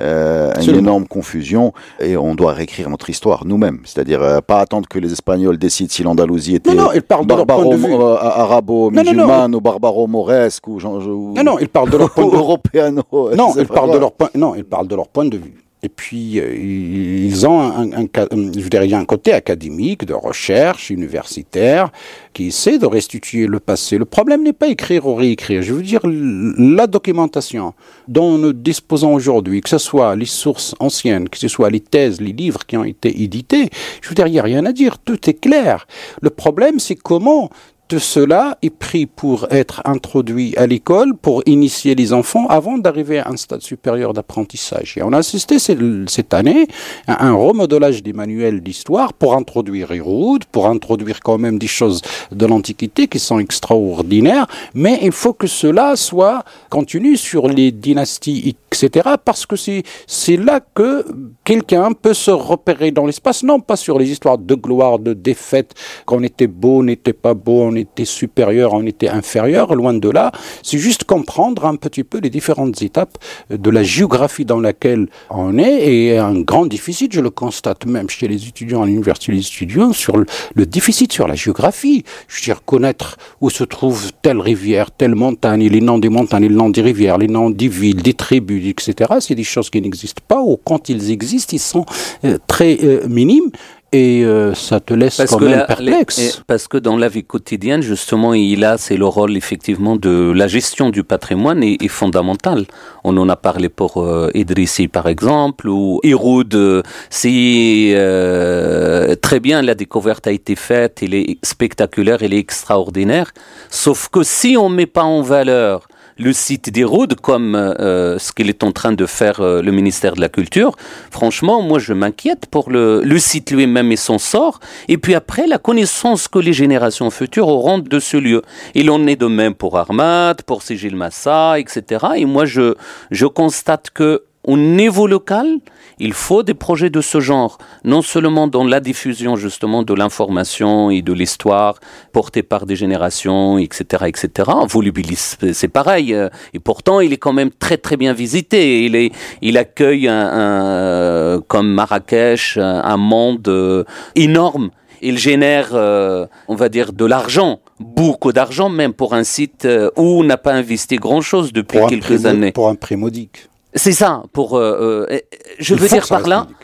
Euh, 0.00 0.52
une 0.66 0.76
énorme 0.76 1.06
confusion 1.06 1.72
et 2.00 2.16
on 2.16 2.34
doit 2.34 2.52
réécrire 2.52 2.90
notre 2.90 3.08
histoire 3.10 3.44
nous-mêmes, 3.46 3.80
c'est-à-dire 3.84 4.22
euh, 4.22 4.40
pas 4.40 4.60
attendre 4.60 4.88
que 4.88 4.98
les 4.98 5.12
Espagnols 5.12 5.58
décident 5.58 5.88
si 5.90 6.02
l'Andalousie 6.02 6.56
était 6.56 6.74
Non, 6.74 6.84
non, 6.84 6.88
ils 6.94 7.02
parlent 7.02 7.26
de 7.26 7.34
leur 7.34 7.46
point 7.46 7.64
de 7.66 7.76
vue. 7.76 7.82
barbaro, 7.90 8.10
euh, 8.12 8.16
arabo-musulmane 8.20 9.54
ou 9.54 9.60
barbaro-mauresque 9.60 10.68
ou, 10.68 10.76
ou- 10.76 11.34
Non, 11.34 11.42
non, 11.44 11.58
ils 11.58 11.68
parlent 11.68 11.90
de 11.90 11.96
leur 11.96 12.10
point 12.10 12.24
de 12.26 12.30
vue. 12.30 12.36
Non, 13.36 13.50
c'est 13.54 13.62
ils 13.62 13.66
pas 13.66 13.74
parlent 13.74 13.86
de 13.86 13.90
grave. 13.92 14.00
leur 14.00 14.12
point. 14.12 14.28
Non, 14.34 14.54
ils 14.54 14.64
parlent 14.64 14.88
de 14.88 14.94
leur 14.94 15.08
point 15.08 15.24
de 15.24 15.36
vue. 15.36 15.54
Et 15.86 15.88
puis 15.88 16.40
euh, 16.40 16.52
ils 16.52 17.46
ont 17.46 17.60
un, 17.60 17.92
un, 17.92 18.06
a 18.06 18.96
un 18.98 19.04
côté 19.04 19.32
académique, 19.32 20.04
de 20.04 20.14
recherche, 20.14 20.90
universitaire, 20.90 21.92
qui 22.32 22.48
essaie 22.48 22.78
de 22.78 22.86
restituer 22.86 23.46
le 23.46 23.60
passé. 23.60 23.96
Le 23.96 24.04
problème 24.04 24.42
n'est 24.42 24.52
pas 24.52 24.66
écrire 24.66 25.06
ou 25.06 25.14
réécrire. 25.14 25.62
Je 25.62 25.72
veux 25.72 25.84
dire 25.84 26.00
la 26.04 26.88
documentation 26.88 27.72
dont 28.08 28.36
nous 28.36 28.52
disposons 28.52 29.14
aujourd'hui, 29.14 29.60
que 29.60 29.68
ce 29.68 29.78
soit 29.78 30.16
les 30.16 30.26
sources 30.26 30.74
anciennes, 30.80 31.28
que 31.28 31.38
ce 31.38 31.46
soit 31.46 31.70
les 31.70 31.78
thèses, 31.78 32.20
les 32.20 32.32
livres 32.32 32.66
qui 32.66 32.76
ont 32.76 32.84
été 32.84 33.22
édités. 33.22 33.70
Je 34.02 34.08
veux 34.08 34.16
dire, 34.16 34.26
il 34.26 34.32
n'y 34.32 34.40
a 34.40 34.42
rien 34.42 34.66
à 34.66 34.72
dire. 34.72 34.98
Tout 34.98 35.30
est 35.30 35.40
clair. 35.40 35.86
Le 36.20 36.30
problème, 36.30 36.80
c'est 36.80 36.96
comment 36.96 37.48
tout 37.88 38.00
cela 38.00 38.58
est 38.62 38.70
pris 38.70 39.06
pour 39.06 39.46
être 39.50 39.80
introduit 39.84 40.56
à 40.56 40.66
l'école, 40.66 41.14
pour 41.14 41.42
initier 41.46 41.94
les 41.94 42.12
enfants 42.12 42.46
avant 42.48 42.78
d'arriver 42.78 43.18
à 43.18 43.28
un 43.28 43.36
stade 43.36 43.62
supérieur 43.62 44.12
d'apprentissage. 44.12 44.94
Et 44.96 45.02
on 45.02 45.12
a 45.12 45.18
assisté 45.18 45.58
cette 45.58 46.34
année 46.34 46.66
à 47.06 47.26
un 47.26 47.34
remodelage 47.34 48.02
des 48.02 48.12
manuels 48.12 48.60
d'histoire 48.60 49.12
pour 49.12 49.34
introduire 49.34 49.92
Héroud, 49.92 50.44
pour 50.46 50.66
introduire 50.66 51.20
quand 51.20 51.38
même 51.38 51.58
des 51.58 51.66
choses 51.68 52.02
de 52.32 52.46
l'Antiquité 52.46 53.06
qui 53.06 53.20
sont 53.20 53.38
extraordinaires, 53.38 54.46
mais 54.74 54.98
il 55.02 55.12
faut 55.12 55.32
que 55.32 55.46
cela 55.46 55.94
soit 55.94 56.44
continu 56.70 57.16
sur 57.16 57.48
les 57.48 57.70
dynasties, 57.70 58.56
etc., 58.72 59.10
parce 59.24 59.46
que 59.46 59.56
c'est 59.56 59.84
c'est 60.06 60.36
là 60.36 60.60
que 60.74 61.04
quelqu'un 61.44 61.92
peut 61.92 62.14
se 62.14 62.30
repérer 62.30 62.90
dans 62.90 63.06
l'espace, 63.06 63.42
non 63.42 63.60
pas 63.60 63.76
sur 63.76 63.98
les 63.98 64.10
histoires 64.10 64.38
de 64.38 64.54
gloire, 64.54 64.98
de 64.98 65.12
défaite, 65.12 65.74
qu'on 66.04 66.22
était 66.22 66.46
beau, 66.46 66.80
on 66.80 66.82
n'était 66.82 67.12
pas 67.12 67.34
beau, 67.34 67.62
on 67.62 67.75
était 67.76 68.04
supérieur, 68.04 68.74
on 68.74 68.84
était 68.86 69.08
inférieur, 69.08 69.74
loin 69.74 69.94
de 69.94 70.10
là. 70.10 70.32
C'est 70.62 70.78
juste 70.78 71.04
comprendre 71.04 71.64
un 71.66 71.76
petit 71.76 72.04
peu 72.04 72.18
les 72.18 72.30
différentes 72.30 72.80
étapes 72.82 73.18
de 73.50 73.70
la 73.70 73.82
géographie 73.82 74.44
dans 74.44 74.60
laquelle 74.60 75.08
on 75.30 75.58
est 75.58 75.86
et 75.86 76.18
un 76.18 76.40
grand 76.40 76.66
déficit, 76.66 77.12
je 77.12 77.20
le 77.20 77.30
constate 77.30 77.86
même 77.86 78.08
chez 78.08 78.28
les 78.28 78.48
étudiants 78.48 78.82
à 78.82 78.86
l'université, 78.86 79.32
les 79.32 79.46
étudiants, 79.46 79.92
sur 79.92 80.16
le, 80.16 80.26
déficit 80.66 81.12
sur 81.12 81.28
la 81.28 81.34
géographie. 81.34 82.04
Je 82.28 82.36
veux 82.36 82.44
dire, 82.44 82.64
connaître 82.64 83.16
où 83.40 83.50
se 83.50 83.64
trouve 83.64 84.12
telle 84.22 84.40
rivière, 84.40 84.90
telle 84.90 85.14
montagne, 85.14 85.68
les 85.68 85.80
noms 85.80 85.98
des 85.98 86.08
montagnes, 86.08 86.44
les 86.44 86.48
noms 86.54 86.70
des 86.70 86.82
rivières, 86.82 87.18
les 87.18 87.28
noms 87.28 87.50
des 87.50 87.68
villes, 87.68 88.02
des 88.02 88.14
tribus, 88.14 88.68
etc. 88.68 89.14
C'est 89.20 89.34
des 89.34 89.44
choses 89.44 89.70
qui 89.70 89.80
n'existent 89.80 90.22
pas 90.26 90.40
ou 90.40 90.56
quand 90.56 90.88
ils 90.88 91.10
existent, 91.10 91.54
ils 91.54 91.60
sont 91.60 91.86
euh, 92.24 92.38
très 92.46 92.78
euh, 92.82 93.06
minimes 93.08 93.50
et 93.92 94.24
euh, 94.24 94.52
ça 94.54 94.80
te 94.80 94.92
laisse 94.94 95.22
quand 95.28 95.40
même 95.40 95.50
la- 95.58 95.64
perplexe. 95.64 96.18
les- 96.18 96.26
et- 96.26 96.32
parce 96.46 96.66
que 96.68 96.76
dans 96.76 96.96
la 96.96 97.08
vie 97.08 97.24
quotidienne, 97.24 97.82
justement, 97.82 98.34
il 98.34 98.64
a, 98.64 98.76
c'est 98.78 98.96
le 98.96 99.06
rôle 99.06 99.36
effectivement 99.36 99.96
de 99.96 100.32
la 100.34 100.48
gestion 100.48 100.90
du 100.90 101.02
patrimoine 101.04 101.62
est, 101.62 101.80
est 101.82 101.88
fondamental. 101.88 102.66
On 103.04 103.16
en 103.16 103.28
a 103.28 103.36
parlé 103.36 103.68
pour 103.68 104.02
euh, 104.02 104.28
Idrissi 104.34 104.88
par 104.88 105.06
exemple, 105.08 105.68
ou 105.68 106.00
Héroud, 106.02 106.54
euh, 106.54 106.82
si 107.10 107.92
euh, 107.94 109.14
très 109.16 109.40
bien 109.40 109.62
la 109.62 109.74
découverte 109.74 110.26
a 110.26 110.32
été 110.32 110.56
faite, 110.56 110.98
elle 111.02 111.14
est 111.14 111.38
spectaculaire, 111.42 112.18
elle 112.22 112.34
est 112.34 112.38
extraordinaire. 112.38 113.32
Sauf 113.70 114.08
que 114.08 114.22
si 114.22 114.56
on 114.58 114.68
met 114.68 114.86
pas 114.86 115.04
en 115.04 115.22
valeur 115.22 115.86
le 116.18 116.32
site 116.32 116.70
d'Héroud 116.70 117.14
comme 117.20 117.54
euh, 117.54 118.18
ce 118.18 118.32
qu'il 118.32 118.48
est 118.48 118.64
en 118.64 118.72
train 118.72 118.92
de 118.92 119.06
faire 119.06 119.40
euh, 119.40 119.60
le 119.60 119.70
ministère 119.72 120.14
de 120.14 120.20
la 120.20 120.28
Culture, 120.28 120.74
franchement, 121.10 121.62
moi 121.62 121.78
je 121.78 121.92
m'inquiète 121.92 122.46
pour 122.46 122.70
le, 122.70 123.02
le 123.02 123.18
site 123.18 123.50
lui-même 123.50 123.92
et 123.92 123.96
son 123.96 124.18
sort, 124.18 124.60
et 124.88 124.96
puis 124.96 125.14
après 125.14 125.46
la 125.46 125.58
connaissance 125.58 126.28
que 126.28 126.38
les 126.38 126.52
générations 126.52 127.10
futures 127.10 127.48
auront 127.48 127.78
de 127.78 128.00
ce 128.00 128.16
lieu. 128.16 128.42
Il 128.74 128.90
en 128.90 129.06
est 129.06 129.16
de 129.16 129.26
même 129.26 129.54
pour 129.54 129.78
Armad, 129.78 130.42
pour 130.42 130.62
Sigil 130.62 130.96
Massa, 130.96 131.58
etc. 131.58 132.06
Et 132.16 132.24
moi 132.24 132.46
je, 132.46 132.74
je 133.10 133.26
constate 133.26 133.90
que 133.90 134.22
au 134.44 134.56
niveau 134.56 135.06
local, 135.06 135.58
il 135.98 136.12
faut 136.12 136.42
des 136.42 136.54
projets 136.54 136.90
de 136.90 137.00
ce 137.00 137.20
genre, 137.20 137.58
non 137.84 138.02
seulement 138.02 138.48
dans 138.48 138.64
la 138.64 138.80
diffusion 138.80 139.36
justement 139.36 139.82
de 139.82 139.94
l'information 139.94 140.90
et 140.90 141.02
de 141.02 141.12
l'histoire 141.12 141.76
portée 142.12 142.42
par 142.42 142.66
des 142.66 142.76
générations, 142.76 143.58
etc., 143.58 144.04
etc. 144.06 144.50
Volubilis, 144.68 145.36
c'est 145.52 145.68
pareil, 145.68 146.14
euh, 146.14 146.28
et 146.54 146.58
pourtant 146.58 147.00
il 147.00 147.12
est 147.12 147.18
quand 147.18 147.32
même 147.32 147.50
très 147.50 147.78
très 147.78 147.96
bien 147.96 148.12
visité. 148.12 148.84
Il 148.84 148.94
est, 148.96 149.12
il 149.42 149.56
accueille 149.58 150.08
un, 150.08 151.36
un 151.36 151.40
comme 151.40 151.72
Marrakech 151.72 152.58
un 152.58 152.96
monde 152.96 153.48
euh, 153.48 153.84
énorme. 154.14 154.70
Il 155.02 155.18
génère, 155.18 155.70
euh, 155.74 156.26
on 156.48 156.54
va 156.54 156.68
dire, 156.68 156.92
de 156.92 157.04
l'argent, 157.04 157.60
beaucoup 157.78 158.32
d'argent 158.32 158.68
même 158.68 158.94
pour 158.94 159.14
un 159.14 159.24
site 159.24 159.66
euh, 159.66 159.90
où 159.96 160.20
on 160.20 160.24
n'a 160.24 160.38
pas 160.38 160.54
investi 160.54 160.96
grand-chose 160.96 161.52
depuis 161.52 161.78
Pour 161.78 161.88
quelques 161.88 162.24
années. 162.26 162.52
Pour 162.52 162.68
un 162.68 162.74
prix 162.74 162.96
modique. 162.96 163.48
C'est 163.76 163.92
ça. 163.92 164.22
Pour, 164.32 164.56
euh, 164.56 165.06
euh, 165.10 165.18
je 165.58 165.74
Il 165.74 165.80
veux 165.80 165.88
dire 165.88 166.06
par 166.08 166.26
là, 166.26 166.40
modique. 166.40 166.56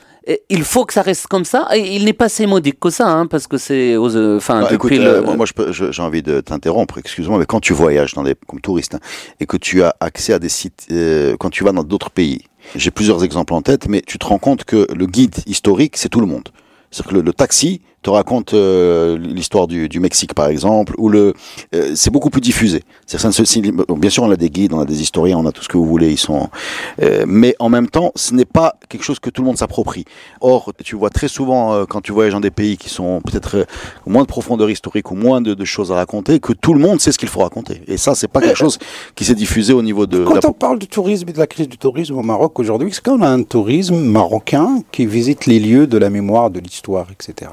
il 0.50 0.64
faut 0.64 0.84
que 0.86 0.92
ça 0.92 1.02
reste 1.02 1.26
comme 1.26 1.44
ça. 1.44 1.68
Et 1.74 1.94
il 1.96 2.04
n'est 2.04 2.12
pas 2.12 2.28
si 2.28 2.46
modique 2.46 2.80
que 2.80 2.90
ça, 2.90 3.08
hein, 3.08 3.26
parce 3.26 3.46
que 3.46 3.58
c'est, 3.58 3.94
euh, 3.94 4.36
enfin, 4.36 4.62
Bah, 4.62 4.68
depuis 4.70 4.96
écoute, 4.96 5.06
le. 5.06 5.28
euh, 5.28 5.36
moi, 5.36 5.46
j'ai 5.70 6.02
envie 6.02 6.22
de 6.22 6.40
t'interrompre, 6.40 6.98
excuse-moi, 6.98 7.38
mais 7.38 7.46
quand 7.46 7.60
tu 7.60 7.72
voyages 7.72 8.14
dans 8.14 8.22
des, 8.24 8.34
comme 8.46 8.60
touriste 8.60 8.94
hein, 8.94 9.00
et 9.40 9.46
que 9.46 9.56
tu 9.56 9.82
as 9.82 9.94
accès 10.00 10.32
à 10.32 10.38
des 10.38 10.48
sites, 10.48 10.86
euh, 10.90 11.36
quand 11.38 11.50
tu 11.50 11.64
vas 11.64 11.72
dans 11.72 11.84
d'autres 11.84 12.10
pays, 12.10 12.42
j'ai 12.76 12.90
plusieurs 12.90 13.24
exemples 13.24 13.52
en 13.54 13.62
tête, 13.62 13.88
mais 13.88 14.02
tu 14.06 14.18
te 14.18 14.26
rends 14.26 14.38
compte 14.38 14.64
que 14.64 14.86
le 14.94 15.06
guide 15.06 15.36
historique, 15.46 15.96
c'est 15.96 16.08
tout 16.08 16.20
le 16.20 16.26
monde. 16.26 16.48
C'est-à-dire 16.90 17.10
que 17.10 17.16
le, 17.16 17.22
le 17.22 17.32
taxi 17.32 17.80
te 18.02 18.10
raconte 18.10 18.54
euh, 18.54 19.16
l'histoire 19.18 19.66
du, 19.66 19.88
du 19.88 20.00
Mexique, 20.00 20.34
par 20.34 20.48
exemple, 20.48 20.94
ou 20.98 21.08
le, 21.08 21.34
euh, 21.74 21.92
c'est 21.94 22.10
beaucoup 22.10 22.30
plus 22.30 22.40
diffusé. 22.40 22.82
Ça 23.06 23.28
ne 23.28 23.32
se- 23.32 23.94
bien 23.94 24.10
sûr, 24.10 24.22
on 24.24 24.30
a 24.30 24.36
des 24.36 24.50
guides, 24.50 24.72
on 24.72 24.80
a 24.80 24.84
des 24.84 25.00
historiens, 25.02 25.38
on 25.38 25.46
a 25.46 25.52
tout 25.52 25.62
ce 25.62 25.68
que 25.68 25.76
vous 25.76 25.86
voulez, 25.86 26.10
ils 26.10 26.18
sont, 26.18 26.48
euh, 27.00 27.24
mais 27.26 27.54
en 27.58 27.68
même 27.68 27.88
temps, 27.88 28.12
ce 28.16 28.34
n'est 28.34 28.44
pas 28.44 28.74
quelque 28.88 29.04
chose 29.04 29.18
que 29.20 29.30
tout 29.30 29.42
le 29.42 29.46
monde 29.46 29.56
s'approprie. 29.58 30.04
Or, 30.40 30.72
tu 30.84 30.96
vois 30.96 31.10
très 31.10 31.28
souvent 31.28 31.72
euh, 31.74 31.84
quand 31.88 32.00
tu 32.00 32.12
voyages 32.12 32.32
dans 32.32 32.40
des 32.40 32.50
pays 32.50 32.76
qui 32.76 32.88
sont 32.88 33.20
peut-être 33.20 33.56
euh, 33.58 33.64
moins 34.06 34.22
de 34.22 34.26
profondeur 34.28 34.68
historique 34.70 35.10
ou 35.10 35.14
moins 35.14 35.40
de, 35.40 35.54
de 35.54 35.64
choses 35.64 35.92
à 35.92 35.94
raconter, 35.94 36.40
que 36.40 36.52
tout 36.52 36.74
le 36.74 36.80
monde 36.80 37.00
sait 37.00 37.12
ce 37.12 37.18
qu'il 37.18 37.28
faut 37.28 37.40
raconter. 37.40 37.82
Et 37.86 37.96
ça, 37.96 38.14
c'est 38.14 38.28
pas 38.28 38.40
quelque 38.40 38.56
chose 38.58 38.78
qui 39.14 39.24
s'est 39.24 39.34
diffusé 39.34 39.72
au 39.72 39.82
niveau 39.82 40.06
de. 40.06 40.18
la 40.18 40.24
Quand 40.24 40.44
on 40.48 40.52
parle 40.52 40.78
du 40.78 40.88
tourisme 40.88 41.28
et 41.28 41.32
de 41.32 41.38
la 41.38 41.46
crise 41.46 41.68
du 41.68 41.78
tourisme 41.78 42.16
au 42.18 42.22
Maroc 42.22 42.58
aujourd'hui, 42.58 42.88
est-ce 42.88 43.00
qu'on 43.00 43.22
a 43.22 43.28
un 43.28 43.42
tourisme 43.42 43.96
marocain 43.96 44.82
qui 44.90 45.06
visite 45.06 45.46
les 45.46 45.60
lieux 45.60 45.86
de 45.86 45.98
la 45.98 46.10
mémoire, 46.10 46.50
de 46.50 46.58
l'histoire, 46.60 47.06
etc. 47.12 47.50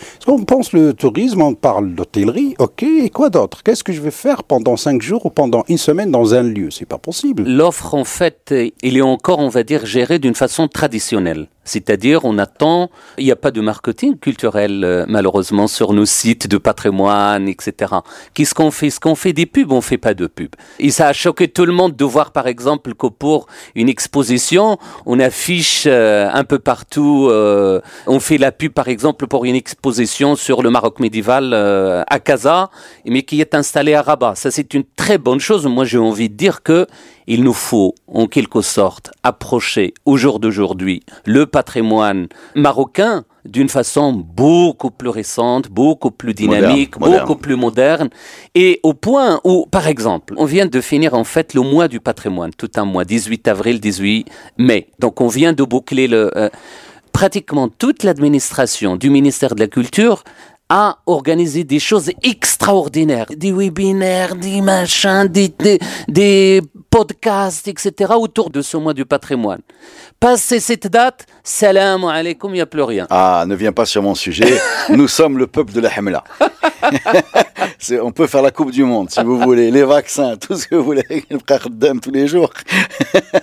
Parce 0.00 0.24
qu'on 0.24 0.44
pense 0.44 0.72
le 0.72 0.92
tourisme, 0.92 1.42
on 1.42 1.54
parle 1.54 1.94
d'hôtellerie, 1.94 2.54
ok, 2.58 2.82
et 2.82 3.10
quoi 3.10 3.30
d'autre? 3.30 3.62
Qu'est-ce 3.62 3.84
que 3.84 3.92
je 3.92 4.00
vais 4.00 4.10
faire 4.10 4.44
pendant 4.44 4.76
cinq 4.76 5.02
jours 5.02 5.26
ou 5.26 5.30
pendant 5.30 5.64
une 5.68 5.78
semaine 5.78 6.10
dans 6.10 6.34
un 6.34 6.42
lieu? 6.42 6.70
C'est 6.70 6.86
pas 6.86 6.98
possible. 6.98 7.44
L'offre, 7.44 7.94
en 7.94 8.04
fait, 8.04 8.54
il 8.82 8.96
est 8.96 9.02
encore, 9.02 9.38
on 9.38 9.48
va 9.48 9.62
dire, 9.62 9.86
géré 9.86 10.18
d'une 10.18 10.34
façon 10.34 10.68
traditionnelle. 10.68 11.48
C'est-à-dire, 11.68 12.24
on 12.24 12.38
attend, 12.38 12.90
il 13.18 13.24
n'y 13.24 13.30
a 13.30 13.36
pas 13.36 13.50
de 13.50 13.60
marketing 13.60 14.18
culturel, 14.18 14.82
euh, 14.84 15.04
malheureusement, 15.08 15.68
sur 15.68 15.92
nos 15.92 16.06
sites 16.06 16.48
de 16.48 16.58
patrimoine, 16.58 17.46
etc. 17.48 17.94
Qu'est-ce 18.34 18.54
qu'on 18.54 18.70
fait? 18.70 18.88
Est-ce 18.88 19.00
qu'on 19.00 19.14
fait 19.14 19.32
des 19.32 19.46
pubs 19.46 19.70
On 19.70 19.80
fait 19.80 19.98
pas 19.98 20.14
de 20.14 20.26
pubs? 20.26 20.54
Et 20.78 20.90
ça 20.90 21.08
a 21.08 21.12
choqué 21.12 21.48
tout 21.48 21.66
le 21.66 21.72
monde 21.72 21.94
de 21.94 22.04
voir, 22.04 22.32
par 22.32 22.46
exemple, 22.46 22.94
que 22.94 23.06
pour 23.06 23.46
une 23.74 23.88
exposition, 23.88 24.78
on 25.06 25.20
affiche 25.20 25.84
euh, 25.86 26.28
un 26.32 26.44
peu 26.44 26.58
partout, 26.58 27.28
euh, 27.30 27.80
on 28.06 28.20
fait 28.20 28.38
la 28.38 28.52
pub, 28.52 28.72
par 28.72 28.88
exemple, 28.88 29.26
pour 29.26 29.44
une 29.44 29.54
exposition 29.54 30.36
sur 30.36 30.62
le 30.62 30.70
Maroc 30.70 31.00
médiéval 31.00 31.50
euh, 31.52 32.02
à 32.08 32.18
Casa, 32.18 32.70
mais 33.04 33.22
qui 33.22 33.40
est 33.40 33.54
installée 33.54 33.94
à 33.94 34.02
Rabat. 34.02 34.34
Ça, 34.34 34.50
c'est 34.50 34.74
une 34.74 34.84
très 34.96 35.18
bonne 35.18 35.40
chose. 35.40 35.66
Moi, 35.66 35.84
j'ai 35.84 35.98
envie 35.98 36.28
de 36.28 36.34
dire 36.34 36.62
que 36.62 36.86
il 37.28 37.44
nous 37.44 37.52
faut, 37.52 37.94
en 38.12 38.26
quelque 38.26 38.62
sorte, 38.62 39.10
approcher 39.22 39.94
au 40.06 40.16
jour 40.16 40.40
d'aujourd'hui 40.40 41.02
le 41.26 41.46
patrimoine 41.46 42.26
marocain 42.56 43.24
d'une 43.44 43.68
façon 43.68 44.12
beaucoup 44.12 44.90
plus 44.90 45.10
récente, 45.10 45.68
beaucoup 45.68 46.10
plus 46.10 46.34
dynamique, 46.34 46.96
Moderne, 46.96 47.12
moderne. 47.12 47.26
beaucoup 47.28 47.40
plus 47.40 47.56
moderne, 47.56 48.08
et 48.54 48.80
au 48.82 48.94
point 48.94 49.40
où, 49.44 49.66
par 49.70 49.86
exemple, 49.86 50.34
on 50.36 50.44
vient 50.44 50.66
de 50.66 50.80
finir 50.80 51.14
en 51.14 51.24
fait 51.24 51.54
le 51.54 51.60
mois 51.60 51.86
du 51.88 52.00
patrimoine, 52.00 52.50
tout 52.52 52.70
un 52.76 52.84
mois, 52.84 53.04
18 53.04 53.46
avril, 53.48 53.78
18 53.78 54.26
mai. 54.58 54.88
Donc 54.98 55.20
on 55.20 55.28
vient 55.28 55.52
de 55.52 55.62
boucler 55.62 56.08
le... 56.08 56.30
euh, 56.36 56.48
pratiquement 57.12 57.68
toute 57.68 58.04
l'administration 58.04 58.96
du 58.96 59.10
ministère 59.10 59.54
de 59.54 59.60
la 59.60 59.66
Culture 59.68 60.24
a 60.68 60.98
organisé 61.06 61.64
des 61.64 61.78
choses 61.78 62.10
extraordinaires, 62.22 63.26
des 63.34 63.52
webinaires, 63.52 64.36
des 64.36 64.60
machins, 64.60 65.26
des, 65.26 65.48
des, 65.48 65.78
des 66.08 66.60
podcasts, 66.90 67.68
etc. 67.68 68.12
autour 68.16 68.50
de 68.50 68.60
ce 68.60 68.76
mois 68.76 68.94
du 68.94 69.06
patrimoine. 69.06 69.60
Passé 70.20 70.60
cette 70.60 70.88
date, 70.88 71.26
salam 71.48 72.04
alaikum, 72.04 72.50
il 72.50 72.54
n'y 72.54 72.60
a 72.60 72.66
plus 72.66 72.82
rien. 72.82 73.06
Ah, 73.10 73.44
ne 73.46 73.54
viens 73.54 73.72
pas 73.72 73.86
sur 73.86 74.02
mon 74.02 74.14
sujet. 74.14 74.52
Nous 74.90 75.08
sommes 75.08 75.38
le 75.38 75.46
peuple 75.46 75.72
de 75.72 75.80
la 75.80 75.88
Hamla. 75.96 76.22
On 78.02 78.12
peut 78.12 78.26
faire 78.26 78.42
la 78.42 78.50
Coupe 78.50 78.70
du 78.70 78.84
Monde, 78.84 79.10
si 79.10 79.22
vous 79.22 79.38
voulez, 79.38 79.70
les 79.70 79.84
vaccins, 79.84 80.36
tout 80.36 80.56
ce 80.56 80.66
que 80.66 80.74
vous 80.74 80.84
voulez, 80.84 81.04
le 81.30 82.00
tous 82.00 82.10
les 82.10 82.26
jours, 82.26 82.50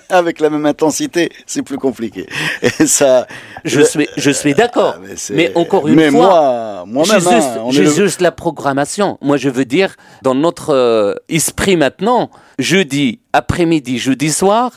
avec 0.09 0.39
la 0.39 0.49
même 0.49 0.65
intensité, 0.65 1.31
c'est 1.47 1.63
plus 1.63 1.77
compliqué. 1.77 2.27
Et 2.61 2.85
ça, 2.85 3.27
Je 3.63 3.81
suis, 3.81 4.07
je 4.17 4.31
suis 4.31 4.53
d'accord. 4.53 4.95
Ah, 4.97 5.01
mais 5.01 5.15
mais, 5.35 5.51
encore 5.55 5.87
une 5.87 5.95
mais 5.95 6.11
fois, 6.11 6.85
moi, 6.85 7.05
moi-même, 7.05 7.21
j'ai 7.21 7.35
juste, 7.35 7.47
hein, 7.57 7.69
le- 7.71 7.89
juste 8.05 8.21
la 8.21 8.31
programmation. 8.31 9.17
Moi, 9.21 9.37
je 9.37 9.49
veux 9.49 9.65
dire, 9.65 9.95
dans 10.21 10.35
notre 10.35 10.73
euh, 10.73 11.15
esprit 11.29 11.75
maintenant, 11.77 12.29
jeudi 12.59 13.19
après-midi, 13.33 13.97
jeudi 13.97 14.31
soir, 14.31 14.71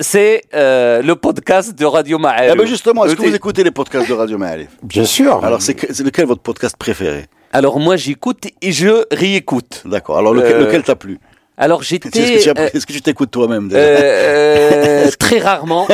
c'est 0.00 0.42
euh, 0.54 1.02
le 1.02 1.14
podcast 1.16 1.74
de 1.78 1.84
Radio 1.84 2.18
Ma'arif. 2.18 2.50
Eh 2.52 2.56
ben 2.56 2.66
justement, 2.66 3.04
est-ce 3.04 3.14
que 3.16 3.22
vous 3.22 3.34
écoutez 3.34 3.62
les 3.64 3.70
podcasts 3.70 4.08
de 4.08 4.14
Radio 4.14 4.38
Ma'arif 4.38 4.68
Bien 4.82 5.04
sûr. 5.04 5.44
Alors, 5.44 5.62
c'est 5.62 5.74
que- 5.74 5.92
c'est 5.92 6.02
lequel 6.04 6.26
votre 6.26 6.42
podcast 6.42 6.76
préféré? 6.76 7.26
Alors 7.52 7.78
moi, 7.78 7.96
j'écoute 7.96 8.46
et 8.60 8.72
je 8.72 9.04
réécoute. 9.14 9.82
D'accord. 9.84 10.18
Alors, 10.18 10.34
lequel, 10.34 10.56
Euh, 10.56 10.66
lequel 10.66 10.82
t'a 10.82 10.96
plu? 10.96 11.18
Alors 11.56 11.82
Est-ce 11.82 11.96
que, 11.98 12.08
j'étais... 12.12 12.48
euh, 12.60 12.68
est-ce 12.74 12.84
que 12.84 12.92
tu 12.92 13.00
t'écoutes 13.00 13.30
toi-même 13.30 13.68
déjà 13.68 13.80
Euh, 13.80 15.10
très 15.20 15.38
rarement. 15.38 15.86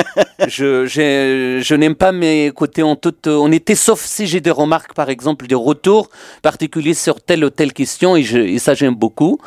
Je, 0.48 1.74
n'aime 1.74 1.94
pas 1.94 2.12
m'écouter 2.12 2.82
en 2.82 2.96
toute 2.96 3.26
honnêteté, 3.26 3.74
sauf 3.74 4.02
si 4.02 4.26
j'ai 4.26 4.40
des 4.40 4.50
remarques, 4.50 4.94
par 4.94 5.10
exemple, 5.10 5.46
des 5.46 5.54
retours 5.54 6.08
particuliers 6.40 6.94
sur 6.94 7.20
telle 7.20 7.44
ou 7.44 7.50
telle 7.50 7.74
question, 7.74 8.16
et, 8.16 8.22
je, 8.22 8.38
et 8.38 8.58
ça 8.58 8.72
j'aime 8.72 8.94
beaucoup. 8.94 9.38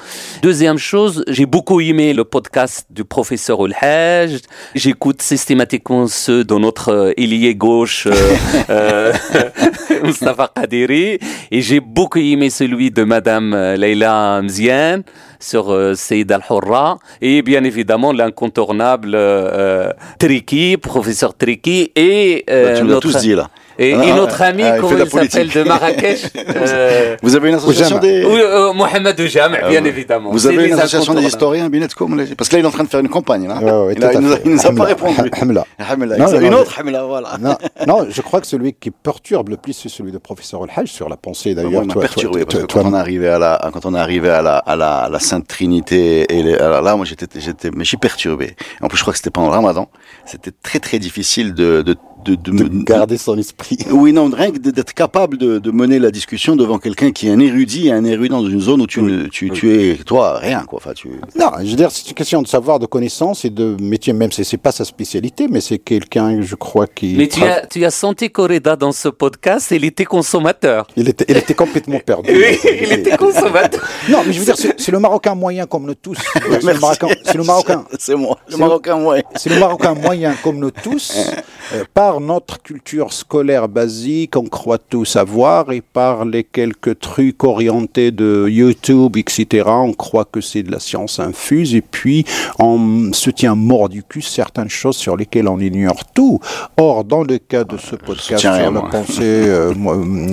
Deuxième 0.44 0.78
chose, 0.78 1.24
j'ai 1.28 1.48
beaucoup 1.48 1.82
aimé 1.82 2.14
le 2.14 2.26
podcast 2.26 2.86
du 2.92 3.04
professeur 3.04 3.60
Olhaj. 3.60 4.38
J'écoute 4.76 5.24
systématiquement 5.24 6.06
ceux 6.08 6.44
de 6.44 6.54
notre 6.56 6.90
euh, 6.90 7.14
ailier 7.18 7.56
gauche, 7.56 8.08
euh, 8.08 8.14
euh, 8.70 9.14
Mustafa 10.04 10.52
Kadiri, 10.54 11.18
et 11.50 11.62
j'ai 11.62 11.80
beaucoup 11.80 12.20
aimé 12.20 12.52
celui 12.52 12.92
de 12.92 13.04
Madame 13.04 13.54
euh, 13.56 13.76
Leila 13.78 14.42
Mzian 14.44 15.02
sur 15.40 15.76
Saïd 16.04 16.32
Al-Hurra 16.32 17.00
et 17.22 17.42
bien 17.42 17.64
évidemment 17.64 18.12
l'incontournable 18.12 19.16
euh, 19.16 19.90
euh, 19.90 19.94
Triki, 20.20 20.78
professeur 20.78 21.36
Triki 21.36 21.92
et 21.96 22.44
euh, 22.50 22.66
Bah, 22.66 22.78
Tu 22.78 22.84
nous 22.84 22.90
notre, 22.90 23.12
tous 23.12 23.18
dit 23.22 23.36
là. 23.36 23.50
Et, 23.80 23.94
Ah, 23.94 24.06
et 24.06 24.12
ah, 24.12 24.16
notre 24.16 24.42
ami, 24.42 24.64
ah, 24.64 24.78
comment 24.80 24.98
il 24.98 25.10
s'appelle, 25.10 25.50
de 25.50 25.64
Marrakech 25.64 26.26
euh, 26.56 27.16
Vous 27.22 27.36
avez 27.36 27.50
une 27.50 27.56
association 27.56 28.00
des. 28.00 28.24
oui, 28.26 28.40
euh, 28.42 28.74
Mohamed 28.74 29.20
Oujam, 29.20 29.56
Ah, 29.62 29.70
bien 29.70 29.84
évidemment. 29.86 30.32
Vous 30.32 30.48
avez 30.48 30.68
une 30.68 30.74
association 30.74 31.14
des 31.14 31.24
historiens, 31.26 31.70
Binetcom 31.70 32.24
Parce 32.38 32.50
que 32.50 32.56
là, 32.56 32.60
il 32.60 32.64
est 32.64 32.68
en 32.68 32.72
train 32.72 32.84
de 32.84 32.90
faire 32.90 33.00
une 33.00 33.10
campagne. 33.10 33.48
Là. 33.48 33.58
Ouais, 33.60 33.88
ouais, 33.88 33.94
il, 33.98 34.04
a- 34.04 34.14
il 34.14 34.20
nous 34.20 34.32
a, 34.32 34.36
fait. 34.38 34.42
il 34.46 34.52
nous 34.52 34.66
a 34.66 34.72
pas 34.74 34.84
répondu. 34.84 35.32
Hamla. 35.42 35.66
Hamla, 35.90 36.18
Non, 36.18 36.40
une 36.40 36.54
autre 36.54 36.80
Hamla, 36.80 37.04
voilà. 37.04 37.30
Non, 37.40 37.58
non, 37.88 38.08
je 38.10 38.22
crois 38.22 38.42
que 38.42 38.48
celui 38.48 38.74
qui 38.74 38.92
perturbe 38.92 39.50
le 39.50 39.58
plus, 39.58 39.74
c'est 39.74 39.90
celui 39.90 40.12
de 40.12 40.18
professeur 40.18 40.64
Al-Hajj 40.64 40.90
sur 40.92 41.10
la 41.10 41.18
pensée 41.18 41.54
Moi, 41.56 41.64
d'ailleurs. 41.64 41.84
il 41.84 41.88
m'a 41.88 41.94
toi- 41.94 42.02
perturbé 42.02 42.40
toi- 42.42 42.46
parce 42.46 42.62
que 42.64 42.68
toi- 42.68 42.84
quand 42.84 42.90
on 42.90 42.94
est 42.96 43.00
arrivé 43.00 43.28
à 43.28 43.40
la, 43.40 43.70
quand 43.74 43.86
on 43.86 43.96
est 43.96 44.00
arrivé 44.00 44.30
à 44.30 44.42
la, 44.42 44.58
à 44.58 44.76
la, 44.76 44.98
à 45.00 45.10
la 45.10 45.20
Sainte 45.20 45.48
Trinité 45.48 46.26
et 46.34 46.44
les- 46.44 46.56
là, 46.58 46.96
moi, 46.96 47.06
j'étais, 47.06 47.28
j'étais, 47.40 47.70
mais 47.76 47.84
j'ai 47.84 47.98
perturbé. 47.98 48.56
En 48.82 48.88
plus, 48.88 48.98
je 48.98 49.04
crois 49.04 49.14
que 49.14 49.18
c'était 49.18 49.30
pendant 49.32 49.48
le 49.50 49.54
Ramadan. 49.56 49.90
C'était 50.26 50.52
très, 50.64 50.80
très 50.80 51.00
difficile 51.00 51.54
de, 51.54 51.82
de, 51.82 51.96
de, 52.24 52.36
de, 52.36 52.84
garder 52.84 53.18
son 53.18 53.38
esprit. 53.38 53.78
Oui, 53.92 54.12
non, 54.12 54.30
rien 54.34 54.52
que 54.52 54.58
d'être 54.58 54.94
capable 54.94 55.38
de, 55.38 55.60
de, 55.60 55.72
mener 55.72 56.00
la 56.00 56.12
discussion 56.12 56.56
devant 56.56 56.80
quelqu'un 56.80 57.12
qui 57.12 57.28
est 57.28 57.32
un 57.32 57.40
érudit, 57.40 57.92
un 57.92 58.04
érudit 58.04 58.30
dans 58.30 58.46
une 58.46 58.60
zone 58.60 58.82
où 58.82 58.88
tu, 58.88 59.30
tu, 59.32 59.50
tu, 59.52 59.72
es, 59.72 59.96
toi, 59.96 60.40
rien, 60.40 60.64
quoi. 60.66 60.80
Enfin, 60.82 60.94
tu... 60.94 61.10
Non, 61.36 61.52
je 61.62 61.70
veux 61.70 61.76
dire, 61.76 61.92
c'est 61.92 62.08
une 62.08 62.16
question 62.16 62.42
de 62.42 62.48
savoir, 62.48 62.80
de 62.80 62.86
connaissance 62.86 63.46
et 63.46 63.50
de 63.50 63.76
métier, 63.80 64.14
même 64.14 64.32
si 64.32 64.44
c'est 64.44 64.58
pas 64.58 64.72
sa 64.72 64.86
spécialité, 64.86 65.48
mais 65.50 65.62
c'est 65.62 65.78
quelqu'un, 65.78 66.42
je 66.42 66.56
crois, 66.56 66.88
qui. 66.88 67.16
Mais 67.16 67.28
tu 67.28 67.44
as, 67.44 67.66
tu 67.68 67.86
as 67.86 67.92
senti 67.92 68.30
Correda 68.30 68.76
dans 68.76 68.92
ce 68.92 69.10
podcast, 69.10 69.72
il 69.72 69.86
était 69.86 70.06
consommateur. 70.06 70.88
Il 70.96 71.08
était, 71.10 71.26
il 71.28 71.38
était 71.38 71.54
complètement 71.54 72.00
perdu. 72.06 72.30
oui, 72.34 72.58
il 72.82 72.92
était 72.92 73.18
consommateur. 73.18 73.88
non, 74.10 74.24
mais 74.26 74.34
je 74.34 74.40
veux 74.40 74.46
dire, 74.46 74.58
c'est 74.58 74.92
le 74.92 75.00
Marocain 75.00 75.36
moyen 75.36 75.66
comme 75.66 75.86
nous 75.86 75.96
tous. 75.96 76.18
C'est 76.62 76.74
le 76.74 76.80
Marocain. 76.80 77.08
C'est 77.24 77.38
le 77.38 77.44
Marocain. 77.44 77.86
C'est 78.00 78.16
moi. 78.16 78.38
Le 78.50 78.58
Marocain 78.58 78.98
moyen. 78.98 79.24
C'est 79.36 79.50
le 79.50 79.60
Marocain 79.60 79.94
moyen 79.94 80.36
comme 80.44 80.60
nous 80.60 80.72
tous. 80.72 81.14
Euh, 81.74 81.84
par 81.94 82.13
notre 82.20 82.62
culture 82.62 83.14
scolaire 83.14 83.68
basique, 83.68 84.36
on 84.36 84.46
croit 84.46 84.78
tout 84.78 85.06
savoir 85.06 85.72
et 85.72 85.82
par 85.82 86.26
les 86.26 86.44
quelques 86.44 87.00
trucs 87.00 87.44
orientés 87.44 88.12
de 88.12 88.48
YouTube, 88.50 89.18
etc., 89.18 89.66
on 89.68 89.94
croit 89.94 90.26
que 90.26 90.42
c'est 90.42 90.64
de 90.64 90.72
la 90.72 90.80
science 90.80 91.20
infuse 91.20 91.76
et 91.76 91.82
puis 91.82 92.26
on 92.60 93.12
se 93.14 93.30
tient 93.30 93.56
mort 93.56 93.90
du 93.90 94.04
cul 94.04 94.22
certaines 94.22 94.70
choses 94.70 94.98
sur 94.98 95.16
lesquelles 95.16 95.48
on 95.48 95.60
ignore 95.60 96.06
tout. 96.14 96.40
Or, 96.78 97.04
dans 97.04 97.24
le 97.24 97.38
cas 97.38 97.64
de 97.64 97.78
ce 97.78 97.96
podcast 97.96 98.42
sur 98.42 98.72
la 98.72 98.82
pensée, 98.82 99.22
euh, 99.22 99.74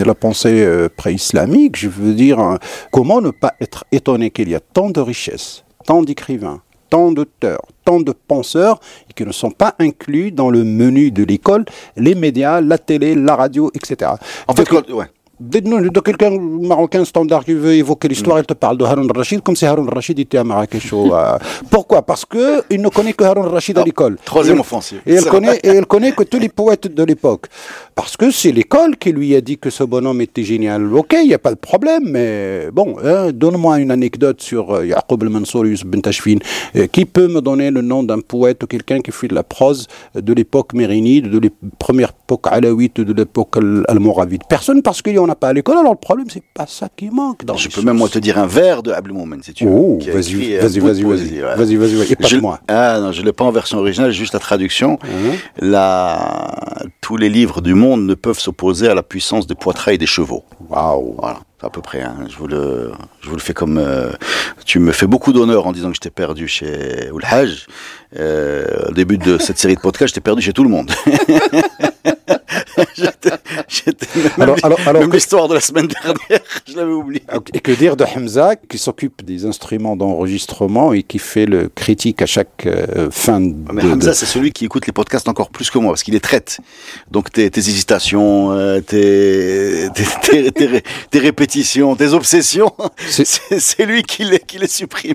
la 0.04 0.14
pensée 0.14 0.62
euh, 0.62 0.88
pré-islamique, 0.94 1.76
je 1.76 1.88
veux 1.88 2.14
dire, 2.14 2.58
comment 2.90 3.20
ne 3.20 3.30
pas 3.30 3.54
être 3.60 3.84
étonné 3.92 4.30
qu'il 4.30 4.48
y 4.48 4.54
a 4.54 4.60
tant 4.60 4.90
de 4.90 5.00
richesses, 5.00 5.64
tant 5.86 6.02
d'écrivains, 6.02 6.60
tant 6.88 7.12
d'auteurs, 7.12 7.62
tant 7.90 8.00
de 8.00 8.12
penseurs 8.12 8.78
et 9.08 9.12
qui 9.12 9.24
ne 9.24 9.32
sont 9.32 9.50
pas 9.50 9.74
inclus 9.80 10.30
dans 10.30 10.50
le 10.50 10.62
menu 10.62 11.10
de 11.10 11.24
l'école, 11.24 11.64
les 11.96 12.14
médias, 12.14 12.60
la 12.60 12.78
télé, 12.78 13.16
la 13.16 13.34
radio, 13.34 13.70
etc. 13.74 14.12
En 14.46 14.54
fait, 14.54 14.70
ouais 14.92 15.06
de 15.40 16.00
quelqu'un 16.00 16.38
marocain 16.38 17.04
standard 17.04 17.44
qui 17.44 17.54
veut 17.54 17.74
évoquer 17.74 18.08
l'histoire, 18.08 18.38
il 18.38 18.44
te 18.44 18.52
parle 18.52 18.76
de 18.76 18.84
Harun 18.84 19.06
Rachid 19.14 19.40
comme 19.40 19.56
si 19.56 19.64
Harun 19.64 19.86
Rachid 19.88 20.18
était 20.18 20.38
à 20.38 20.44
Marrakech. 20.44 20.90
Euh, 21.10 21.38
pourquoi? 21.70 22.02
Parce 22.02 22.24
que 22.24 22.62
il 22.70 22.80
ne 22.80 22.88
connaît 22.88 23.12
que 23.12 23.24
Harun 23.24 23.48
Rachid 23.48 23.76
à 23.78 23.84
l'école. 23.84 24.16
Troisième 24.24 24.60
offensive. 24.60 25.00
Et 25.06 25.14
elle 25.14 25.24
connaît, 25.24 25.58
et 25.62 25.80
connaît 25.82 26.12
que 26.12 26.22
tous 26.24 26.38
les 26.38 26.48
poètes 26.48 26.92
de 26.92 27.02
l'époque. 27.02 27.46
Parce 27.94 28.16
que 28.16 28.30
c'est 28.30 28.52
l'école 28.52 28.96
qui 28.96 29.12
lui 29.12 29.34
a 29.34 29.40
dit 29.40 29.58
que 29.58 29.70
ce 29.70 29.82
bonhomme 29.84 30.20
était 30.20 30.42
génial. 30.42 30.92
Ok, 30.94 31.14
il 31.20 31.28
n'y 31.28 31.34
a 31.34 31.38
pas 31.38 31.50
de 31.50 31.58
problème, 31.58 32.04
mais 32.06 32.68
bon, 32.72 32.96
hein, 33.04 33.30
donne-moi 33.32 33.80
une 33.80 33.90
anecdote 33.90 34.40
sur 34.40 34.74
euh, 34.74 34.86
Yaqub 34.86 35.22
al-Mansourius 35.22 35.84
Ben 35.84 36.00
Tashfin. 36.02 36.38
Euh, 36.76 36.86
qui 36.86 37.04
peut 37.04 37.28
me 37.28 37.40
donner 37.40 37.70
le 37.70 37.82
nom 37.82 38.02
d'un 38.02 38.20
poète 38.20 38.62
ou 38.62 38.66
quelqu'un 38.66 39.00
qui 39.00 39.10
fait 39.10 39.28
de 39.28 39.34
la 39.34 39.42
prose 39.42 39.86
de 40.14 40.32
l'époque 40.32 40.74
mérinide, 40.74 41.30
de 41.30 41.38
la 41.38 41.48
première 41.78 42.12
époque 42.30 42.46
alaouite, 42.46 43.00
de 43.00 43.12
l'époque 43.12 43.56
almoravide 43.88 44.42
Personne, 44.48 44.82
parce 44.82 45.02
qu'il 45.02 45.14
y 45.14 45.18
en 45.18 45.26
pas 45.28 45.48
à 45.48 45.52
l'école. 45.52 45.78
Alors 45.78 45.92
le 45.92 45.98
problème, 45.98 46.26
c'est 46.30 46.42
pas 46.54 46.66
ça 46.66 46.88
qui 46.94 47.10
manque. 47.10 47.44
Dans 47.44 47.56
je 47.56 47.68
peux 47.68 47.82
même 47.82 47.96
moi 47.96 48.08
te 48.08 48.18
dire 48.18 48.38
un 48.38 48.46
vers 48.46 48.82
de 48.82 48.92
Abdel 48.92 49.16
si 49.42 49.52
tu 49.52 49.64
veux. 49.64 49.72
Oh, 49.72 49.98
vas-y, 50.12 50.56
vas-y, 50.58 50.78
vas-y, 50.78 51.02
vas-y, 51.02 51.02
vas-y, 51.02 51.76
vas-y, 51.76 52.14
vas 52.14 52.40
moi 52.40 52.60
Ah 52.68 52.98
non, 53.00 53.12
je 53.12 53.22
l'ai 53.22 53.32
pas 53.32 53.44
en 53.44 53.50
version 53.50 53.78
originale, 53.78 54.12
juste 54.12 54.34
la 54.34 54.38
traduction. 54.38 54.98
Mhm. 55.02 55.68
La... 55.70 56.54
Tous 57.00 57.16
les 57.16 57.28
livres 57.28 57.60
du 57.60 57.74
monde 57.74 58.06
ne 58.06 58.14
peuvent 58.14 58.38
s'opposer 58.38 58.88
à 58.88 58.94
la 58.94 59.02
puissance 59.02 59.46
des 59.46 59.56
poitrails 59.56 59.98
des 59.98 60.06
chevaux. 60.06 60.44
Waouh. 60.68 61.16
Voilà 61.18 61.40
à 61.62 61.70
peu 61.70 61.82
près. 61.82 62.02
Hein. 62.02 62.16
Je, 62.28 62.36
vous 62.36 62.46
le, 62.46 62.92
je 63.20 63.28
vous 63.28 63.36
le 63.36 63.40
fais 63.40 63.54
comme. 63.54 63.78
Euh, 63.78 64.10
tu 64.64 64.78
me 64.78 64.92
fais 64.92 65.06
beaucoup 65.06 65.32
d'honneur 65.32 65.66
en 65.66 65.72
disant 65.72 65.90
que 65.90 65.96
je 65.96 66.00
t'ai 66.00 66.10
perdu 66.10 66.48
chez 66.48 67.10
Oulhaj. 67.12 67.66
Euh, 68.18 68.88
au 68.88 68.92
début 68.92 69.18
de 69.18 69.38
cette 69.38 69.58
série 69.58 69.76
de 69.76 69.80
podcasts, 69.80 70.10
je 70.10 70.14
t'ai 70.14 70.20
perdu 70.20 70.42
chez 70.42 70.52
tout 70.52 70.64
le 70.64 70.70
monde. 70.70 70.90
J'étais 73.68 74.06
même, 74.38 74.54
alors, 74.62 74.78
alors, 74.86 75.00
même 75.00 75.12
l'histoire 75.12 75.48
de 75.48 75.54
la 75.54 75.60
semaine 75.60 75.86
dernière, 75.86 76.40
je 76.66 76.76
l'avais 76.76 76.92
oublié. 76.92 77.22
Et 77.54 77.60
que 77.60 77.72
dire 77.72 77.96
de 77.96 78.04
Hamza 78.04 78.56
qui 78.56 78.78
s'occupe 78.78 79.24
des 79.24 79.44
instruments 79.44 79.96
d'enregistrement 79.96 80.92
et 80.92 81.02
qui 81.02 81.18
fait 81.18 81.46
le 81.46 81.68
critique 81.68 82.22
à 82.22 82.26
chaque 82.26 82.66
euh, 82.66 83.10
fin 83.10 83.40
de. 83.40 83.54
Mais 83.72 83.84
Hamza, 83.84 84.14
c'est 84.14 84.26
celui 84.26 84.52
qui 84.52 84.64
écoute 84.64 84.86
les 84.86 84.92
podcasts 84.92 85.28
encore 85.28 85.50
plus 85.50 85.70
que 85.70 85.78
moi 85.78 85.92
parce 85.92 86.02
qu'il 86.02 86.14
les 86.14 86.20
traite. 86.20 86.58
Donc 87.10 87.30
tes, 87.30 87.50
tes 87.50 87.60
hésitations, 87.60 88.52
euh, 88.52 88.80
tes, 88.80 89.88
tes, 89.94 90.50
tes, 90.52 90.82
tes, 91.10 91.18
répétitions, 91.18 91.96
tes 91.96 92.12
obsessions, 92.12 92.72
c'est 93.08 93.86
lui 93.86 94.02
qui 94.02 94.24
les, 94.24 94.40
qui 94.40 94.58
les 94.58 94.68
supprime. 94.68 95.14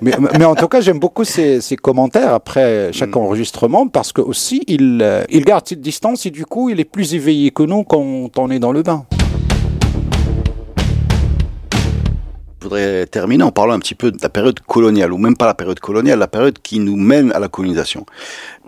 mais, 0.00 0.12
mais 0.38 0.44
en 0.44 0.54
tout 0.54 0.68
cas, 0.68 0.80
j'aime 0.80 0.98
beaucoup 0.98 1.24
ses, 1.24 1.60
ses, 1.60 1.76
commentaires 1.76 2.34
après 2.34 2.90
chaque 2.92 3.14
mm. 3.14 3.18
enregistrement 3.18 3.88
parce 3.88 4.12
que 4.12 4.20
aussi 4.20 4.62
il, 4.66 5.00
euh, 5.02 5.24
il 5.30 5.44
garde 5.44 5.66
cette 5.66 5.80
distance 5.80 6.26
et 6.26 6.30
du 6.30 6.44
coup 6.44 6.70
il 6.70 6.80
est 6.80 6.84
plus 6.90 7.14
éveillé 7.14 7.50
que 7.50 7.62
nous 7.62 7.84
quand 7.84 8.38
on 8.38 8.50
est 8.50 8.58
dans 8.58 8.72
le 8.72 8.82
bain. 8.82 9.06
Je 12.60 12.68
voudrais 12.68 13.06
terminer 13.06 13.42
en 13.42 13.52
parlant 13.52 13.72
un 13.72 13.78
petit 13.78 13.94
peu 13.94 14.10
de 14.10 14.18
la 14.20 14.28
période 14.28 14.60
coloniale, 14.60 15.14
ou 15.14 15.16
même 15.16 15.34
pas 15.34 15.46
la 15.46 15.54
période 15.54 15.80
coloniale, 15.80 16.18
la 16.18 16.28
période 16.28 16.58
qui 16.60 16.78
nous 16.78 16.94
mène 16.96 17.32
à 17.32 17.38
la 17.38 17.48
colonisation. 17.48 18.04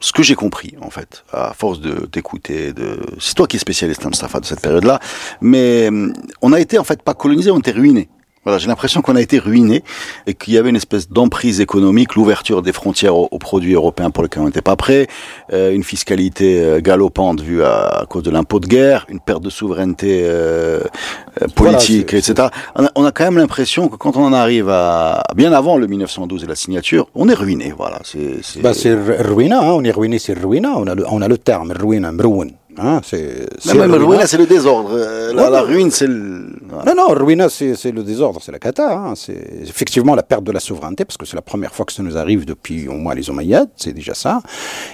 Ce 0.01 0.13
que 0.13 0.23
j'ai 0.23 0.35
compris, 0.35 0.75
en 0.81 0.89
fait, 0.89 1.25
à 1.31 1.53
force 1.53 1.79
de 1.79 2.09
d'écouter, 2.11 2.73
de... 2.73 3.01
c'est 3.19 3.35
toi 3.35 3.47
qui 3.47 3.57
es 3.57 3.59
spécialiste, 3.59 4.07
hein, 4.07 4.09
Mustafa, 4.09 4.41
de 4.41 4.47
cette 4.47 4.63
période-là, 4.63 4.99
mais 5.43 5.89
hum, 5.89 6.15
on 6.41 6.55
a 6.55 6.61
été 6.61 6.79
en 6.79 6.85
fait 6.85 7.03
pas 7.03 7.13
colonisé, 7.13 7.51
on 7.51 7.59
été 7.59 7.73
ruiné. 7.73 8.09
Voilà, 8.45 8.59
j'ai 8.59 8.67
l'impression 8.67 9.03
qu'on 9.03 9.15
a 9.15 9.21
été 9.21 9.39
ruiné 9.39 9.85
et 10.27 10.35
qu'il 10.35 10.55
y 10.55 10.59
avait 10.59 10.71
une 10.71 10.77
espèce 10.77 11.09
d'emprise 11.09 11.61
économique, 11.61 12.17
l'ouverture 12.17 12.61
des 12.61 12.73
frontières 12.73 13.15
aux, 13.15 13.39
produits 13.39 13.75
européens 13.75 14.11
pour 14.11 14.25
lesquels 14.25 14.43
on 14.43 14.47
n'était 14.47 14.63
pas 14.63 14.75
prêt, 14.75 15.07
euh, 15.53 15.73
une 15.73 15.85
fiscalité 15.85 16.61
euh, 16.61 16.81
galopante 16.81 17.41
vue 17.41 17.63
à, 17.63 18.05
cause 18.09 18.25
de 18.25 18.33
l'impôt 18.33 18.59
de 18.59 18.67
guerre, 18.67 19.07
une 19.09 19.21
perte 19.21 19.45
de 19.45 19.51
souveraineté 19.51 20.23
euh, 20.25 20.81
euh 21.41 21.47
politique, 21.55 22.15
etc. 22.15 22.49
On 22.75 22.85
a, 22.85 22.91
on 22.97 23.05
a, 23.05 23.13
quand 23.13 23.25
même 23.25 23.39
l'impression 23.39 23.89
que 23.89 23.95
quand 23.95 24.17
on 24.17 24.25
en 24.25 24.33
arrive 24.33 24.69
à 24.69 25.23
bien 25.37 25.53
avant 25.53 25.77
le 25.77 25.87
1912 25.87 26.43
et 26.43 26.47
la 26.49 26.57
signature, 26.57 27.09
on 27.15 27.29
est 27.29 27.35
ruiné. 27.35 27.73
Voilà, 27.77 28.01
c'est. 28.05 28.61
Bah, 28.61 28.75
c'est 28.75 28.95
ruina, 28.95 29.61
hein, 29.61 29.73
on 29.73 29.85
est 29.85 29.93
ruiné, 29.93 30.19
c'est 30.19 30.37
ruina. 30.37 30.73
On 30.77 30.87
a 30.89 30.97
le, 30.97 31.05
on 31.09 31.23
a 31.23 31.29
le 31.29 31.39
terme 31.39 31.73
ruina, 31.73 32.11
mrouin. 32.11 32.49
Hein, 32.79 33.01
c'est, 33.05 33.47
c'est 33.59 33.77
la 33.77 33.87
ruina, 33.87 34.27
c'est 34.27 34.39
le 34.39 34.47
désordre. 34.47 34.93
Euh, 34.95 35.35
la, 35.35 35.51
la, 35.51 35.61
ruine, 35.61 35.91
c'est 35.91 36.07
le. 36.07 36.47
Non, 36.87 36.95
non, 36.97 37.09
ruina, 37.09 37.51
c'est, 37.51 37.75
c'est 37.75 37.93
le 37.93 38.03
désordre, 38.03 38.41
c'est 38.43 38.53
la 38.53 38.59
cata. 38.59 38.97
Hein. 38.97 39.13
C'est 39.15 39.37
effectivement 39.63 40.15
la 40.15 40.23
perte 40.23 40.45
de 40.45 40.53
la 40.53 40.61
souveraineté, 40.61 41.05
parce 41.05 41.19
que 41.19 41.27
c'est 41.27 41.37
la 41.37 41.43
première 41.43 41.75
fois 41.75 41.85
que 41.85 41.93
ça 41.93 42.03
nous 42.03 42.17
arrive 42.17 42.47
depuis 42.47 42.89
au 42.89 42.95
moins 42.95 43.15
les 43.15 43.29
Omeyyades, 43.29 43.69
c'est 43.77 43.93
déjà 43.93 44.15
ça. 44.15 44.41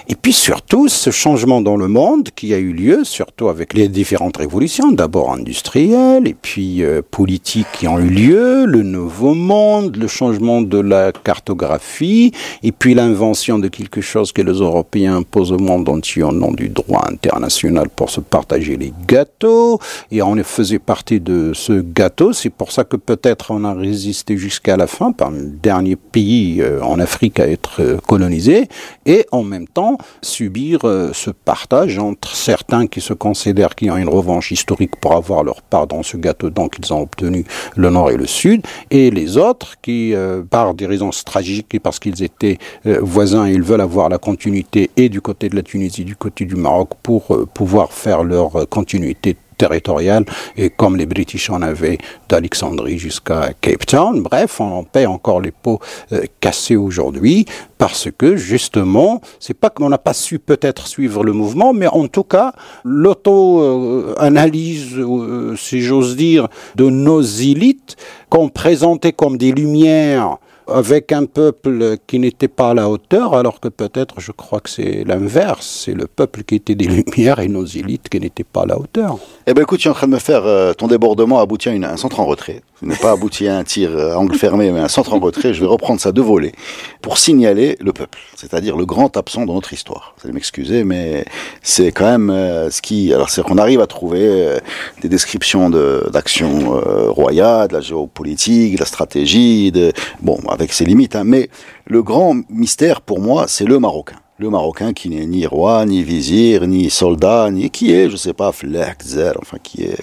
Et 0.09 0.15
puis 0.15 0.33
surtout, 0.33 0.89
ce 0.89 1.09
changement 1.09 1.61
dans 1.61 1.77
le 1.77 1.87
monde 1.87 2.29
qui 2.35 2.53
a 2.53 2.57
eu 2.57 2.73
lieu, 2.73 3.05
surtout 3.05 3.47
avec 3.47 3.73
les 3.73 3.87
différentes 3.87 4.35
révolutions, 4.35 4.91
d'abord 4.91 5.31
industrielles, 5.31 6.27
et 6.27 6.35
puis 6.39 6.83
euh, 6.83 7.01
politiques 7.09 7.67
qui 7.71 7.87
ont 7.87 7.99
eu 7.99 8.09
lieu, 8.09 8.65
le 8.65 8.83
nouveau 8.83 9.33
monde, 9.33 9.95
le 9.95 10.07
changement 10.07 10.61
de 10.61 10.79
la 10.79 11.13
cartographie, 11.13 12.33
et 12.61 12.73
puis 12.73 12.93
l'invention 12.93 13.57
de 13.57 13.69
quelque 13.69 14.01
chose 14.01 14.33
que 14.33 14.41
les 14.41 14.59
Européens 14.59 15.17
imposent 15.17 15.53
au 15.53 15.59
monde 15.59 15.87
entier 15.87 16.23
au 16.23 16.33
nom 16.33 16.51
du 16.51 16.67
droit 16.67 17.05
international 17.09 17.68
pour 17.95 18.09
se 18.09 18.19
partager 18.21 18.77
les 18.77 18.93
gâteaux, 19.07 19.79
et 20.11 20.21
on 20.21 20.35
faisait 20.43 20.79
partie 20.79 21.19
de 21.19 21.51
ce 21.53 21.73
gâteau. 21.73 22.33
C'est 22.33 22.49
pour 22.49 22.71
ça 22.71 22.83
que 22.83 22.95
peut-être 22.95 23.51
on 23.51 23.63
a 23.63 23.73
résisté 23.73 24.37
jusqu'à 24.37 24.77
la 24.77 24.87
fin, 24.87 25.11
par 25.11 25.31
le 25.31 25.45
dernier 25.45 25.95
pays 25.95 26.61
euh, 26.61 26.81
en 26.81 26.99
Afrique 26.99 27.39
à 27.39 27.47
être 27.47 27.81
euh, 27.81 27.97
colonisé, 28.07 28.67
et 29.05 29.25
en 29.31 29.43
même 29.43 29.67
temps 29.67 29.97
subir 30.21 30.79
euh, 30.83 31.11
ce 31.13 31.29
partage 31.29 31.97
entre 31.99 32.35
certains 32.35 32.87
qui 32.87 33.01
se 33.01 33.13
considèrent 33.13 33.75
qu'ils 33.75 33.91
ont 33.91 33.97
une 33.97 34.09
revanche 34.09 34.51
historique 34.51 34.99
pour 35.01 35.13
avoir 35.13 35.43
leur 35.43 35.61
part 35.61 35.87
dans 35.87 36.03
ce 36.03 36.17
gâteau, 36.17 36.49
donc 36.49 36.75
ils 36.79 36.93
ont 36.93 37.01
obtenu 37.01 37.45
le 37.75 37.89
nord 37.89 38.11
et 38.11 38.17
le 38.17 38.27
sud, 38.27 38.65
et 38.91 39.11
les 39.11 39.37
autres 39.37 39.75
qui, 39.81 40.13
par 40.49 40.73
des 40.73 40.85
raisons 40.85 41.11
stratégiques 41.11 41.73
et 41.73 41.79
parce 41.79 41.99
qu'ils 41.99 42.23
étaient 42.23 42.57
voisins, 42.85 43.47
ils 43.47 43.61
veulent 43.61 43.81
avoir 43.81 44.09
la 44.09 44.17
continuité 44.17 44.89
et 44.97 45.09
du 45.09 45.21
côté 45.21 45.49
de 45.49 45.55
la 45.55 45.63
Tunisie, 45.63 46.05
du 46.05 46.15
côté 46.15 46.45
du 46.45 46.55
Maroc 46.55 46.89
pour 47.03 47.45
pouvoir 47.59 47.91
faire 47.91 48.23
leur 48.23 48.69
continuité 48.69 49.35
territoriale 49.57 50.23
et 50.55 50.69
comme 50.69 50.95
les 50.95 51.05
British 51.05 51.49
en 51.49 51.61
avaient 51.61 51.97
d'Alexandrie 52.29 52.97
jusqu'à 52.97 53.49
Cape 53.59 53.85
Town. 53.85 54.23
Bref, 54.23 54.61
on 54.61 54.85
paie 54.85 55.05
encore 55.05 55.41
les 55.41 55.51
pots 55.51 55.81
euh, 56.13 56.23
cassés 56.39 56.77
aujourd'hui 56.77 57.45
parce 57.77 58.07
que 58.17 58.37
justement, 58.37 59.19
c'est 59.41 59.53
pas 59.53 59.69
qu'on 59.69 59.89
n'a 59.89 59.97
pas 59.97 60.13
su 60.13 60.39
peut-être 60.39 60.87
suivre 60.87 61.25
le 61.25 61.33
mouvement, 61.33 61.73
mais 61.73 61.87
en 61.87 62.07
tout 62.07 62.23
cas, 62.23 62.53
l'auto-analyse, 62.85 64.97
euh, 64.97 65.57
si 65.57 65.81
j'ose 65.81 66.15
dire, 66.15 66.47
de 66.75 66.89
nos 66.89 67.21
élites 67.21 67.97
qu'on 68.29 68.47
présentait 68.47 69.11
comme 69.11 69.37
des 69.37 69.51
lumières 69.51 70.37
avec 70.73 71.11
un 71.11 71.25
peuple 71.25 71.97
qui 72.07 72.19
n'était 72.19 72.47
pas 72.47 72.69
à 72.71 72.73
la 72.73 72.89
hauteur, 72.89 73.33
alors 73.35 73.59
que 73.59 73.67
peut-être, 73.67 74.15
je 74.19 74.31
crois 74.31 74.59
que 74.59 74.69
c'est 74.69 75.03
l'inverse, 75.05 75.83
c'est 75.85 75.93
le 75.93 76.07
peuple 76.07 76.43
qui 76.43 76.55
était 76.55 76.75
des 76.75 76.85
Lumières 76.85 77.39
et 77.39 77.47
nos 77.47 77.65
élites 77.65 78.09
qui 78.09 78.19
n'étaient 78.19 78.43
pas 78.43 78.61
à 78.63 78.65
la 78.65 78.79
hauteur. 78.79 79.17
Eh 79.47 79.53
ben 79.53 79.61
écoute, 79.63 79.79
tu 79.79 79.87
es 79.87 79.91
en 79.91 79.93
train 79.93 80.07
de 80.07 80.13
me 80.13 80.19
faire 80.19 80.45
euh, 80.45 80.73
ton 80.73 80.87
débordement 80.87 81.39
aboutit 81.39 81.69
à 81.69 81.71
un 81.73 81.97
centre 81.97 82.19
en 82.19 82.25
retrait. 82.25 82.61
Ce 82.79 82.85
n'est 82.85 82.95
pas 82.95 83.11
abouti 83.11 83.47
à 83.47 83.57
un 83.57 83.63
tir 83.63 83.97
à 83.97 84.17
angle 84.17 84.35
fermé, 84.35 84.71
mais 84.71 84.79
un 84.79 84.87
centre 84.87 85.13
en 85.13 85.19
retrait. 85.19 85.53
Je 85.53 85.59
vais 85.59 85.67
reprendre 85.67 85.99
ça 85.99 86.11
de 86.13 86.21
volée 86.21 86.53
pour 87.01 87.17
signaler 87.17 87.75
le 87.81 87.91
peuple, 87.91 88.19
c'est-à-dire 88.35 88.77
le 88.77 88.85
grand 88.85 89.17
absent 89.17 89.45
de 89.45 89.51
notre 89.51 89.73
histoire. 89.73 90.13
Vous 90.17 90.27
allez 90.27 90.33
m'excuser, 90.33 90.83
mais 90.85 91.25
c'est 91.61 91.91
quand 91.91 92.05
même 92.09 92.29
euh, 92.29 92.69
ce 92.69 92.81
qui. 92.81 93.13
Alors 93.13 93.29
c'est 93.29 93.41
qu'on 93.43 93.57
arrive 93.57 93.81
à 93.81 93.87
trouver 93.87 94.21
euh, 94.23 94.59
des 95.01 95.09
descriptions 95.09 95.69
de- 95.69 96.07
d'actions 96.13 96.75
euh, 96.77 97.09
royales, 97.09 97.67
de 97.67 97.73
la 97.73 97.81
géopolitique, 97.81 98.75
de 98.75 98.79
la 98.79 98.85
stratégie, 98.85 99.71
de 99.71 99.91
bon 100.21 100.37
avec 100.59 100.73
ses 100.73 100.85
limites. 100.85 101.15
hein, 101.15 101.23
mais 101.23 101.49
le 101.85 102.03
grand 102.03 102.35
mystère 102.49 103.01
pour 103.01 103.19
moi, 103.19 103.45
c'est 103.47 103.65
le 103.65 103.79
Marocain. 103.79 104.17
Le 104.37 104.49
Marocain 104.49 104.93
qui 104.93 105.09
n'est 105.09 105.25
ni 105.25 105.45
roi, 105.45 105.85
ni 105.85 106.01
vizir, 106.01 106.65
ni 106.65 106.89
soldat, 106.89 107.49
ni 107.51 107.69
qui 107.69 107.91
est, 107.91 108.09
je 108.09 108.15
sais 108.15 108.33
pas, 108.33 108.51
flek, 108.53 109.03
zer, 109.03 109.33
enfin 109.41 109.57
qui 109.61 109.83
est 109.83 109.97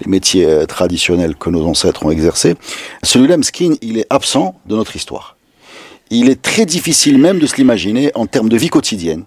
les 0.00 0.08
métiers 0.08 0.46
euh, 0.46 0.64
traditionnels 0.64 1.34
que 1.34 1.50
nos 1.50 1.66
ancêtres 1.66 2.06
ont 2.06 2.10
exercés. 2.10 2.54
Celui-là, 3.02 3.36
Mskin, 3.36 3.74
il 3.82 3.98
est 3.98 4.06
absent 4.10 4.54
de 4.66 4.76
notre 4.76 4.94
histoire. 4.94 5.36
Il 6.10 6.28
est 6.28 6.40
très 6.40 6.66
difficile 6.66 7.18
même 7.18 7.38
de 7.38 7.46
se 7.46 7.56
l'imaginer 7.56 8.12
en 8.14 8.26
termes 8.26 8.48
de 8.48 8.56
vie 8.56 8.68
quotidienne. 8.68 9.24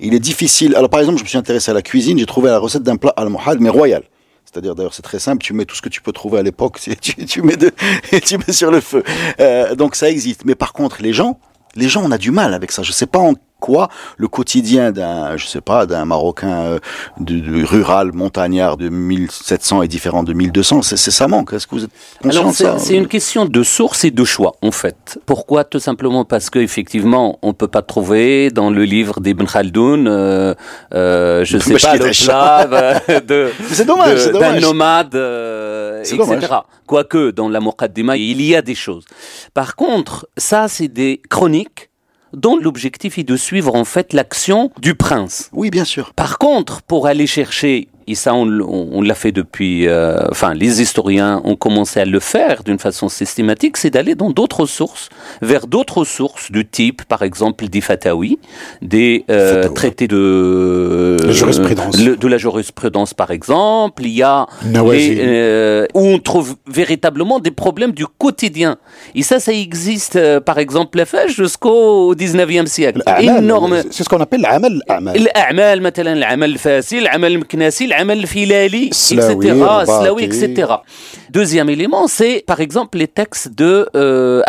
Il 0.00 0.14
est 0.14 0.20
difficile. 0.20 0.74
Alors 0.76 0.90
par 0.90 1.00
exemple, 1.00 1.18
je 1.18 1.24
me 1.24 1.28
suis 1.28 1.38
intéressé 1.38 1.70
à 1.70 1.74
la 1.74 1.82
cuisine, 1.82 2.18
j'ai 2.18 2.26
trouvé 2.26 2.50
la 2.50 2.58
recette 2.58 2.82
d'un 2.82 2.96
plat 2.96 3.12
al-muhad, 3.16 3.58
mais 3.60 3.70
royal. 3.70 4.02
C'est-à-dire, 4.46 4.74
d'ailleurs, 4.74 4.94
c'est 4.94 5.02
très 5.02 5.18
simple, 5.18 5.42
tu 5.42 5.52
mets 5.52 5.64
tout 5.64 5.74
ce 5.74 5.82
que 5.82 5.88
tu 5.88 6.00
peux 6.00 6.12
trouver 6.12 6.38
à 6.38 6.42
l'époque, 6.42 6.80
tu, 7.00 7.26
tu 7.26 7.42
mets 7.42 7.56
de, 7.56 7.72
et 8.12 8.20
tu 8.20 8.38
mets 8.38 8.52
sur 8.52 8.70
le 8.70 8.80
feu. 8.80 9.02
Euh, 9.40 9.74
donc 9.74 9.96
ça 9.96 10.08
existe. 10.08 10.44
Mais 10.44 10.54
par 10.54 10.72
contre, 10.72 11.02
les 11.02 11.12
gens, 11.12 11.38
les 11.74 11.88
gens, 11.88 12.02
on 12.04 12.10
a 12.10 12.18
du 12.18 12.30
mal 12.30 12.54
avec 12.54 12.72
ça. 12.72 12.82
Je 12.82 12.92
sais 12.92 13.06
pas 13.06 13.18
en 13.18 13.34
quoi 13.60 13.88
le 14.16 14.28
quotidien 14.28 14.92
d'un, 14.92 15.36
je 15.36 15.46
sais 15.46 15.60
pas, 15.60 15.86
d'un 15.86 16.04
Marocain 16.04 16.48
euh, 16.48 16.78
du, 17.18 17.40
du 17.40 17.64
rural 17.64 18.12
montagnard 18.12 18.76
de 18.76 18.88
1700 18.88 19.82
est 19.82 19.88
différent 19.88 20.22
de 20.22 20.32
1200. 20.32 20.82
C'est 20.82 20.96
ça 20.96 21.28
manque. 21.28 21.52
Est-ce 21.52 21.66
que 21.66 21.74
vous 21.74 21.84
êtes 21.84 21.90
conscient 22.22 22.78
c'est 22.78 22.96
une 22.96 23.08
question 23.08 23.46
de 23.46 23.62
source 23.62 24.04
et 24.04 24.10
de 24.10 24.24
choix 24.24 24.54
en 24.62 24.70
fait. 24.70 25.18
Pourquoi? 25.26 25.64
Tout 25.64 25.78
simplement 25.78 26.24
parce 26.24 26.50
que 26.50 26.58
effectivement 26.58 27.38
on 27.42 27.52
peut 27.52 27.68
pas 27.68 27.82
trouver 27.82 28.50
dans 28.50 28.70
le 28.70 28.84
livre 28.84 29.20
d'Ibn 29.20 29.46
Khaldoun, 29.46 30.06
euh, 30.06 30.54
euh, 30.94 31.44
je 31.44 31.58
sais 31.58 31.76
pas 31.76 31.96
le 31.96 32.24
plat 32.24 32.68
euh, 33.08 33.20
de 33.20 33.50
d'un 34.38 34.60
nomade, 34.60 35.14
euh, 35.14 36.00
etc. 36.00 36.16
dommage. 36.18 36.48
Quoique 36.86 37.30
dans 37.30 37.48
la 37.48 37.60
Muqaddima 37.60 38.16
il 38.16 38.42
y 38.42 38.54
a 38.54 38.62
des 38.62 38.74
choses. 38.74 39.04
Par 39.54 39.76
contre, 39.76 40.28
ça 40.36 40.68
c'est 40.68 40.88
des 40.88 41.20
chroniques 41.28 41.85
dont 42.36 42.56
l'objectif 42.56 43.18
est 43.18 43.24
de 43.24 43.36
suivre 43.36 43.74
en 43.74 43.84
fait 43.84 44.12
l'action 44.12 44.70
du 44.78 44.94
prince. 44.94 45.50
Oui, 45.52 45.70
bien 45.70 45.84
sûr. 45.84 46.12
Par 46.14 46.38
contre, 46.38 46.82
pour 46.82 47.06
aller 47.06 47.26
chercher, 47.26 47.88
et 48.07 48.15
ça 48.15 48.33
on, 48.33 48.45
l- 48.45 48.61
on- 48.61 48.87
on 48.97 49.01
l'a 49.01 49.13
fait 49.23 49.31
depuis, 49.31 49.87
euh, 49.87 50.17
enfin 50.31 50.53
les 50.63 50.81
historiens 50.81 51.33
ont 51.45 51.55
commencé 51.65 51.99
à 51.99 52.05
le 52.05 52.19
faire 52.19 52.63
d'une 52.67 52.79
façon 52.79 53.07
systématique, 53.09 53.77
c'est 53.77 53.91
d'aller 53.95 54.15
dans 54.15 54.31
d'autres 54.31 54.65
sources, 54.65 55.05
vers 55.41 55.65
d'autres 55.67 56.03
sources 56.17 56.51
du 56.51 56.63
type, 56.77 56.99
par 57.13 57.21
exemple, 57.29 57.67
des 57.75 57.79
fatawi, 57.89 58.39
des 58.81 59.23
euh, 59.29 59.63
Fatawa. 59.63 59.73
traités 59.75 60.07
de, 60.07 61.17
La 61.25 61.31
jurisprudence. 61.31 61.97
le- 62.05 62.17
de 62.17 62.27
la 62.27 62.37
jurisprudence, 62.37 63.13
par 63.13 63.29
exemple. 63.31 64.01
Il 64.03 64.09
y 64.09 64.23
a 64.23 64.47
Nawazi. 64.65 65.15
les, 65.15 65.21
euh, 65.21 65.85
où 65.93 66.01
on 66.15 66.19
trouve 66.19 66.55
véritablement 66.67 67.39
des 67.39 67.51
problèmes 67.51 67.91
du 68.01 68.05
quotidien. 68.23 68.77
Et 69.15 69.23
ça, 69.23 69.39
ça 69.39 69.53
existe, 69.53 70.15
euh, 70.15 70.39
par 70.39 70.57
exemple, 70.65 70.97
la 70.97 71.05
fâche 71.05 71.35
jusqu'au 71.35 72.15
19e 72.15 72.67
siècle. 72.67 73.01
الأعمال، 73.07 73.43
Énorme. 73.43 73.75
C'est 73.91 74.03
ce 74.03 74.09
qu'on 74.09 74.19
appelle 74.21 74.39
العمل 74.41 74.71
الأعمال. 74.81 75.15
الاعمال 75.15 75.81
مثلا 75.81 76.13
العمل 76.13 76.49
الفاسي 76.49 76.99
العمل 76.99 77.31
المكناسي 77.31 77.85
Amal 77.96 78.26
Filali, 78.26 78.90
etc. 80.18 80.74
Deuxième 81.30 81.70
élément, 81.70 82.06
c'est 82.08 82.44
par 82.46 82.60
exemple 82.60 82.98
les 82.98 83.08
textes 83.08 83.54
de 83.54 83.88
euh 83.94 84.42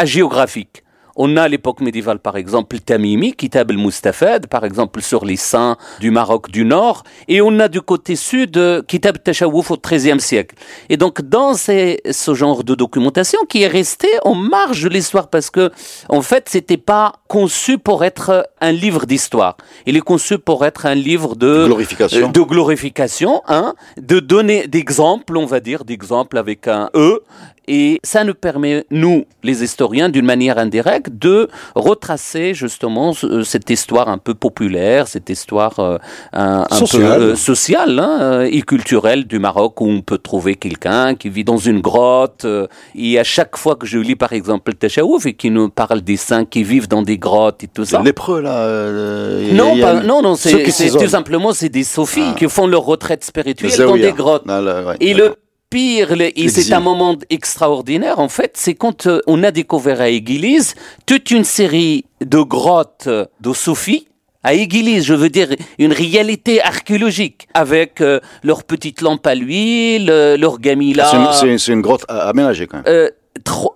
on 1.17 1.35
a 1.35 1.43
à 1.43 1.47
l'époque 1.47 1.81
médiévale, 1.81 2.19
par 2.19 2.37
exemple, 2.37 2.79
Tamimi, 2.79 3.33
Kitab 3.33 3.71
al-Mustafad, 3.71 4.47
par 4.47 4.63
exemple, 4.63 5.01
sur 5.01 5.25
les 5.25 5.35
saints 5.35 5.75
du 5.99 6.11
Maroc 6.11 6.49
du 6.51 6.63
Nord, 6.63 7.03
et 7.27 7.41
on 7.41 7.59
a 7.59 7.67
du 7.67 7.81
côté 7.81 8.15
sud 8.15 8.55
euh, 8.57 8.81
Kitab 8.83 9.17
Tashawuf 9.23 9.71
au 9.71 9.77
XIIIe 9.77 10.19
siècle. 10.19 10.55
Et 10.89 10.95
donc, 10.97 11.21
dans 11.21 11.53
ces- 11.55 11.99
ce 12.11 12.33
genre 12.33 12.63
de 12.63 12.75
documentation 12.75 13.39
qui 13.49 13.63
est 13.63 13.67
resté 13.67 14.07
en 14.23 14.35
marge 14.35 14.83
de 14.83 14.89
l'histoire, 14.89 15.27
parce 15.29 15.49
que, 15.49 15.71
en 16.07 16.21
fait, 16.21 16.47
c'était 16.49 16.77
pas 16.77 17.13
conçu 17.27 17.77
pour 17.77 18.05
être 18.05 18.47
un 18.61 18.71
livre 18.71 19.05
d'histoire. 19.05 19.57
Il 19.85 19.97
est 19.97 20.01
conçu 20.01 20.37
pour 20.37 20.65
être 20.65 20.85
un 20.85 20.95
livre 20.95 21.35
de 21.35 21.65
Glorification. 21.65 22.27
euh, 22.27 22.31
de 22.31 22.41
glorification, 22.41 23.41
hein, 23.47 23.73
de 23.97 24.19
donner 24.19 24.67
d'exemples, 24.67 25.35
on 25.37 25.45
va 25.45 25.59
dire, 25.59 25.83
d'exemples 25.83 26.37
avec 26.37 26.67
un 26.67 26.89
E. 26.95 27.23
Et 27.69 27.99
ça 28.01 28.23
nous 28.23 28.33
permet, 28.33 28.85
nous, 28.91 29.25
les 29.43 29.61
historiens, 29.61 30.07
d'une 30.07 30.25
manière 30.25 30.57
indirecte, 30.57 31.06
de 31.09 31.47
retracer 31.75 32.53
justement 32.53 33.13
ce- 33.13 33.43
cette 33.43 33.69
histoire 33.69 34.09
un 34.09 34.17
peu 34.17 34.33
populaire, 34.33 35.07
cette 35.07 35.29
histoire 35.29 35.79
euh, 35.79 35.97
un, 36.33 36.65
un 36.69 36.75
Sociale. 36.75 37.01
peu 37.19 37.23
euh, 37.23 37.35
sociale 37.35 37.99
hein, 37.99 38.17
euh, 38.21 38.49
et 38.51 38.61
culturelle 38.61 39.25
du 39.25 39.39
Maroc, 39.39 39.79
où 39.81 39.87
on 39.89 40.01
peut 40.01 40.17
trouver 40.17 40.55
quelqu'un 40.55 41.15
qui 41.15 41.29
vit 41.29 41.43
dans 41.43 41.57
une 41.57 41.81
grotte. 41.81 42.45
euh, 42.45 42.67
et 42.95 43.19
à 43.19 43.23
chaque 43.23 43.57
fois 43.57 43.75
que 43.75 43.85
je 43.85 43.97
lis, 43.99 44.15
par 44.15 44.33
exemple, 44.33 44.71
le 44.71 44.77
Tachaouf, 44.77 45.25
et 45.25 45.33
qui 45.33 45.49
nous 45.51 45.69
parle 45.69 46.01
des 46.01 46.17
saints 46.17 46.45
qui 46.45 46.63
vivent 46.63 46.87
dans 46.87 47.01
des 47.01 47.17
grottes 47.17 47.63
et 47.63 47.67
tout 47.67 47.85
ça. 47.85 48.01
lépreux, 48.01 48.41
là. 48.41 48.57
euh, 48.59 49.49
y 49.51 49.53
Non, 49.53 49.71
il 49.73 49.79
y 49.79 49.83
a 49.83 49.93
pas- 49.95 50.03
non, 50.03 50.21
non, 50.21 50.35
c'est 50.35 50.63
tout 50.63 51.07
simplement 51.07 51.53
c'est 51.53 51.69
des 51.69 51.83
sophies 51.83 52.21
Ah. 52.31 52.35
qui 52.37 52.47
font 52.49 52.67
leur 52.67 52.83
retraite 52.83 53.23
spirituelle 53.23 53.71
le 53.77 53.85
dans 53.85 53.95
des 53.95 54.11
grottes. 54.11 54.43
Ah, 54.47 54.61
là, 54.61 54.83
ouais, 54.85 54.95
Et 54.99 55.13
le 55.13 55.35
pire, 55.69 56.13
et 56.21 56.47
c'est 56.49 56.73
un 56.73 56.79
moment 56.79 57.15
extraordinaire 57.29 58.19
en 58.19 58.29
fait, 58.29 58.51
c'est 58.55 58.73
quand 58.75 59.07
euh, 59.07 59.19
on 59.27 59.43
a 59.43 59.51
découvert 59.51 60.01
à 60.01 60.09
Église 60.09 60.75
toute 61.05 61.31
une 61.31 61.43
série 61.43 62.05
de 62.21 62.39
grottes 62.39 63.07
de 63.07 63.53
sophie. 63.53 64.07
À 64.43 64.53
Église, 64.53 65.03
je 65.03 65.13
veux 65.13 65.29
dire 65.29 65.49
une 65.77 65.91
réalité 65.91 66.61
archéologique 66.61 67.47
avec 67.53 67.99
euh, 67.99 68.21
leurs 68.43 68.63
petites 68.63 69.01
lampes 69.01 69.27
à 69.27 69.35
l'huile, 69.35 70.09
euh, 70.09 70.37
leurs 70.37 70.59
gamila. 70.59 71.05
C'est 71.11 71.17
une- 71.47 71.57
C'est 71.57 71.71
une, 71.71 71.75
une 71.77 71.81
grotte 71.81 72.05
a- 72.07 72.29
aménagée, 72.29 72.65
quand 72.67 72.77
même. 72.77 72.85
Euh, 72.87 73.09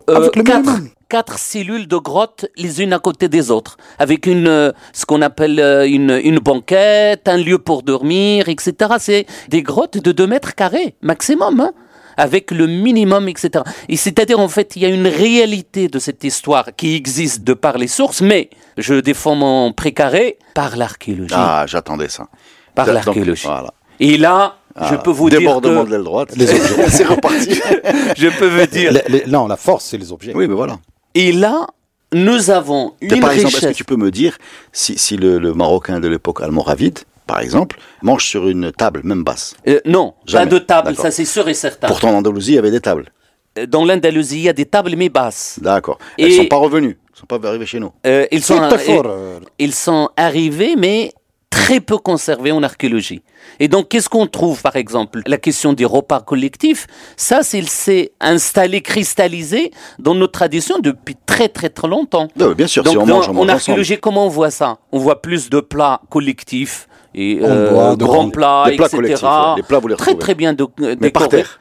euh, 0.09 0.15
Avec 0.15 0.35
le 0.37 0.43
quatre, 0.43 0.59
minimum. 0.65 0.89
Quatre 1.15 1.37
cellules 1.37 1.87
de 1.87 1.97
grotte 2.09 2.45
les 2.63 2.73
unes 2.83 2.93
à 2.93 2.99
côté 3.07 3.27
des 3.37 3.51
autres, 3.51 3.75
avec 3.99 4.21
une 4.35 4.47
euh, 4.47 4.71
ce 4.93 5.03
qu'on 5.05 5.21
appelle 5.21 5.59
euh, 5.59 5.85
une, 5.97 6.13
une 6.23 6.39
banquette, 6.39 7.27
un 7.27 7.37
lieu 7.47 7.59
pour 7.59 7.83
dormir, 7.83 8.47
etc. 8.47 8.71
C'est 9.07 9.25
des 9.49 9.61
grottes 9.61 9.97
de 9.97 10.11
2 10.13 10.25
mètres 10.33 10.55
carrés 10.55 10.95
maximum, 11.01 11.59
hein, 11.59 11.71
avec 12.15 12.51
le 12.51 12.65
minimum, 12.67 13.27
etc. 13.27 13.49
Et 13.89 13.97
c'est-à-dire 13.97 14.39
en 14.39 14.47
fait, 14.47 14.75
il 14.77 14.83
y 14.83 14.85
a 14.85 14.89
une 14.99 15.07
réalité 15.25 15.89
de 15.89 15.99
cette 15.99 16.23
histoire 16.23 16.67
qui 16.77 16.95
existe 16.95 17.43
de 17.43 17.53
par 17.65 17.77
les 17.77 17.87
sources, 17.97 18.21
mais 18.21 18.49
je 18.77 18.93
défends 19.09 19.35
mon 19.35 19.73
précaré 19.73 20.37
par 20.53 20.77
l'archéologie. 20.77 21.33
Ah, 21.37 21.65
j'attendais 21.67 22.07
ça. 22.09 22.27
Par 22.73 22.87
l'archéologie. 22.87 23.47
Voilà. 23.47 23.73
Et 23.99 24.17
là, 24.17 24.55
je 24.89 24.95
Ah, 24.95 24.97
peux 25.05 25.11
vous 25.11 25.29
dire 25.29 25.39
Débordement 25.39 25.83
que 25.83 25.89
de 25.89 25.95
l'aile 25.95 26.03
droite. 26.11 26.29
Les 26.37 26.49
objets. 26.49 26.89
c'est 26.97 27.03
reparti. 27.05 27.59
je 28.17 28.29
peux 28.39 28.47
vous 28.47 28.65
dire. 28.67 28.93
Les- 28.93 29.03
les- 29.09 29.25
non, 29.35 29.47
la 29.47 29.57
force, 29.57 29.83
c'est 29.89 29.97
les 29.97 30.11
objets. 30.13 30.31
oui, 30.33 30.47
mais 30.47 30.55
voilà. 30.55 30.77
Et 31.15 31.31
là, 31.31 31.67
nous 32.13 32.49
avons 32.49 32.93
une 33.01 33.19
par 33.19 33.31
exemple, 33.31 33.55
est-ce 33.55 33.67
que 33.67 33.73
tu 33.73 33.83
peux 33.85 33.95
me 33.95 34.11
dire 34.11 34.37
si, 34.71 34.97
si 34.97 35.17
le, 35.17 35.37
le 35.39 35.53
Marocain 35.53 35.99
de 35.99 36.07
l'époque 36.07 36.41
almoravide, 36.41 36.99
par 37.27 37.39
exemple, 37.39 37.79
mange 38.01 38.25
sur 38.25 38.47
une 38.49 38.71
table, 38.71 39.01
même 39.03 39.23
basse? 39.23 39.55
Euh, 39.67 39.79
non, 39.85 40.13
Jamais. 40.25 40.45
pas 40.45 40.51
de 40.53 40.59
table, 40.59 40.87
D'accord. 40.89 41.03
ça 41.05 41.11
c'est 41.11 41.25
sûr 41.25 41.47
et 41.47 41.53
certain. 41.53 41.87
Pourtant, 41.87 42.09
en 42.09 42.15
Andalousie, 42.17 42.51
il 42.53 42.55
y 42.55 42.59
avait 42.59 42.71
des 42.71 42.81
tables. 42.81 43.11
Euh, 43.57 43.65
Dans 43.65 43.85
l'Andalousie, 43.85 44.37
il 44.39 44.43
y 44.43 44.49
a 44.49 44.53
des 44.53 44.65
tables 44.65 44.93
mais 44.97 45.09
basses. 45.09 45.59
D'accord. 45.61 45.97
Elles 46.17 46.31
Et- 46.31 46.37
sont 46.37 46.45
pas 46.47 46.57
revenues. 46.57 46.97
Elles 47.13 47.19
sont 47.19 47.25
pas 47.27 47.47
arrivées 47.47 47.65
chez 47.65 47.79
nous. 47.79 47.91
Euh, 48.07 48.25
ils, 48.31 48.43
sont, 48.43 48.55
ils, 48.55 49.01
euh, 49.05 49.39
ils 49.59 49.73
sont 49.73 50.09
arrivés, 50.17 50.75
mais 50.77 51.13
très 51.61 51.79
peu 51.79 51.97
conservés 51.97 52.51
en 52.51 52.63
archéologie. 52.63 53.21
Et 53.59 53.67
donc, 53.67 53.89
qu'est-ce 53.89 54.09
qu'on 54.09 54.27
trouve, 54.27 54.61
par 54.61 54.75
exemple? 54.75 55.21
La 55.27 55.37
question 55.37 55.73
des 55.73 55.85
repas 55.85 56.19
collectifs, 56.21 56.87
ça, 57.17 57.43
s'est 57.43 58.11
installé, 58.19 58.81
cristallisé 58.81 59.71
dans 59.99 60.15
notre 60.15 60.31
tradition 60.33 60.79
depuis 60.79 61.15
très, 61.25 61.49
très, 61.49 61.69
très 61.69 61.87
longtemps. 61.87 62.27
Non, 62.35 62.51
bien 62.53 62.67
sûr, 62.67 62.83
Donc, 62.83 62.93
si 62.93 62.97
on 62.97 63.05
mange, 63.05 63.27
on 63.27 63.31
en 63.31 63.33
mange 63.33 63.37
ensemble. 63.45 63.51
archéologie, 63.51 63.97
comment 63.99 64.25
on 64.25 64.29
voit 64.29 64.51
ça? 64.51 64.77
On 64.91 64.99
voit 64.99 65.21
plus 65.21 65.49
de 65.49 65.59
plats 65.59 66.01
collectifs 66.09 66.87
et 67.13 67.39
euh, 67.41 67.95
de 67.95 68.03
grands 68.05 68.29
plats, 68.29 68.63
Des 68.67 68.75
plats 68.77 68.87
etc. 68.87 69.01
ouais. 69.23 69.55
Les 69.57 69.63
plats, 69.63 69.79
vous 69.79 69.87
les 69.89 69.95
Très, 69.95 70.15
très 70.15 70.33
bien 70.35 70.53
do- 70.53 70.71
euh, 70.81 70.95
Mais 70.99 71.11
par 71.11 71.29
terre. 71.29 71.59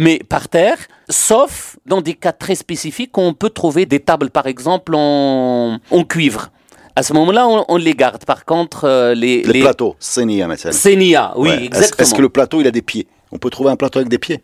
Mais 0.00 0.20
par 0.26 0.48
terre, 0.48 0.78
sauf 1.08 1.76
dans 1.84 2.00
des 2.00 2.14
cas 2.14 2.32
très 2.32 2.54
spécifiques 2.54 3.16
où 3.18 3.20
on 3.22 3.34
peut 3.34 3.50
trouver 3.50 3.84
des 3.86 4.00
tables, 4.00 4.30
par 4.30 4.46
exemple, 4.46 4.94
en, 4.94 5.78
en 5.90 6.04
cuivre. 6.04 6.50
À 6.94 7.02
ce 7.02 7.12
moment-là, 7.14 7.48
on, 7.48 7.64
on 7.68 7.76
les 7.76 7.94
garde. 7.94 8.24
Par 8.24 8.44
contre, 8.44 8.84
euh, 8.84 9.14
les, 9.14 9.42
Les, 9.42 9.60
plateaux, 9.60 9.96
Senia, 9.98 10.46
maintenant. 10.46 10.72
Sénia, 10.72 11.32
oui, 11.36 11.48
Ouais. 11.50 11.64
Exactement. 11.64 12.02
Est-ce 12.02 12.14
que 12.14 12.22
le 12.22 12.28
plateau, 12.28 12.60
il 12.60 12.66
a 12.66 12.70
des 12.70 12.82
pieds? 12.82 13.06
On 13.30 13.38
peut 13.38 13.50
trouver 13.50 13.70
un 13.70 13.76
plateau 13.76 13.98
avec 13.98 14.08
des 14.10 14.18
pieds? 14.18 14.42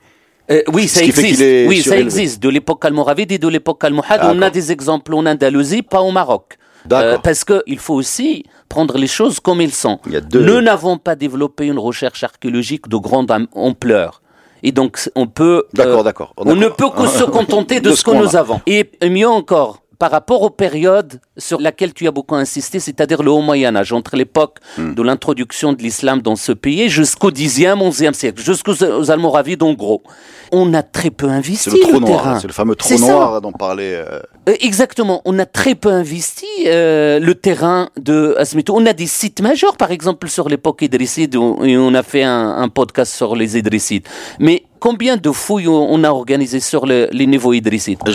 Euh, 0.50 0.62
oui, 0.72 0.88
ça 0.88 1.02
existe. 1.02 1.42
Oui, 1.68 1.82
ça 1.82 1.98
existe. 1.98 2.42
De 2.42 2.48
l'époque 2.48 2.82
almoravide 2.84 3.32
et 3.32 3.38
de 3.38 3.48
l'époque 3.48 3.84
almohade. 3.84 4.20
On 4.24 4.40
a 4.40 4.48
des 4.50 4.72
exemples 4.72 5.12
en 5.14 5.26
Andalousie, 5.26 5.82
pas 5.82 6.00
au 6.00 6.10
Maroc. 6.10 6.56
D'accord. 6.86 7.20
parce 7.20 7.44
qu'il 7.44 7.78
faut 7.78 7.94
aussi 7.94 8.44
prendre 8.68 8.96
les 8.96 9.08
choses 9.08 9.40
comme 9.40 9.60
elles 9.60 9.74
sont. 9.74 9.98
Il 10.06 10.12
y 10.12 10.16
a 10.16 10.20
deux- 10.22 10.40
Nous 10.42 10.62
n'avons 10.62 10.96
pas 10.96 11.16
développé 11.16 11.66
une 11.66 11.78
recherche 11.78 12.22
archéologique 12.24 12.88
de 12.88 12.96
grande 12.96 13.30
am- 13.30 13.48
ampleur. 13.52 14.22
Et 14.62 14.72
donc, 14.72 14.98
on 15.14 15.26
peut. 15.26 15.64
D'accord, 15.74 16.00
euh, 16.00 16.02
d'accord. 16.04 16.32
On 16.38 16.54
ne 16.54 16.68
peut 16.68 16.88
que 16.96 17.06
se 17.20 17.24
contenter 17.24 17.80
de, 17.80 17.90
De 17.90 17.94
ce 17.94 17.96
ce 17.98 18.04
que 18.04 18.12
nous 18.12 18.36
avons. 18.36 18.60
Et 18.66 18.88
mieux 19.10 19.28
encore, 19.28 19.82
par 19.98 20.10
rapport 20.10 20.42
aux 20.42 20.50
périodes 20.50 21.20
sur 21.36 21.60
laquelle 21.60 21.92
tu 21.92 22.06
as 22.06 22.10
beaucoup 22.12 22.36
insisté, 22.36 22.78
c'est-à-dire 22.80 23.22
le 23.22 23.30
Haut 23.30 23.40
Moyen 23.40 23.74
Âge, 23.76 23.92
entre 23.92 24.16
l'époque 24.16 24.58
Hmm. 24.76 24.94
de 24.94 25.02
l'introduction 25.02 25.72
de 25.72 25.82
l'islam 25.82 26.20
dans 26.22 26.36
ce 26.36 26.52
pays 26.52 26.88
jusqu'au 26.88 27.30
10e, 27.30 27.80
11e 27.80 28.12
siècle, 28.12 28.40
jusqu'aux 28.42 28.74
aux 28.84 29.10
Almoravides 29.10 29.62
en 29.62 29.72
gros. 29.72 30.02
On 30.52 30.72
a 30.74 30.82
très 30.82 31.10
peu 31.10 31.26
investi 31.28 31.70
C'est 31.70 31.76
le 31.76 31.80
trou 31.80 32.00
noir, 32.00 32.38
c'est 32.40 32.46
le 32.46 32.52
fameux 32.52 32.74
trou 32.76 32.88
noir 32.98 33.40
dont 33.40 33.52
parlait. 33.52 33.94
euh, 33.96 34.20
Euh, 34.48 34.54
Exactement. 34.60 35.20
On 35.24 35.38
a 35.38 35.46
très 35.46 35.74
peu 35.74 35.90
investi 35.90 36.46
euh, 36.66 37.18
le 37.18 37.34
terrain 37.34 37.90
de 38.00 38.34
Asmito. 38.38 38.74
On 38.76 38.86
a 38.86 38.92
des 38.92 39.06
sites 39.06 39.40
majeurs, 39.42 39.76
par 39.76 39.90
exemple, 39.90 40.28
sur 40.28 40.48
l'époque 40.48 40.82
idrisside, 40.82 41.34
et 41.34 41.76
on 41.76 41.94
a 41.94 42.02
fait 42.02 42.22
un, 42.22 42.56
un 42.58 42.68
podcast 42.68 43.12
sur 43.14 43.34
les 43.36 43.58
idrissides. 43.58 44.06
Mais 44.38 44.62
combien 44.78 45.16
de 45.16 45.30
fouilles 45.30 45.68
on 45.68 46.02
a 46.04 46.10
organisées 46.10 46.60
sur 46.60 46.86
le- 46.86 47.08
les 47.12 47.26
niveaux 47.26 47.52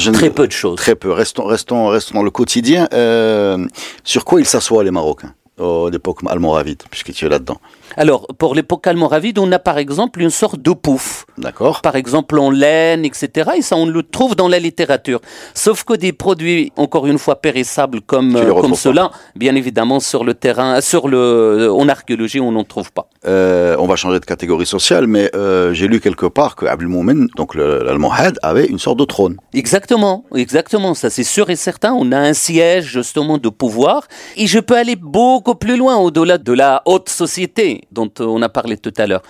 ne- 0.09 0.15
Très 0.15 0.29
peu 0.29 0.47
de 0.47 0.51
choses. 0.51 0.77
Très 0.77 0.95
peu. 0.95 1.11
Restons, 1.11 1.45
restons, 1.45 1.87
restons 1.87 2.15
dans 2.15 2.23
le 2.23 2.31
quotidien. 2.31 2.87
Euh, 2.93 3.65
sur 4.03 4.25
quoi 4.25 4.39
ils 4.39 4.45
s'assoient 4.47 4.83
les 4.83 4.91
Marocains? 4.91 5.33
À 5.59 5.89
l'époque 5.91 6.19
almoravide, 6.27 6.81
puisque 6.89 7.13
tu 7.13 7.25
es 7.25 7.29
là-dedans. 7.29 7.57
Alors, 7.97 8.27
pour 8.37 8.55
l'époque 8.55 8.87
almoravide, 8.87 9.37
on 9.39 9.51
a 9.51 9.59
par 9.59 9.77
exemple 9.77 10.21
une 10.21 10.29
sorte 10.29 10.59
de 10.59 10.71
pouf. 10.71 11.25
D'accord 11.37 11.81
Par 11.81 11.95
exemple, 11.95 12.37
en 12.39 12.49
laine, 12.49 13.05
etc. 13.05 13.51
Et 13.57 13.61
ça, 13.61 13.75
on 13.75 13.85
le 13.85 14.03
trouve 14.03 14.35
dans 14.35 14.47
la 14.47 14.59
littérature. 14.59 15.19
Sauf 15.53 15.83
que 15.83 15.93
des 15.93 16.13
produits, 16.13 16.71
encore 16.77 17.07
une 17.07 17.17
fois, 17.17 17.35
périssables 17.41 18.01
comme, 18.01 18.33
les 18.35 18.41
euh, 18.41 18.53
comme 18.61 18.75
cela, 18.75 19.11
bien 19.35 19.55
évidemment, 19.55 19.99
sur 19.99 20.23
le 20.23 20.33
terrain, 20.33 20.81
sur 20.81 21.07
le, 21.07 21.71
en 21.71 21.87
archéologie, 21.89 22.39
on 22.39 22.51
n'en 22.51 22.63
trouve 22.63 22.91
pas. 22.91 23.07
Euh, 23.25 23.75
on 23.79 23.87
va 23.87 23.95
changer 23.95 24.19
de 24.19 24.25
catégorie 24.25 24.65
sociale, 24.65 25.07
mais 25.07 25.29
euh, 25.35 25.73
j'ai 25.73 25.87
lu 25.87 25.99
quelque 25.99 26.25
part 26.25 26.55
que 26.55 26.65
Abdelmoumen, 26.65 27.27
donc 27.35 27.55
le- 27.55 27.83
l'Almohad, 27.83 28.37
avait 28.43 28.65
une 28.65 28.79
sorte 28.79 28.97
de 28.99 29.05
trône. 29.05 29.37
Exactement, 29.53 30.25
exactement, 30.35 30.93
ça 30.93 31.09
c'est 31.09 31.23
sûr 31.23 31.49
et 31.49 31.55
certain. 31.55 31.93
On 31.93 32.11
a 32.11 32.17
un 32.19 32.33
siège 32.33 32.85
justement 32.85 33.37
de 33.37 33.49
pouvoir 33.49 34.07
et 34.35 34.47
je 34.47 34.59
peux 34.59 34.75
aller 34.75 34.95
beaucoup 34.95 35.55
plus 35.55 35.77
loin 35.77 35.97
au-delà 35.97 36.37
de 36.37 36.51
la 36.53 36.81
haute 36.85 37.09
société 37.09 37.81
dont 37.93 38.11
euh, 38.19 38.25
on 38.25 38.41
a 38.41 38.49
parlé 38.49 38.77
tout 38.77 38.93
à 38.97 39.05
l'heure. 39.07 39.21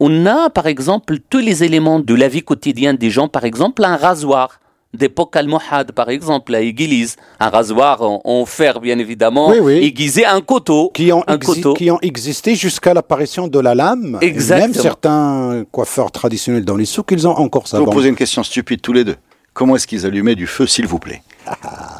On 0.00 0.26
a 0.26 0.50
par 0.50 0.66
exemple 0.66 1.18
tous 1.30 1.38
les 1.38 1.62
éléments 1.64 2.00
de 2.00 2.14
la 2.14 2.28
vie 2.28 2.42
quotidienne 2.42 2.96
des 2.96 3.10
gens, 3.10 3.28
par 3.28 3.44
exemple 3.44 3.84
un 3.84 3.96
rasoir 3.96 4.60
d'époque 4.94 5.36
almohade 5.36 5.92
par 5.92 6.08
exemple 6.08 6.54
à 6.54 6.60
Église, 6.60 7.16
un 7.38 7.50
rasoir 7.50 8.00
en, 8.02 8.20
en 8.24 8.46
fer 8.46 8.80
bien 8.80 8.98
évidemment, 8.98 9.50
Oui, 9.50 9.58
oui. 9.60 9.72
aiguisé 9.84 10.24
un 10.24 10.40
couteau, 10.40 10.90
qui 10.94 11.12
ont, 11.12 11.22
un 11.26 11.38
couteau. 11.38 11.74
qui 11.74 11.90
ont 11.90 11.98
existé 12.00 12.54
jusqu'à 12.54 12.94
l'apparition 12.94 13.46
de 13.48 13.58
la 13.58 13.74
lame. 13.74 14.18
Et 14.22 14.26
Exactement. 14.26 14.66
Même 14.68 14.74
certains 14.74 15.64
coiffeurs 15.70 16.10
traditionnels 16.10 16.64
dans 16.64 16.76
les 16.76 16.86
souks, 16.86 17.10
ils 17.12 17.26
ont 17.28 17.32
encore 17.36 17.68
ça. 17.68 17.76
Je 17.76 17.82
vais 17.82 17.86
vous 17.86 17.92
poser 17.92 18.08
une 18.08 18.16
question 18.16 18.42
stupide 18.42 18.80
tous 18.80 18.92
les 18.94 19.04
deux. 19.04 19.16
Comment 19.52 19.76
est-ce 19.76 19.86
qu'ils 19.86 20.06
allumaient 20.06 20.34
du 20.34 20.46
feu, 20.46 20.66
s'il 20.66 20.86
vous 20.86 20.98
plaît? 20.98 21.22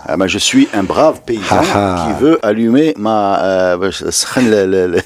Ah 0.09 0.17
ben, 0.17 0.27
Je 0.27 0.39
suis 0.39 0.69
un 0.73 0.83
brave 0.83 1.21
paysan 1.25 1.61
Ah 1.75 2.07
qui 2.17 2.23
veut 2.25 2.39
allumer 2.45 2.95
ma... 2.97 3.43
Euh, 3.45 3.77
le- 3.77 3.91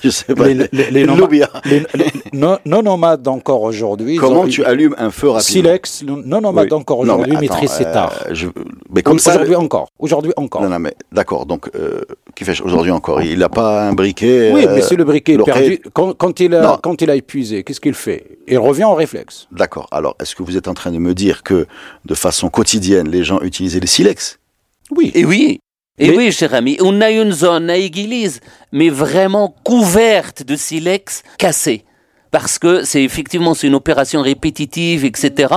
je 0.02 0.10
sais 0.10 0.34
pas, 0.34 0.46
Les, 0.48 0.54
les- 0.72 0.90
les 0.90 1.00
le 1.02 1.06
noma- 1.06 1.20
lobia. 1.20 1.48
les- 1.64 1.86
les 1.94 2.06
non, 2.32 2.58
non 2.64 2.82
nomades 2.82 3.26
encore 3.28 3.62
aujourd'hui. 3.62 4.16
Comment 4.16 4.42
ont- 4.42 4.48
tu 4.48 4.64
allumes 4.64 4.94
un 4.98 5.10
feu 5.10 5.28
rapidement 5.28 5.40
Silex, 5.40 6.02
non 6.06 6.40
nomades 6.40 6.68
Oui. 6.72 6.78
encore 6.78 6.98
aujourd'hui, 6.98 7.32
attends, 7.32 7.40
maîtrisent 7.40 7.70
cet 7.70 7.88
euh, 7.88 7.94
art. 7.94 8.12
je- 8.30 8.48
Mais 8.94 9.02
comme 9.02 9.18
ça... 9.18 9.32
Aujourd'hui 9.34 9.56
encore. 9.56 9.88
Aujourd'hui 9.98 10.32
encore. 10.36 10.62
Non, 10.62 10.68
non, 10.68 10.78
mais 10.78 10.94
d'accord, 11.12 11.46
donc, 11.46 11.70
euh, 11.74 12.00
qui 12.34 12.44
fait 12.44 12.60
aujourd'hui 12.60 12.90
encore? 12.92 13.22
Il 13.22 13.38
n'a 13.38 13.48
pas 13.48 13.82
un 13.88 13.92
briquet 13.92 14.50
Oui, 14.52 14.66
euh, 14.66 14.72
mais 14.74 14.82
si 14.82 14.96
le 14.96 15.04
briquet 15.04 15.34
est 15.34 15.38
perdu, 15.44 15.80
quand, 15.92 16.14
quand 16.16 16.40
il 16.40 16.54
a, 16.54 16.60
Non. 16.62 16.78
quand 16.82 17.00
il 17.02 17.10
a 17.10 17.14
épuisé, 17.14 17.62
qu'est-ce 17.64 17.80
qu'il 17.80 17.94
fait? 17.94 18.38
Il 18.48 18.58
revient 18.58 18.84
au 18.84 18.94
réflexe. 18.94 19.46
D'accord, 19.52 19.86
alors 19.92 20.16
est-ce 20.20 20.34
que 20.34 20.42
vous 20.42 20.56
êtes 20.56 20.68
en 20.68 20.74
train 20.74 20.90
de 20.90 20.98
me 20.98 21.14
dire 21.14 21.42
que 21.42 21.66
de 22.04 22.14
façon 22.14 22.48
quotidienne, 22.48 23.08
les 23.08 23.24
gens 23.24 23.40
utilisaient 23.40 23.80
les 23.80 23.86
silex? 23.86 24.29
Oui. 24.90 25.12
Et 25.14 25.24
oui, 25.24 25.60
et 25.98 26.08
Mais- 26.08 26.16
oui, 26.16 26.32
cher 26.32 26.54
ami, 26.54 26.76
on 26.80 27.00
a 27.00 27.10
une 27.10 27.32
zone 27.32 27.68
à 27.70 27.76
Église, 27.76 28.40
mais 28.72 28.88
vraiment 28.88 29.54
couverte 29.64 30.42
de 30.42 30.56
silex 30.56 31.22
cassé. 31.38 31.84
Parce 32.30 32.58
que 32.60 32.84
c'est 32.84 33.02
effectivement 33.02 33.54
c'est 33.54 33.66
une 33.66 33.74
opération 33.74 34.22
répétitive, 34.22 35.04
etc. 35.04 35.52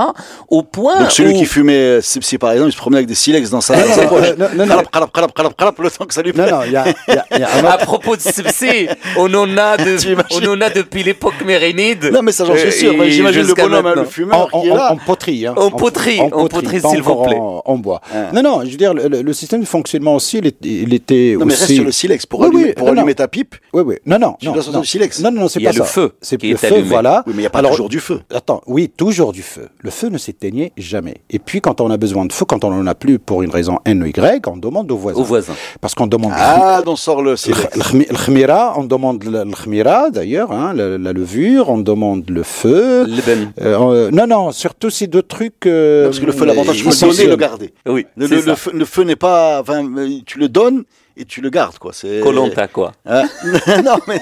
Au 0.49 0.63
point 0.63 0.99
Donc 1.01 1.11
celui 1.11 1.33
où 1.33 1.37
qui 1.37 1.45
fumait, 1.45 1.73
euh, 1.73 2.01
si, 2.01 2.19
si 2.21 2.37
par 2.37 2.51
exemple 2.51 2.69
il 2.69 2.73
se 2.73 2.77
promenait 2.77 2.97
avec 2.99 3.07
des 3.07 3.15
silex 3.15 3.49
dans 3.51 3.61
sa, 3.61 3.75
Non, 3.77 3.93
sa 3.93 4.03
non, 4.03 4.09
poche, 4.09 4.27
non, 4.37 4.47
non, 4.55 4.65
non. 4.65 4.77
Le 4.77 5.89
temps 5.89 6.05
que 6.05 6.13
ça 6.13 6.21
lui 6.21 6.31
Non, 6.35 6.43
plaît. 6.43 6.51
non, 6.51 6.61
il 6.65 6.71
y 6.71 6.75
a, 6.75 6.85
il 7.07 7.13
y 7.13 7.17
a- 7.17 7.39
y 7.39 7.43
a 7.43 7.55
un 7.57 7.65
à 7.73 7.77
propos 7.77 8.15
de 8.15 8.21
Sibsi, 8.21 8.87
on 9.17 9.31
en 9.33 9.57
a 9.57 9.77
de, 9.77 9.97
on 10.47 10.47
en 10.53 10.61
a 10.61 10.69
depuis 10.69 11.03
l'époque 11.03 11.35
mérénide. 11.45 12.09
Non 12.11 12.21
mais 12.23 12.31
ça 12.31 12.45
j'en 12.45 12.55
suis 12.55 12.67
Euh, 12.67 12.71
sûr, 12.71 12.93
mais 12.97 13.11
j'imagine 13.11 13.43
le 13.43 13.53
bonhomme, 13.53 13.73
hein, 13.73 13.81
maintenant. 13.83 14.01
le 14.03 14.07
fumeur 14.07 14.49
en, 14.51 14.61
qui 14.61 14.67
est 14.67 14.71
en- 14.71 14.75
là. 14.75 14.91
en 14.91 14.97
poterie. 14.97 15.45
Hein. 15.47 15.53
En 15.57 15.69
poterie, 15.71 16.19
en 16.21 16.29
poterie, 16.47 16.79
pas 16.79 16.89
s'il 16.89 17.01
vous 17.01 17.11
encore 17.11 17.27
plaît. 17.27 17.37
En, 17.39 17.77
bois. 17.77 18.01
Hein. 18.13 18.27
Non, 18.33 18.41
non, 18.41 18.61
je 18.65 18.71
veux 18.71 18.77
dire, 18.77 18.93
le, 18.93 19.07
le- 19.07 19.21
le 19.21 19.33
système 19.33 19.61
de 19.61 19.65
fonctionnement 19.65 20.15
aussi, 20.15 20.39
il, 20.39 20.47
est- 20.47 20.93
était 20.95 21.35
Non 21.37 21.45
mais 21.45 21.53
reste 21.53 21.63
aussi... 21.65 21.75
sur 21.75 21.83
le 21.85 21.91
silex, 21.91 22.25
pour 22.25 22.43
allumer, 22.43 22.63
oui, 22.65 22.73
pour 22.73 22.87
non, 22.87 22.93
allumer 22.93 23.11
non. 23.11 23.15
ta 23.15 23.27
pipe, 23.27 23.55
Oui, 23.73 23.83
oui. 23.85 23.95
Non, 24.05 24.17
non. 24.19 24.35
Tu 24.39 24.45
non, 24.47 24.53
dois 24.53 24.61
sortir 24.63 24.73
non. 24.77 24.81
du 24.81 24.87
silex. 24.87 25.19
Non, 25.19 25.31
non, 25.31 25.41
non, 25.41 25.47
c'est 25.47 25.59
Il 25.59 25.63
y 25.63 25.67
a 25.67 25.71
pas 25.71 25.77
le 25.77 25.83
ça. 25.83 25.89
feu 25.89 26.13
C'est 26.21 26.41
le 26.41 26.57
est 26.63 26.69
feu, 26.69 26.75
allumé. 26.75 26.89
voilà. 26.89 27.23
oui 27.27 27.33
mais 27.35 27.39
il 27.39 27.43
n'y 27.43 27.45
a 27.47 27.49
pas 27.49 27.59
Alors, 27.59 27.71
toujours 27.71 27.89
du 27.89 27.99
feu. 27.99 28.21
Attends, 28.33 28.61
oui, 28.67 28.89
toujours 28.95 29.31
du 29.33 29.41
feu. 29.41 29.67
Le 29.79 29.89
feu 29.91 30.09
ne 30.09 30.17
s'éteignait 30.17 30.71
jamais. 30.77 31.15
Et 31.29 31.39
puis, 31.39 31.61
quand 31.61 31.81
on 31.81 31.89
a 31.91 31.97
besoin 31.97 32.25
de 32.25 32.33
feu, 32.33 32.45
quand 32.45 32.63
on 32.63 32.69
n'en 32.71 32.85
a 32.87 32.95
plus 32.95 33.19
pour 33.19 33.41
une 33.43 33.49
raison 33.51 33.79
N 33.85 34.01
ou 34.03 34.05
Y, 34.05 34.47
on 34.47 34.57
demande 34.57 34.91
aux 34.91 34.97
voisins. 34.97 35.19
Aux 35.19 35.23
voisins. 35.23 35.53
Parce 35.81 35.95
qu'on 35.95 36.07
demande 36.07 36.31
Ah, 36.35 36.81
d'on 36.85 36.95
sort 36.95 37.21
le 37.21 37.31
le, 37.33 38.15
khmira, 38.25 38.73
on 38.77 38.83
demande 38.83 39.23
le, 39.23 39.43
khmira, 39.51 40.09
d'ailleurs, 40.09 40.51
hein, 40.51 40.73
la, 40.73 40.97
la 40.97 41.13
levure, 41.13 41.69
on 41.69 41.77
demande 41.79 42.29
le 42.29 42.43
feu. 42.43 43.05
Le 43.05 43.21
ben. 43.25 43.51
Euh, 43.61 44.11
non, 44.11 44.27
non, 44.27 44.51
surtout 44.51 44.89
ces 44.89 45.07
deux 45.07 45.23
trucs. 45.23 45.65
euh, 45.65 46.05
Parce 46.05 46.19
que 46.19 46.25
le 46.25 46.31
feu, 46.31 46.45
l'avantage, 46.45 46.77
tu 46.77 46.83
peux 46.83 46.89
le 46.89 47.11
donner 47.11 47.25
le 47.27 47.35
garder. 47.35 47.73
Oui, 47.87 48.05
Le, 48.17 48.85
feu, 48.85 49.03
n'est 49.03 49.15
pas, 49.15 49.59
enfin, 49.61 49.83
tu 50.25 50.39
le 50.39 50.47
donnes 50.49 50.83
et 51.17 51.25
tu 51.25 51.41
le 51.41 51.49
gardes 51.49 51.77
quoi. 51.77 51.91
C'est 51.93 52.19
Colanta 52.21 52.67
quoi. 52.67 52.91
Ah. 53.05 53.23
Non 53.83 53.97
mais 54.07 54.19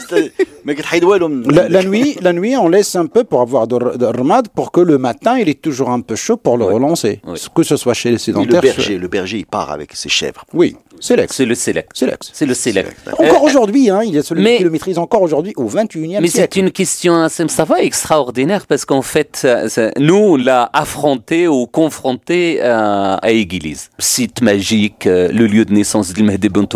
mais 0.63 0.75
la, 0.75 1.69
la 1.69 1.83
nuit, 1.83 2.15
la 2.21 2.33
nuit, 2.33 2.55
on 2.55 2.67
laisse 2.67 2.95
un 2.95 3.07
peu 3.07 3.23
pour 3.23 3.41
avoir 3.41 3.67
de, 3.67 4.05
remade 4.05 4.49
pour 4.49 4.71
que 4.71 4.81
le 4.81 4.97
matin, 4.97 5.37
il 5.39 5.49
est 5.49 5.61
toujours 5.61 5.89
un 5.89 6.01
peu 6.01 6.15
chaud 6.15 6.37
pour 6.37 6.57
le 6.57 6.65
relancer, 6.65 7.21
que 7.55 7.63
ce 7.63 7.77
soit 7.77 7.93
chez 7.93 8.11
les 8.11 8.17
sédentaires. 8.17 8.61
Le 8.61 8.67
berger, 8.67 8.97
le 8.97 9.07
berger, 9.07 9.39
il 9.39 9.45
part 9.45 9.71
avec 9.71 9.95
ses 9.95 10.09
chèvres. 10.09 10.45
Oui 10.53 10.75
c'est 11.01 11.15
l'ex. 11.17 11.35
C'est 11.35 11.45
le 11.45 11.55
Select. 11.55 11.89
C'est 11.93 12.05
l'ex. 12.05 12.29
C'est 12.31 12.45
le 12.45 12.53
Select. 12.53 12.95
Encore 13.17 13.43
aujourd'hui, 13.43 13.89
hein, 13.89 14.01
il 14.03 14.13
y 14.13 14.17
a 14.17 14.23
celui 14.23 14.41
mais- 14.43 14.57
qui 14.57 14.63
le 14.63 14.69
maîtrise 14.69 14.97
encore 14.97 15.21
aujourd'hui 15.21 15.53
au 15.57 15.67
21e 15.67 16.21
Mais 16.21 16.27
c'est 16.27 16.37
siècle. 16.37 16.59
une 16.59 16.71
question, 16.71 17.27
Sam 17.27 17.49
Sava, 17.49 17.81
extraordinaire 17.81 18.65
parce 18.67 18.85
qu'en 18.85 19.01
fait, 19.01 19.35
ça- 19.35 19.67
ça- 19.67 19.91
nous, 19.99 20.15
on 20.15 20.35
l'a 20.37 20.69
affronté 20.71 21.47
ou 21.47 21.65
confronté 21.67 22.59
euh, 22.61 23.17
à 23.21 23.31
Église. 23.31 23.89
Site 23.99 24.41
magique, 24.41 25.07
euh, 25.07 25.27
le 25.31 25.47
lieu 25.47 25.65
de 25.65 25.73
naissance 25.73 26.13
de 26.13 26.21
Mehdi 26.23 26.49
Ben 26.49 26.67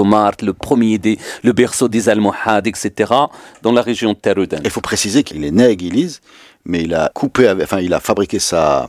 le 0.42 0.54
premier 0.54 0.98
des, 0.98 1.18
le 1.44 1.54
berceau 1.54 1.88
des 1.88 2.10
Almohades, 2.10 2.68
etc., 2.68 3.12
dans 3.62 3.72
la 3.72 3.82
région 3.82 4.14
de 4.14 4.18
Taroudan. 4.18 4.58
Il 4.64 4.70
faut 4.72 4.82
préciser 4.82 5.24
qu'il 5.24 5.44
est 5.46 5.52
né 5.52 5.64
à 5.66 5.70
Église, 5.70 6.22
mais 6.66 6.82
il 6.82 6.94
a 6.96 7.12
coupé, 7.14 7.48
avec- 7.48 7.66
enfin, 7.66 7.80
il 7.80 7.94
a 7.94 8.00
fabriqué 8.00 8.40
sa, 8.40 8.88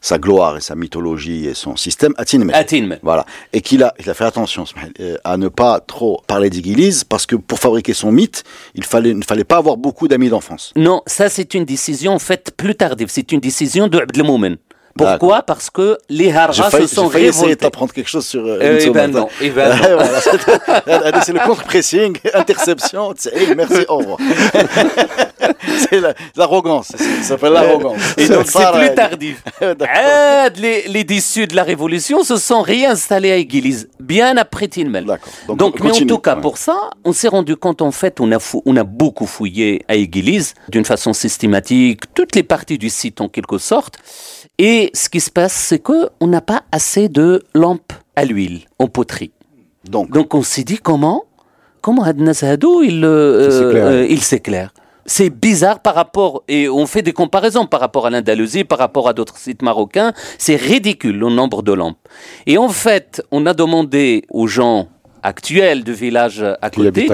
sa 0.00 0.18
gloire 0.18 0.56
et 0.56 0.60
sa 0.60 0.74
mythologie 0.74 1.46
et 1.46 1.54
son 1.54 1.76
système 1.76 2.14
à 2.16 2.24
Tinmel. 2.24 2.98
Voilà. 3.02 3.26
Et 3.52 3.60
qu'il 3.60 3.82
a, 3.82 3.94
il 3.98 4.08
a 4.08 4.14
fait 4.14 4.24
attention 4.24 4.64
euh, 5.00 5.16
à 5.24 5.36
ne 5.36 5.48
pas 5.48 5.80
trop 5.80 6.22
parler 6.26 6.50
d'Église, 6.50 7.04
parce 7.04 7.26
que 7.26 7.36
pour 7.36 7.58
fabriquer 7.58 7.94
son 7.94 8.12
mythe, 8.12 8.44
il 8.74 8.84
fallait, 8.84 9.14
ne 9.14 9.22
fallait 9.24 9.44
pas 9.44 9.56
avoir 9.56 9.76
beaucoup 9.76 10.06
d'amis 10.08 10.28
d'enfance. 10.28 10.72
Non, 10.76 11.02
ça 11.06 11.28
c'est 11.28 11.54
une 11.54 11.64
décision 11.64 12.18
faite 12.18 12.52
plus 12.56 12.74
tardive. 12.74 13.08
C'est 13.10 13.32
une 13.32 13.40
décision 13.40 13.88
de 13.88 13.98
Abdelmoumen. 13.98 14.56
Pourquoi? 14.96 15.42
Parce 15.42 15.70
que 15.70 15.96
les 16.08 16.24
J'ai 16.24 16.32
Harras 16.34 16.70
se 16.72 16.86
sont 16.88 17.06
j'ai 17.06 17.12
failli 17.12 17.24
essayer 17.26 17.42
révoltés. 17.44 17.64
d'apprendre 17.64 17.92
quelque 17.92 18.08
chose 18.10 18.26
sur 18.26 18.44
euh, 18.44 18.58
Euh, 18.60 18.90
ben 18.92 19.08
non, 19.12 19.28
eh 19.40 19.50
ben 19.50 19.70
c'est- 21.22 21.32
le 21.32 21.46
contre-pressing, 21.46 22.18
interception, 22.34 23.14
merci, 23.56 23.84
au 23.88 23.98
revoir. 23.98 24.18
c'est 25.90 26.00
la- 26.00 26.14
l'arrogance, 26.36 26.88
ça 26.96 27.22
s'appelle 27.22 27.52
l'arrogance. 27.52 27.98
Et 28.16 28.28
donc 28.28 28.46
c'est 28.46 28.72
plus 28.72 28.94
tardif. 28.94 29.42
D'accord. 29.60 29.86
Ah, 29.92 30.48
les, 30.56 30.88
les 30.88 31.04
déçus 31.04 31.46
de 31.46 31.56
la 31.56 31.62
Révolution 31.62 32.22
se 32.24 32.36
sont 32.36 32.62
réinstallés 32.62 33.32
à 33.32 33.36
Église, 33.36 33.88
bien 34.00 34.36
après 34.36 34.68
Tinmel. 34.68 35.04
D'accord. 35.06 35.32
Donc, 35.48 35.58
Donc, 35.58 35.80
mais 35.80 35.90
en 35.90 36.06
tout 36.06 36.18
cas, 36.18 36.34
ouais. 36.36 36.40
pour 36.42 36.58
ça, 36.58 36.90
on 37.04 37.12
s'est 37.12 37.28
rendu 37.28 37.56
compte, 37.56 37.82
en 37.82 37.90
fait, 37.90 38.20
on 38.20 38.30
a, 38.32 38.38
fou- 38.38 38.62
on 38.66 38.76
a 38.76 38.84
beaucoup 38.84 39.26
fouillé 39.26 39.82
à 39.88 39.94
Église, 39.94 40.54
d'une 40.68 40.84
façon 40.84 41.12
systématique, 41.12 42.02
toutes 42.14 42.34
les 42.34 42.42
parties 42.42 42.78
du 42.78 42.90
site 42.90 43.20
en 43.20 43.28
quelque 43.28 43.58
sorte. 43.58 43.96
Et 44.58 44.90
ce 44.94 45.08
qui 45.08 45.20
se 45.20 45.30
passe, 45.30 45.52
c'est 45.52 45.78
que 45.78 46.08
on 46.20 46.26
n'a 46.26 46.40
pas 46.40 46.62
assez 46.72 47.08
de 47.08 47.44
lampes 47.54 47.92
à 48.16 48.24
l'huile 48.24 48.62
en 48.78 48.88
poterie. 48.88 49.30
Donc, 49.88 50.10
Donc 50.10 50.34
on 50.34 50.42
s'est 50.42 50.64
dit 50.64 50.78
comment 50.78 51.24
Comment 51.80 52.02
Adna 52.02 52.32
Hadou, 52.42 52.82
il, 52.82 53.04
euh, 53.04 53.48
euh, 53.74 54.06
il 54.10 54.20
s'éclaire 54.22 54.72
c'est 55.08 55.30
bizarre 55.30 55.80
par 55.80 55.94
rapport, 55.94 56.44
et 56.48 56.68
on 56.68 56.86
fait 56.86 57.02
des 57.02 57.12
comparaisons 57.12 57.66
par 57.66 57.80
rapport 57.80 58.06
à 58.06 58.10
l'Andalousie, 58.10 58.64
par 58.64 58.78
rapport 58.78 59.08
à 59.08 59.14
d'autres 59.14 59.38
sites 59.38 59.62
marocains, 59.62 60.12
c'est 60.36 60.56
ridicule 60.56 61.18
le 61.18 61.30
nombre 61.30 61.62
de 61.62 61.72
lampes. 61.72 61.96
Et 62.46 62.58
en 62.58 62.68
fait, 62.68 63.22
on 63.30 63.46
a 63.46 63.54
demandé 63.54 64.22
aux 64.30 64.46
gens 64.46 64.88
actuels 65.22 65.82
du 65.82 65.94
village 65.94 66.44
à 66.62 66.70
côté, 66.70 67.08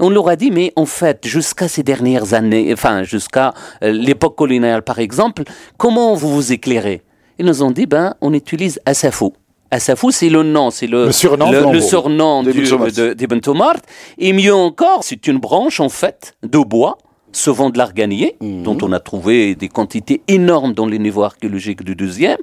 on 0.00 0.10
leur 0.10 0.28
a 0.28 0.36
dit, 0.36 0.50
mais 0.50 0.72
en 0.74 0.86
fait, 0.86 1.26
jusqu'à 1.26 1.68
ces 1.68 1.82
dernières 1.82 2.34
années, 2.34 2.72
enfin, 2.72 3.04
jusqu'à 3.04 3.52
euh, 3.84 3.92
l'époque 3.92 4.36
coloniale 4.36 4.82
par 4.82 4.98
exemple, 4.98 5.44
comment 5.76 6.14
vous 6.14 6.34
vous 6.34 6.52
éclairez? 6.52 7.02
Ils 7.38 7.46
nous 7.46 7.62
ont 7.62 7.70
dit, 7.70 7.86
ben, 7.86 8.14
on 8.22 8.32
utilise 8.32 8.80
Asafou. 8.86 9.34
Asafou, 9.70 10.10
c'est 10.10 10.28
le 10.28 10.42
nom, 10.42 10.70
c'est 10.70 10.86
le, 10.86 11.06
Le 11.06 11.12
surnom 11.12 11.50
le, 11.50 11.80
surnom 11.80 12.44
Tomart. 12.44 13.14
d'Ibn 13.16 13.40
Tomart. 13.40 13.76
Et 14.18 14.32
mieux 14.32 14.54
encore, 14.54 15.00
c'est 15.02 15.26
une 15.26 15.38
branche, 15.38 15.80
en 15.80 15.88
fait, 15.88 16.34
de 16.42 16.58
bois, 16.58 16.98
souvent 17.32 17.70
de 17.70 17.78
l'arganier, 17.78 18.36
Mhm. 18.40 18.62
dont 18.62 18.78
on 18.82 18.92
a 18.92 19.00
trouvé 19.00 19.54
des 19.54 19.68
quantités 19.68 20.22
énormes 20.28 20.72
dans 20.72 20.86
les 20.86 20.98
niveaux 20.98 21.24
archéologiques 21.24 21.82
du 21.82 21.94
deuxième. 21.96 22.38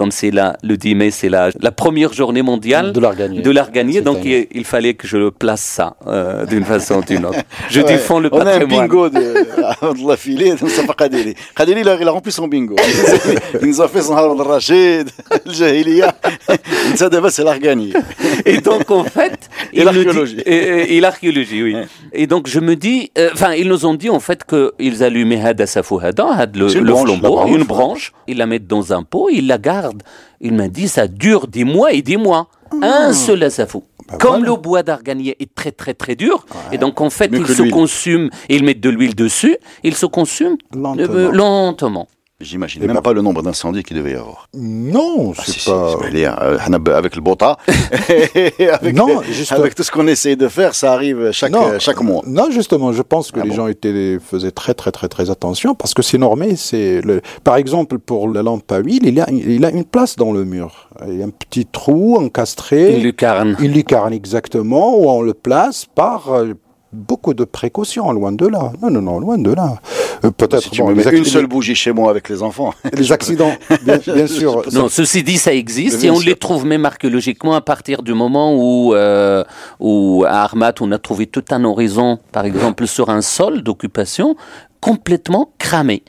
Comme 0.00 0.12
c'est 0.12 0.30
la, 0.30 0.56
le 0.62 0.78
10 0.78 0.94
mai, 0.94 1.10
c'est 1.10 1.28
la, 1.28 1.50
la 1.60 1.72
première 1.72 2.14
journée 2.14 2.40
mondiale 2.40 2.94
De 2.94 3.00
l'arganier. 3.00 3.42
de 3.42 3.50
l'arganier, 3.50 4.00
donc 4.00 4.20
il, 4.24 4.46
il 4.50 4.64
fallait 4.64 4.94
que 4.94 5.06
je 5.06 5.18
le 5.18 5.30
place 5.30 5.60
ça 5.60 5.94
euh, 6.06 6.46
d'une 6.46 6.64
façon 6.64 7.00
ou 7.00 7.04
d'une 7.04 7.26
autre. 7.26 7.40
Je 7.68 7.80
Ouais. 7.80 7.86
défends 7.86 8.18
le 8.18 8.30
On 8.32 8.40
a 8.40 8.54
un 8.54 8.64
bingo 8.64 9.10
de 9.10 9.20
Abdallah 9.82 10.16
Filé, 10.16 10.54
donc 10.54 10.70
ça 10.70 10.84
pas 10.84 10.94
Kadeli. 10.94 11.34
Kadeli, 11.54 11.82
il 11.82 11.88
a 12.08 12.10
rempli 12.10 12.32
son 12.32 12.48
bingo. 12.48 12.76
Il 13.60 13.68
nous 13.68 13.80
a 13.82 13.88
fait 13.88 14.00
son 14.00 14.16
Harun 14.16 14.38
al-Rachid, 14.40 15.10
le 15.44 15.52
Jahiliya. 15.58 16.14
Ça, 16.96 17.10
d'abord, 17.10 17.30
c'est 17.30 17.44
l'arganie. 17.44 17.92
Et 18.46 18.58
donc, 18.58 18.90
en 18.90 19.04
fait. 19.04 19.50
Et 19.74 19.84
l'archéologie. 19.84 20.40
Et, 20.46 20.54
et- 20.54 20.96
et 20.96 21.00
l'archéologie, 21.00 21.62
oui. 21.62 21.74
Ouais. 21.74 21.86
Et 22.14 22.26
donc, 22.26 22.48
je 22.48 22.60
me 22.60 22.74
dis. 22.74 23.10
euh, 23.18 23.28
Enfin, 23.34 23.52
ils 23.52 23.68
nous 23.68 23.84
ont 23.84 23.94
dit, 23.94 24.08
en 24.08 24.20
fait, 24.20 24.44
qu'ils 24.44 25.02
allumaient 25.04 25.42
Hada 25.44 25.66
Safouhada, 25.66 26.26
Had 26.38 26.56
le, 26.56 26.68
le 26.72 26.80
branche, 26.92 27.04
flambeau, 27.04 27.22
la 27.22 27.42
branche, 27.44 27.50
une 27.58 27.64
branche, 27.64 28.12
ils 28.26 28.36
la 28.38 28.46
mettent 28.46 28.66
dans 28.66 28.92
un 28.94 29.02
pot, 29.02 29.28
ils 29.30 29.46
la 29.46 29.58
Il 30.40 30.54
m'a 30.54 30.68
dit, 30.68 30.88
ça 30.88 31.06
dure 31.08 31.46
des 31.46 31.64
mois 31.64 31.92
et 31.92 32.02
des 32.02 32.16
mois. 32.16 32.48
Un 32.82 33.12
seul 33.12 33.42
asafou. 33.42 33.82
Bah 34.08 34.16
Comme 34.18 34.38
voilà. 34.40 34.46
le 34.46 34.56
bois 34.56 34.82
d'arganier 34.82 35.36
est 35.40 35.54
très 35.54 35.70
très 35.72 35.94
très 35.94 36.16
dur, 36.16 36.44
et 36.72 36.78
donc 36.78 37.00
en 37.00 37.10
fait 37.10 37.28
Mieux 37.30 37.40
il 37.40 37.46
se 37.54 37.62
consume, 37.70 38.28
et 38.48 38.56
ils 38.56 38.64
mettent 38.64 38.80
de 38.80 38.90
l'huile 38.90 39.14
dessus, 39.14 39.56
il 39.84 39.94
se 39.94 40.06
consume 40.06 40.56
Lentement. 40.74 40.96
euh, 41.14 41.30
lentement. 41.30 42.08
J'imagine 42.40 42.82
Et 42.82 42.86
même 42.86 42.96
ben- 42.96 43.02
pas 43.02 43.12
le 43.12 43.20
nombre 43.20 43.42
d'incendies 43.42 43.82
qu'il 43.82 43.96
devait 43.98 44.12
y 44.12 44.14
avoir. 44.14 44.48
Non, 44.54 45.32
Ah, 45.36 45.42
c'est 45.44 45.52
si, 45.52 45.60
si, 45.60 45.70
pas. 45.70 45.94
Euh, 45.94 46.58
avec 46.94 47.14
le 47.16 47.20
bota, 47.20 47.58
avec, 48.72 48.94
Non, 48.96 49.20
juste- 49.22 49.52
avec 49.52 49.74
tout 49.74 49.82
ce 49.82 49.90
qu'on 49.90 50.06
essaye 50.06 50.36
de 50.36 50.48
faire, 50.48 50.74
ça 50.74 50.92
arrive 50.92 51.32
chaque, 51.32 51.52
Non. 51.52 51.66
euh, 51.68 51.78
chaque 51.78 52.00
mois. 52.00 52.22
Non, 52.26 52.50
justement, 52.50 52.92
je 52.92 53.02
pense 53.02 53.30
que 53.30 53.40
Ah 53.40 53.44
les 53.44 53.50
bon 53.50 53.56
gens 53.56 53.66
étaient, 53.66 54.18
faisaient 54.18 54.50
très, 54.52 54.72
très, 54.74 54.90
très, 54.90 55.08
très 55.08 55.30
attention 55.30 55.74
parce 55.74 55.92
que 55.92 56.02
c'est 56.02 56.18
normé. 56.18 56.56
C'est 56.56 57.02
le, 57.02 57.20
par 57.44 57.56
exemple, 57.56 57.98
pour 57.98 58.28
la 58.28 58.42
lampe 58.42 58.70
à 58.72 58.78
huile, 58.78 59.04
il 59.06 59.20
a, 59.20 59.26
il 59.30 59.64
a 59.64 59.70
une 59.70 59.84
place 59.84 60.16
dans 60.16 60.32
le 60.32 60.44
mur. 60.44 60.88
Il 61.06 61.18
y 61.18 61.22
a 61.22 61.26
un 61.26 61.30
petit 61.30 61.66
trou 61.66 62.16
encastré. 62.16 62.96
Une 62.96 63.02
lucarne. 63.02 63.56
Une 63.60 63.72
lucarne 63.72 64.12
exactement 64.14 64.96
où 64.98 65.08
on 65.10 65.20
le 65.22 65.34
place 65.34 65.84
par 65.94 66.32
euh, 66.32 66.54
beaucoup 66.92 67.34
de 67.34 67.44
précautions, 67.44 68.10
loin 68.12 68.32
de 68.32 68.46
là. 68.46 68.72
Non, 68.82 68.90
non, 68.90 69.00
non, 69.02 69.20
loin 69.20 69.38
de 69.38 69.52
là. 69.52 69.76
Euh, 70.24 70.30
Peut-être 70.30 70.62
Si 70.62 70.70
tu 70.70 70.82
me 70.82 71.14
une 71.16 71.24
seule 71.24 71.46
bougie 71.46 71.74
chez 71.74 71.92
moi 71.92 72.10
avec 72.10 72.28
les 72.28 72.42
enfants, 72.42 72.74
les 72.92 73.12
accidents, 73.12 73.52
bien, 73.82 73.98
bien 74.14 74.26
sûr. 74.26 74.62
Non, 74.72 74.88
ceci 74.88 75.22
dit, 75.22 75.38
ça 75.38 75.54
existe 75.54 76.00
Bien 76.00 76.08
et 76.08 76.10
on 76.16 76.20
sûr. 76.20 76.28
les 76.28 76.36
trouve 76.36 76.66
même 76.66 76.84
archéologiquement 76.84 77.54
à 77.54 77.60
partir 77.60 78.02
du 78.02 78.12
moment 78.14 78.54
où, 78.56 78.94
euh, 78.94 79.44
où 79.78 80.24
à 80.26 80.42
Armat, 80.42 80.74
on 80.80 80.90
a 80.92 80.98
trouvé 80.98 81.26
tout 81.26 81.44
un 81.50 81.64
horizon, 81.64 82.18
par 82.32 82.44
exemple, 82.44 82.86
sur 82.86 83.08
un 83.10 83.22
sol 83.22 83.62
d'occupation 83.62 84.36
complètement 84.80 85.52
cramé. 85.58 86.02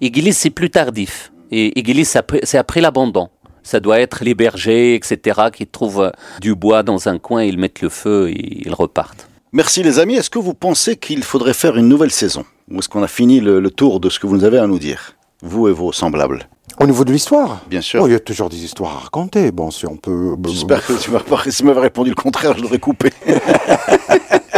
Iglis, 0.00 0.32
c'est 0.32 0.50
plus 0.50 0.70
tardif. 0.70 1.32
Et 1.50 1.78
Iglis, 1.78 2.04
c'est 2.04 2.58
après- 2.58 2.80
l'abandon. 2.80 3.28
Ça 3.62 3.80
doit 3.80 3.98
être 4.00 4.22
les 4.24 4.34
bergers, 4.34 4.94
etc., 4.94 5.40
qui 5.52 5.66
trouvent 5.66 6.12
du 6.40 6.54
bois 6.54 6.82
dans 6.82 7.08
un 7.08 7.18
coin, 7.18 7.42
ils 7.44 7.56
mettent 7.58 7.80
le 7.80 7.88
feu 7.88 8.28
et 8.28 8.66
ils 8.66 8.74
repartent. 8.74 9.28
Merci 9.56 9.84
les 9.84 10.00
amis. 10.00 10.16
Est-ce 10.16 10.30
que 10.30 10.40
vous 10.40 10.52
pensez 10.52 10.96
qu'il 10.96 11.22
faudrait 11.22 11.54
faire 11.54 11.76
une 11.76 11.86
nouvelle 11.86 12.10
saison? 12.10 12.44
Ou 12.72 12.80
est-ce 12.80 12.88
qu'on 12.88 13.04
a 13.04 13.06
fini 13.06 13.38
le, 13.38 13.60
le 13.60 13.70
tour 13.70 14.00
de 14.00 14.10
ce 14.10 14.18
que 14.18 14.26
vous 14.26 14.36
nous 14.36 14.42
avez 14.42 14.58
à 14.58 14.66
nous 14.66 14.80
dire? 14.80 15.14
Vous 15.42 15.68
et 15.68 15.72
vos 15.72 15.92
semblables. 15.92 16.48
Au 16.80 16.86
niveau 16.86 17.04
de 17.04 17.12
l'histoire? 17.12 17.60
Bien 17.70 17.80
sûr. 17.80 18.02
Oh, 18.02 18.08
il 18.08 18.10
y 18.10 18.16
a 18.16 18.18
toujours 18.18 18.48
des 18.48 18.64
histoires 18.64 18.96
à 18.96 18.98
raconter. 19.04 19.52
Bon, 19.52 19.70
si 19.70 19.86
on 19.86 19.96
peut. 19.96 20.34
J'espère 20.48 20.84
que 20.84 20.94
tu 20.94 21.12
m'as 21.12 21.20
pas, 21.20 21.40
si 21.48 21.62
répondu 21.62 22.10
le 22.10 22.16
contraire, 22.16 22.56
je 22.58 22.62
l'aurais 22.62 22.80
coupé. 22.80 23.12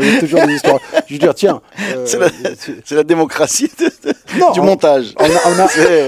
Il 0.00 0.14
y 0.14 0.16
a 0.16 0.20
toujours 0.20 0.46
des 0.46 0.54
histoires. 0.54 0.78
Je 1.06 1.14
veux 1.14 1.18
dire, 1.18 1.34
tiens. 1.34 1.60
euh, 1.94 2.04
C'est 2.06 2.18
la, 2.18 2.28
c'est 2.84 2.94
la 2.94 3.04
démocratie 3.04 3.70
de- 3.78 3.84
de- 4.08 4.14
non, 4.38 4.52
du 4.52 4.60
on- 4.60 4.64
montage. 4.64 5.14
on 5.18 5.24
a- 5.24 5.28
on 5.46 5.58
a- 5.58 5.68
C'est 5.68 6.06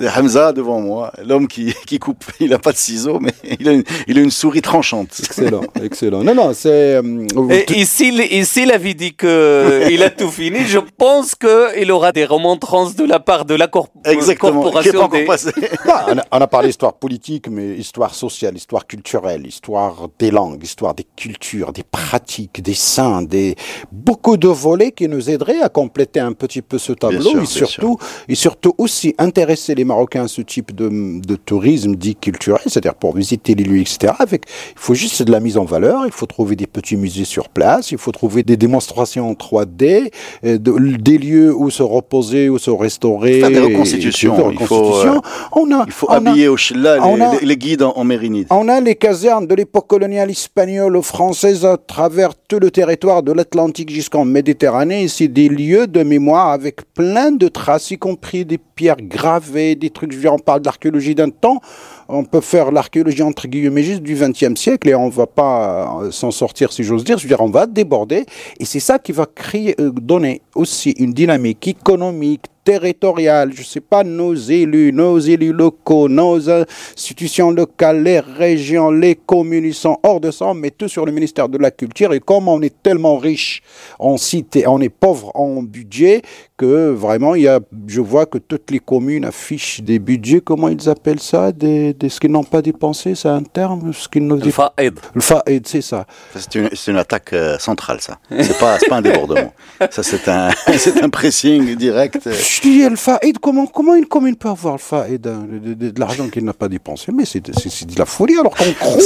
c'est 0.00 0.08
Hamza 0.16 0.52
devant 0.52 0.80
moi, 0.80 1.12
l'homme 1.24 1.48
qui, 1.48 1.74
qui 1.86 1.98
coupe. 1.98 2.24
Il 2.40 2.50
n'a 2.50 2.58
pas 2.58 2.72
de 2.72 2.76
ciseaux, 2.76 3.18
mais 3.20 3.32
il 3.58 3.68
a 3.68 3.72
une, 3.72 3.84
il 4.06 4.18
a 4.18 4.20
une 4.22 4.30
souris 4.30 4.62
tranchante. 4.62 5.08
Excellent, 5.20 5.62
excellent. 5.82 6.22
Non, 6.24 6.34
non, 6.34 6.52
c'est. 6.54 6.68
euh, 6.96 7.26
Et 7.50 7.64
tout- 7.64 7.74
ici, 7.74 8.08
ici, 8.30 8.62
il 8.62 8.72
avait 8.72 8.94
dit 8.94 9.14
qu'il 9.14 10.02
a 10.02 10.10
tout 10.10 10.30
fini. 10.30 10.60
Je 10.66 10.78
pense 10.78 11.34
qu'il 11.34 11.90
aura 11.92 12.12
des 12.12 12.24
remontrances 12.24 12.94
de 12.96 13.04
la 13.04 13.20
part 13.20 13.44
de 13.44 13.54
la 13.54 13.66
corp- 13.66 13.90
Exactement. 14.04 14.70
Qui 14.70 14.88
est 14.88 14.92
pas 14.92 14.98
corporation 14.98 15.08
des, 15.08 15.24
passé. 15.24 15.50
Ah, 15.88 16.06
on, 16.10 16.18
a, 16.18 16.22
on 16.32 16.40
a 16.40 16.46
parlé 16.46 16.68
histoire 16.70 16.94
politique, 16.94 17.48
mais 17.50 17.74
histoire 17.76 18.14
sociale, 18.14 18.56
histoire 18.56 18.86
culturelle, 18.86 19.46
histoire 19.46 20.08
des 20.18 20.30
langues, 20.30 20.62
histoire 20.62 20.94
des 20.94 21.06
cultures, 21.16 21.72
des 21.72 21.82
pratiques, 21.82 22.27
des 22.62 22.74
saints, 22.74 23.22
des 23.22 23.54
beaucoup 23.90 24.36
de 24.36 24.48
volets 24.48 24.92
qui 24.92 25.08
nous 25.08 25.30
aideraient 25.30 25.60
à 25.62 25.68
compléter 25.68 26.20
un 26.20 26.32
petit 26.32 26.60
peu 26.62 26.76
ce 26.78 26.92
tableau 26.92 27.20
sûr, 27.22 27.42
et 27.42 27.46
surtout 27.46 27.96
et 28.28 28.34
surtout 28.34 28.74
aussi 28.78 29.14
intéresser 29.18 29.74
les 29.74 29.84
Marocains 29.84 30.24
à 30.24 30.28
ce 30.28 30.42
type 30.42 30.74
de, 30.74 30.88
de 31.20 31.36
tourisme 31.36 31.94
dit 31.94 32.16
culturel, 32.16 32.60
c'est-à-dire 32.66 32.94
pour 32.94 33.14
visiter 33.16 33.54
les 33.54 33.64
lieux, 33.64 33.80
etc. 33.80 34.12
Avec, 34.18 34.42
il 34.74 34.78
faut 34.80 34.94
juste 34.94 35.22
de 35.22 35.32
la 35.32 35.40
mise 35.40 35.56
en 35.56 35.64
valeur, 35.64 36.02
il 36.06 36.12
faut 36.12 36.26
trouver 36.26 36.54
des 36.56 36.66
petits 36.66 36.96
musées 36.96 37.24
sur 37.24 37.48
place, 37.48 37.90
il 37.92 37.98
faut 37.98 38.12
trouver 38.12 38.42
des 38.42 38.56
démonstrations 38.56 39.28
en 39.30 39.34
3D, 39.34 40.10
euh, 40.44 40.58
de- 40.58 40.96
des 40.98 41.18
lieux 41.18 41.54
où 41.54 41.70
se 41.70 41.82
reposer, 41.82 42.48
où 42.48 42.58
se 42.58 42.70
restaurer, 42.70 43.40
Faire 43.40 43.50
des 43.50 43.56
et- 43.56 43.60
reconstitutions, 43.72 44.34
et- 44.50 44.52
il 44.60 44.66
faut, 44.66 44.76
reconstitutions. 44.82 45.22
on 45.52 45.72
a, 45.72 45.84
Il 45.86 45.92
faut 45.92 46.06
on 46.10 46.12
a- 46.12 46.16
habiller 46.16 46.48
au 46.48 46.56
Chilla 46.56 46.98
les, 46.98 47.38
les- 47.40 47.46
les 47.46 47.56
guides 47.56 47.82
en, 47.82 47.92
en 47.96 48.04
mérinide. 48.04 48.46
on 48.50 48.68
a 48.68 48.80
les 48.80 48.94
casernes 48.96 49.46
de 49.46 49.54
l'époque 49.54 49.86
coloniale 49.86 50.30
espagnole 50.30 50.96
ou 50.96 51.02
française 51.02 51.64
à 51.64 51.76
travers 51.76 52.17
tout 52.48 52.58
le 52.58 52.70
territoire 52.70 53.22
de 53.22 53.32
l'Atlantique 53.32 53.90
jusqu'en 53.90 54.24
Méditerranée. 54.24 55.06
C'est 55.08 55.28
des 55.28 55.48
lieux 55.48 55.86
de 55.86 56.02
mémoire 56.02 56.48
avec 56.48 56.92
plein 56.94 57.30
de 57.30 57.48
traces, 57.48 57.90
y 57.92 57.98
compris 57.98 58.44
des 58.44 58.58
pierres 58.78 59.02
gravées, 59.02 59.74
des 59.74 59.90
trucs. 59.90 60.12
Je 60.12 60.16
veux 60.16 60.22
dire, 60.22 60.32
on 60.32 60.38
parle 60.38 60.60
de 60.60 60.66
l'archéologie 60.66 61.16
d'un 61.16 61.30
temps. 61.30 61.60
On 62.08 62.22
peut 62.22 62.40
faire 62.40 62.70
l'archéologie 62.70 63.24
entre 63.24 63.48
guillemets 63.48 63.82
juste 63.82 64.02
du 64.02 64.14
XXe 64.14 64.54
siècle 64.54 64.88
et 64.88 64.94
on 64.94 65.08
va 65.08 65.26
pas 65.26 66.02
euh, 66.04 66.10
s'en 66.12 66.30
sortir 66.30 66.72
si 66.72 66.84
j'ose 66.84 67.02
dire. 67.02 67.18
Je 67.18 67.24
veux 67.24 67.28
dire, 67.28 67.40
on 67.40 67.50
va 67.50 67.66
déborder 67.66 68.24
et 68.60 68.64
c'est 68.64 68.78
ça 68.78 69.00
qui 69.00 69.10
va 69.10 69.26
créer, 69.26 69.74
euh, 69.80 69.90
donner 69.90 70.42
aussi 70.54 70.90
une 70.92 71.12
dynamique 71.12 71.66
économique, 71.66 72.44
territoriale. 72.68 73.50
Je 73.54 73.62
sais 73.62 73.80
pas, 73.80 74.04
nos 74.04 74.34
élus, 74.34 74.92
nos 74.92 75.18
élus 75.18 75.54
locaux, 75.54 76.06
nos 76.06 76.50
institutions 76.50 77.50
locales, 77.50 78.02
les 78.02 78.20
régions, 78.20 78.90
les 78.90 79.14
communes, 79.14 79.64
ils 79.64 79.74
sont 79.74 79.96
hors 80.02 80.20
de 80.20 80.30
ça. 80.30 80.52
Met 80.52 80.70
tout 80.70 80.86
sur 80.86 81.06
le 81.06 81.12
ministère 81.12 81.48
de 81.48 81.56
la 81.56 81.70
Culture 81.70 82.12
et 82.12 82.20
comme 82.20 82.46
on 82.46 82.60
est 82.60 82.82
tellement 82.82 83.16
riche 83.16 83.62
en 83.98 84.18
cité, 84.18 84.66
on 84.66 84.82
est 84.82 84.90
pauvre 84.90 85.32
en 85.34 85.62
budget 85.62 86.20
que 86.58 86.90
vraiment, 86.90 87.34
il 87.34 87.42
y 87.42 87.48
a, 87.48 87.60
je 87.86 88.02
vois 88.02 88.26
que 88.26 88.36
toutes 88.68 88.72
les 88.74 88.80
communes 88.80 89.24
affichent 89.24 89.80
des 89.80 89.98
budgets, 89.98 90.40
comment 90.42 90.68
ils 90.68 90.88
appellent 90.90 91.20
ça, 91.20 91.52
des, 91.52 91.94
des 91.94 92.08
ce 92.10 92.20
qu'ils 92.20 92.30
n'ont 92.30 92.44
pas 92.44 92.60
dépensé, 92.60 93.14
c'est 93.14 93.28
un 93.28 93.42
terme, 93.42 93.92
ce 93.94 94.08
qu'ils 94.08 94.26
n'ont 94.26 94.36
Le 94.36 94.50
faïd. 94.50 94.98
le 95.14 95.20
faïd, 95.22 95.66
c'est 95.66 95.80
ça. 95.80 96.04
Ça, 96.34 96.40
C'est 96.40 96.54
une, 96.56 96.68
c'est 96.74 96.90
une 96.90 96.98
attaque 96.98 97.32
euh, 97.32 97.56
centrale, 97.58 98.00
ça. 98.02 98.18
C'est 98.30 98.58
pas, 98.58 98.78
c'est 98.78 98.88
pas 98.88 98.96
un 98.96 99.02
débordement. 99.02 99.52
Ça, 99.90 100.02
c'est 100.02 100.28
un, 100.28 100.50
c'est 100.76 101.02
un 101.02 101.08
pressing 101.08 101.76
direct. 101.76 102.26
euh. 102.26 102.32
Je 102.34 102.60
dis, 102.60 102.88
le 102.88 102.96
faïd, 102.96 103.38
comment, 103.38 103.66
comment 103.66 103.94
une 103.94 104.06
commune 104.06 104.34
peut 104.36 104.48
avoir 104.48 104.74
le 104.74 104.80
faïd, 104.80 105.24
hein, 105.26 105.46
de, 105.50 105.72
de- 105.74 105.90
de 105.90 106.00
l'argent 106.00 106.28
qu'elle 106.28 106.44
n'a 106.44 106.52
pas 106.52 106.68
dépensé? 106.68 107.12
Mais 107.12 107.24
c'est 107.24 107.42
c'est- 107.58 107.68
c'est 107.70 107.86
de 107.86 107.98
la 107.98 108.04
folie 108.04 108.36
alors 108.38 108.54
qu'on 108.56 108.72
croule. 108.80 109.00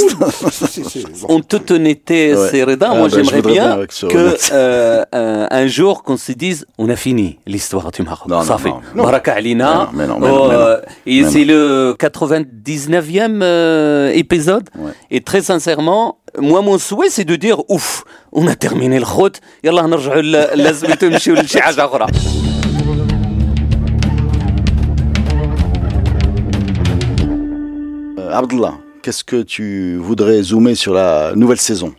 C'est- 0.51 0.83
c'est- 0.83 1.05
En 1.29 1.39
toute 1.41 1.69
honnêteté, 1.71 2.33
Ouais. 2.35 2.49
Sereda, 2.49 2.89
Ah 2.91 2.95
moi 2.95 3.07
ben, 3.07 3.15
j'aimerais 3.23 3.41
bien 3.43 3.85
que 3.87 4.05
honnête. 4.07 4.49
euh, 4.53 5.05
un, 5.13 5.67
jour 5.67 6.03
qu'on 6.03 6.17
se 6.17 6.31
dise 6.31 6.65
on 6.77 6.89
a 6.89 6.95
fini 6.95 7.39
l'histoire 7.45 7.91
du 7.91 8.01
Maroc. 8.03 8.27
Non, 8.27 8.37
non, 8.37 8.43
Ça 8.43 8.57
fait. 8.57 8.69
non. 8.95 9.03
Non. 9.52 9.52
Baraka 9.52 9.52
Alina. 9.52 9.90
Mais 9.92 10.06
non, 10.06 10.18
mais 10.20 10.28
non, 10.28 10.38
mais 10.48 10.52
non, 10.52 10.52
euh, 10.52 10.76
et 11.06 11.22
Mais 11.22 11.28
c'est 11.30 11.44
le 11.44 11.94
99e 11.98 13.40
euh, 13.42 14.10
épisode. 14.14 14.68
Ouais. 14.78 14.92
Et 15.10 15.20
très 15.20 15.42
sincèrement, 15.42 16.18
moi 16.38 16.62
mon 16.62 16.78
souhait 16.78 17.10
c'est 17.10 17.24
de 17.24 17.36
dire 17.36 17.58
ouf, 17.68 18.04
on 18.32 18.46
a 18.46 18.54
terminé 18.54 18.98
le 18.98 19.04
khot. 19.04 19.32
يلا 19.64 19.82
نرجعوا 19.82 20.22
ل- 20.22 20.62
لازم 20.62 20.94
تمشيوا 20.94 21.36
لشي 21.36 21.60
حاجة 21.60 21.84
أخرى. 21.84 22.06
Euh, 28.18 28.30
Abdullah, 28.32 28.74
qu'est-ce 29.02 29.24
que 29.24 29.42
tu 29.42 29.96
voudrais 29.96 30.42
zoomer 30.42 30.74
sur 30.74 30.92
la 30.94 31.32
nouvelle 31.34 31.60
saison 31.60 31.94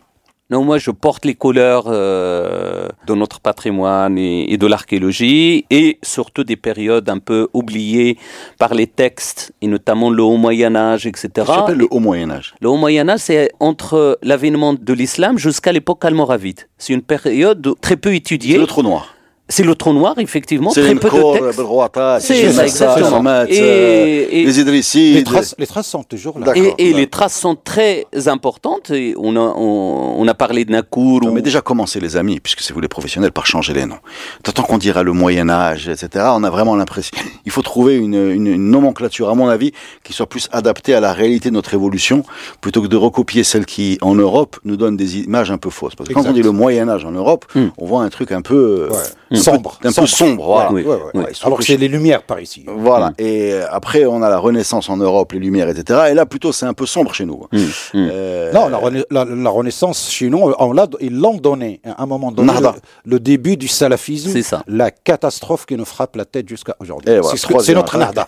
Non, 0.51 0.63
moi 0.63 0.77
je 0.77 0.91
porte 0.91 1.25
les 1.25 1.33
couleurs 1.33 1.85
euh, 1.87 2.87
de 3.07 3.15
notre 3.15 3.39
patrimoine 3.39 4.15
et, 4.19 4.57
de 4.57 4.67
l'archéologie, 4.67 5.65
et 5.71 5.97
surtout 6.03 6.43
des 6.43 6.55
périodes 6.55 7.09
un 7.09 7.17
peu 7.17 7.47
oubliées 7.53 8.19
par 8.59 8.75
les 8.75 8.85
textes, 8.85 9.53
et 9.63 9.67
notamment 9.67 10.11
le 10.11 10.21
Haut 10.21 10.37
Moyen 10.37 10.75
Âge, 10.75 11.07
etc. 11.07 11.29
Qu'est-ce 11.33 11.65
que 11.65 11.71
le 11.71 11.87
Haut 11.89 11.99
Moyen 11.99 12.29
Âge 12.29 12.53
Le 12.61 12.69
Haut 12.69 12.77
Moyen 12.77 13.09
Âge, 13.09 13.21
c'est 13.21 13.49
entre 13.59 14.19
l'avènement 14.21 14.75
de 14.75 14.93
l'islam 14.93 15.39
jusqu'à 15.39 15.71
l'époque 15.71 16.05
almoravide. 16.05 16.61
C'est 16.77 16.93
une 16.93 17.01
période 17.01 17.73
très 17.81 17.97
peu 17.97 18.13
étudiée. 18.13 18.53
C'est 18.53 18.59
le 18.59 18.67
trou 18.67 18.83
noir. 18.83 19.14
C'est 19.47 19.63
le 19.63 19.75
trou 19.75 19.93
noir, 19.93 20.15
effectivement. 20.17 20.71
C'est 20.71 20.81
très 20.81 20.95
peu 20.95 21.07
de. 21.07 22.19
C'est 22.19 22.51
ça, 22.51 22.63
exactement. 22.63 23.45
Et, 23.47 24.43
les 24.43 24.59
Idrissides. 24.59 25.17
Les 25.17 25.23
traces, 25.23 25.55
les 25.59 25.67
traces 25.67 25.87
sont 25.87 26.03
toujours 26.03 26.39
là. 26.39 26.51
Et, 26.55 26.73
et 26.79 26.93
les 26.93 27.05
traces 27.05 27.39
sont 27.39 27.55
très 27.55 28.07
importantes. 28.25 28.89
Et 28.89 29.13
on, 29.17 29.35
a, 29.35 29.39
on, 29.39 30.15
on, 30.19 30.27
a 30.27 30.33
parlé 30.33 30.65
de 30.65 30.71
Nakour. 30.71 31.21
Ou... 31.23 31.31
Mais 31.31 31.43
déjà 31.43 31.61
commencez 31.61 31.99
les 31.99 32.17
amis, 32.17 32.39
puisque 32.39 32.61
c'est 32.61 32.73
vous 32.73 32.79
les 32.79 32.87
professionnels, 32.87 33.31
par 33.31 33.45
changer 33.45 33.73
les 33.73 33.85
noms. 33.85 33.99
Tant 34.41 34.63
qu'on 34.63 34.79
dira 34.79 35.03
le 35.03 35.11
Moyen 35.11 35.49
Âge, 35.49 35.89
etc., 35.89 36.25
on 36.29 36.43
a 36.43 36.49
vraiment 36.49 36.75
l'impression. 36.75 37.15
Il 37.45 37.51
faut 37.51 37.61
trouver 37.61 37.97
une, 37.97 38.15
une, 38.15 38.47
une, 38.47 38.71
nomenclature, 38.71 39.29
à 39.29 39.35
mon 39.35 39.47
avis, 39.47 39.73
qui 40.03 40.13
soit 40.13 40.27
plus 40.27 40.49
adaptée 40.53 40.95
à 40.95 40.99
la 40.99 41.13
réalité 41.13 41.49
de 41.49 41.53
notre 41.53 41.75
évolution, 41.75 42.23
plutôt 42.61 42.81
que 42.81 42.87
de 42.87 42.97
recopier 42.97 43.43
celle 43.43 43.67
qui, 43.67 43.99
en 44.01 44.15
Europe, 44.15 44.57
nous 44.65 44.75
donne 44.75 44.97
des 44.97 45.19
images 45.19 45.51
un 45.51 45.59
peu 45.59 45.69
fausses. 45.69 45.93
Parce 45.93 46.09
que 46.09 46.15
quand 46.15 46.25
on 46.25 46.33
dit 46.33 46.41
le 46.41 46.51
Moyen 46.51 46.89
Âge 46.89 47.05
en 47.05 47.11
Europe, 47.11 47.45
hmm. 47.53 47.67
on 47.77 47.85
voit 47.85 48.01
un 48.01 48.09
truc 48.09 48.31
un 48.31 48.41
peu... 48.41 48.89
Ouais 48.91 48.97
sombre. 49.35 49.79
Un 49.83 49.91
peu 49.91 50.05
sombre, 50.05 50.45
voilà. 50.45 50.71
Ouais, 50.71 50.83
ouais, 50.83 50.97
ouais, 51.13 51.25
Alors 51.43 51.59
que 51.59 51.65
c'est 51.65 51.77
les 51.77 51.87
lumières 51.87 52.23
par 52.23 52.39
ici. 52.39 52.65
Voilà. 52.67 53.09
Mm. 53.09 53.13
Et 53.19 53.53
après, 53.69 54.05
on 54.05 54.21
a 54.21 54.29
la 54.29 54.37
Renaissance 54.37 54.89
en 54.89 54.97
Europe, 54.97 55.31
les 55.33 55.39
lumières, 55.39 55.69
etc. 55.69 56.07
Et 56.11 56.13
là, 56.13 56.25
plutôt, 56.25 56.51
c'est 56.51 56.65
un 56.65 56.73
peu 56.73 56.85
sombre 56.85 57.13
chez 57.13 57.25
nous. 57.25 57.45
Mm. 57.51 57.57
Mm. 57.57 57.67
Euh... 57.93 58.51
Non, 58.53 58.69
la, 58.69 59.25
la, 59.25 59.49
Renaissance 59.49 60.09
chez 60.09 60.29
nous, 60.29 60.51
on 60.57 60.73
ils 60.99 61.17
l'ont 61.17 61.37
donné 61.37 61.81
à 61.83 62.03
un 62.03 62.05
moment 62.05 62.31
donné. 62.31 62.51
Le, 62.53 62.69
le, 63.05 63.19
début 63.19 63.57
du 63.57 63.67
salafisme. 63.67 64.29
C'est 64.31 64.41
ça. 64.41 64.63
La 64.67 64.91
catastrophe 64.91 65.65
qui 65.65 65.75
nous 65.75 65.85
frappe 65.85 66.15
la 66.15 66.25
tête 66.25 66.47
jusqu'à 66.47 66.75
aujourd'hui. 66.79 67.13
C'est 67.59 67.73
notre 67.73 67.97
nada. 67.97 68.27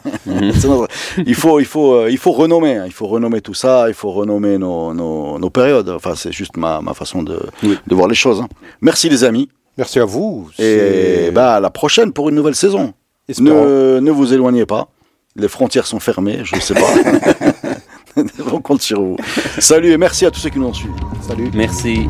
il 1.25 1.35
faut, 1.35 1.59
il 1.59 1.65
faut, 1.65 1.93
euh, 1.93 2.11
il 2.11 2.17
faut 2.17 2.31
renommer. 2.31 2.77
Hein. 2.77 2.83
Il 2.85 2.93
faut 2.93 3.07
renommer 3.07 3.41
tout 3.41 3.53
ça. 3.53 3.85
Il 3.87 3.93
faut 3.93 4.11
renommer 4.11 4.57
nos, 4.57 4.93
nos, 4.93 5.39
nos 5.39 5.49
périodes. 5.49 5.89
Enfin, 5.89 6.13
c'est 6.15 6.31
juste 6.31 6.57
ma, 6.57 6.81
ma 6.81 6.93
façon 6.93 7.23
de, 7.23 7.39
de 7.63 7.95
voir 7.95 8.07
les 8.07 8.15
choses. 8.15 8.41
Hein. 8.41 8.47
Merci 8.81 9.09
les 9.09 9.23
amis. 9.23 9.49
Merci 9.78 9.99
à 9.99 10.05
vous. 10.05 10.49
Et 10.59 11.30
bah, 11.32 11.55
à 11.55 11.59
la 11.59 11.69
prochaine 11.69 12.11
pour 12.11 12.30
une 12.30 12.36
nouvelle 12.36 12.55
saison. 12.55 12.93
Ne, 13.39 13.99
ne, 13.99 14.11
vous 14.11 14.34
éloignez 14.34 14.65
pas. 14.65 14.88
Les 15.36 15.47
frontières 15.47 15.86
sont 15.86 15.99
fermées, 15.99 16.39
je 16.43 16.55
ne 16.55 16.61
sais 16.61 16.73
pas. 16.73 18.23
On 18.51 18.59
compte 18.61 18.82
sur 18.82 19.01
vous. 19.01 19.17
Salut 19.59 19.91
et 19.91 19.97
merci 19.97 20.25
à 20.25 20.32
tous 20.32 20.39
ceux 20.39 20.49
qui 20.49 20.59
nous 20.59 20.67
ont 20.67 20.73
suivis. 20.73 20.93
Salut. 21.28 21.51
Merci. 21.53 22.07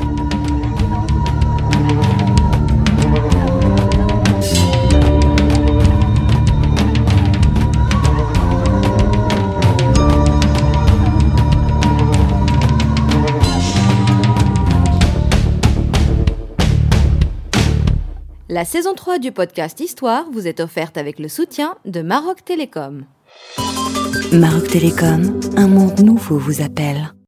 La 18.49 18.63
saison 18.63 18.93
3 18.93 19.19
du 19.19 19.33
podcast 19.33 19.77
Histoire 19.81 20.31
vous 20.31 20.47
est 20.47 20.61
offerte 20.61 20.97
avec 20.97 21.19
le 21.19 21.27
soutien 21.27 21.75
de 21.83 22.01
Maroc 22.01 22.45
Télécom. 22.45 23.03
Maroc 24.31 24.69
Télécom, 24.69 25.37
un 25.57 25.67
monde 25.67 25.99
nouveau 25.99 26.37
vous 26.37 26.61
appelle. 26.61 27.11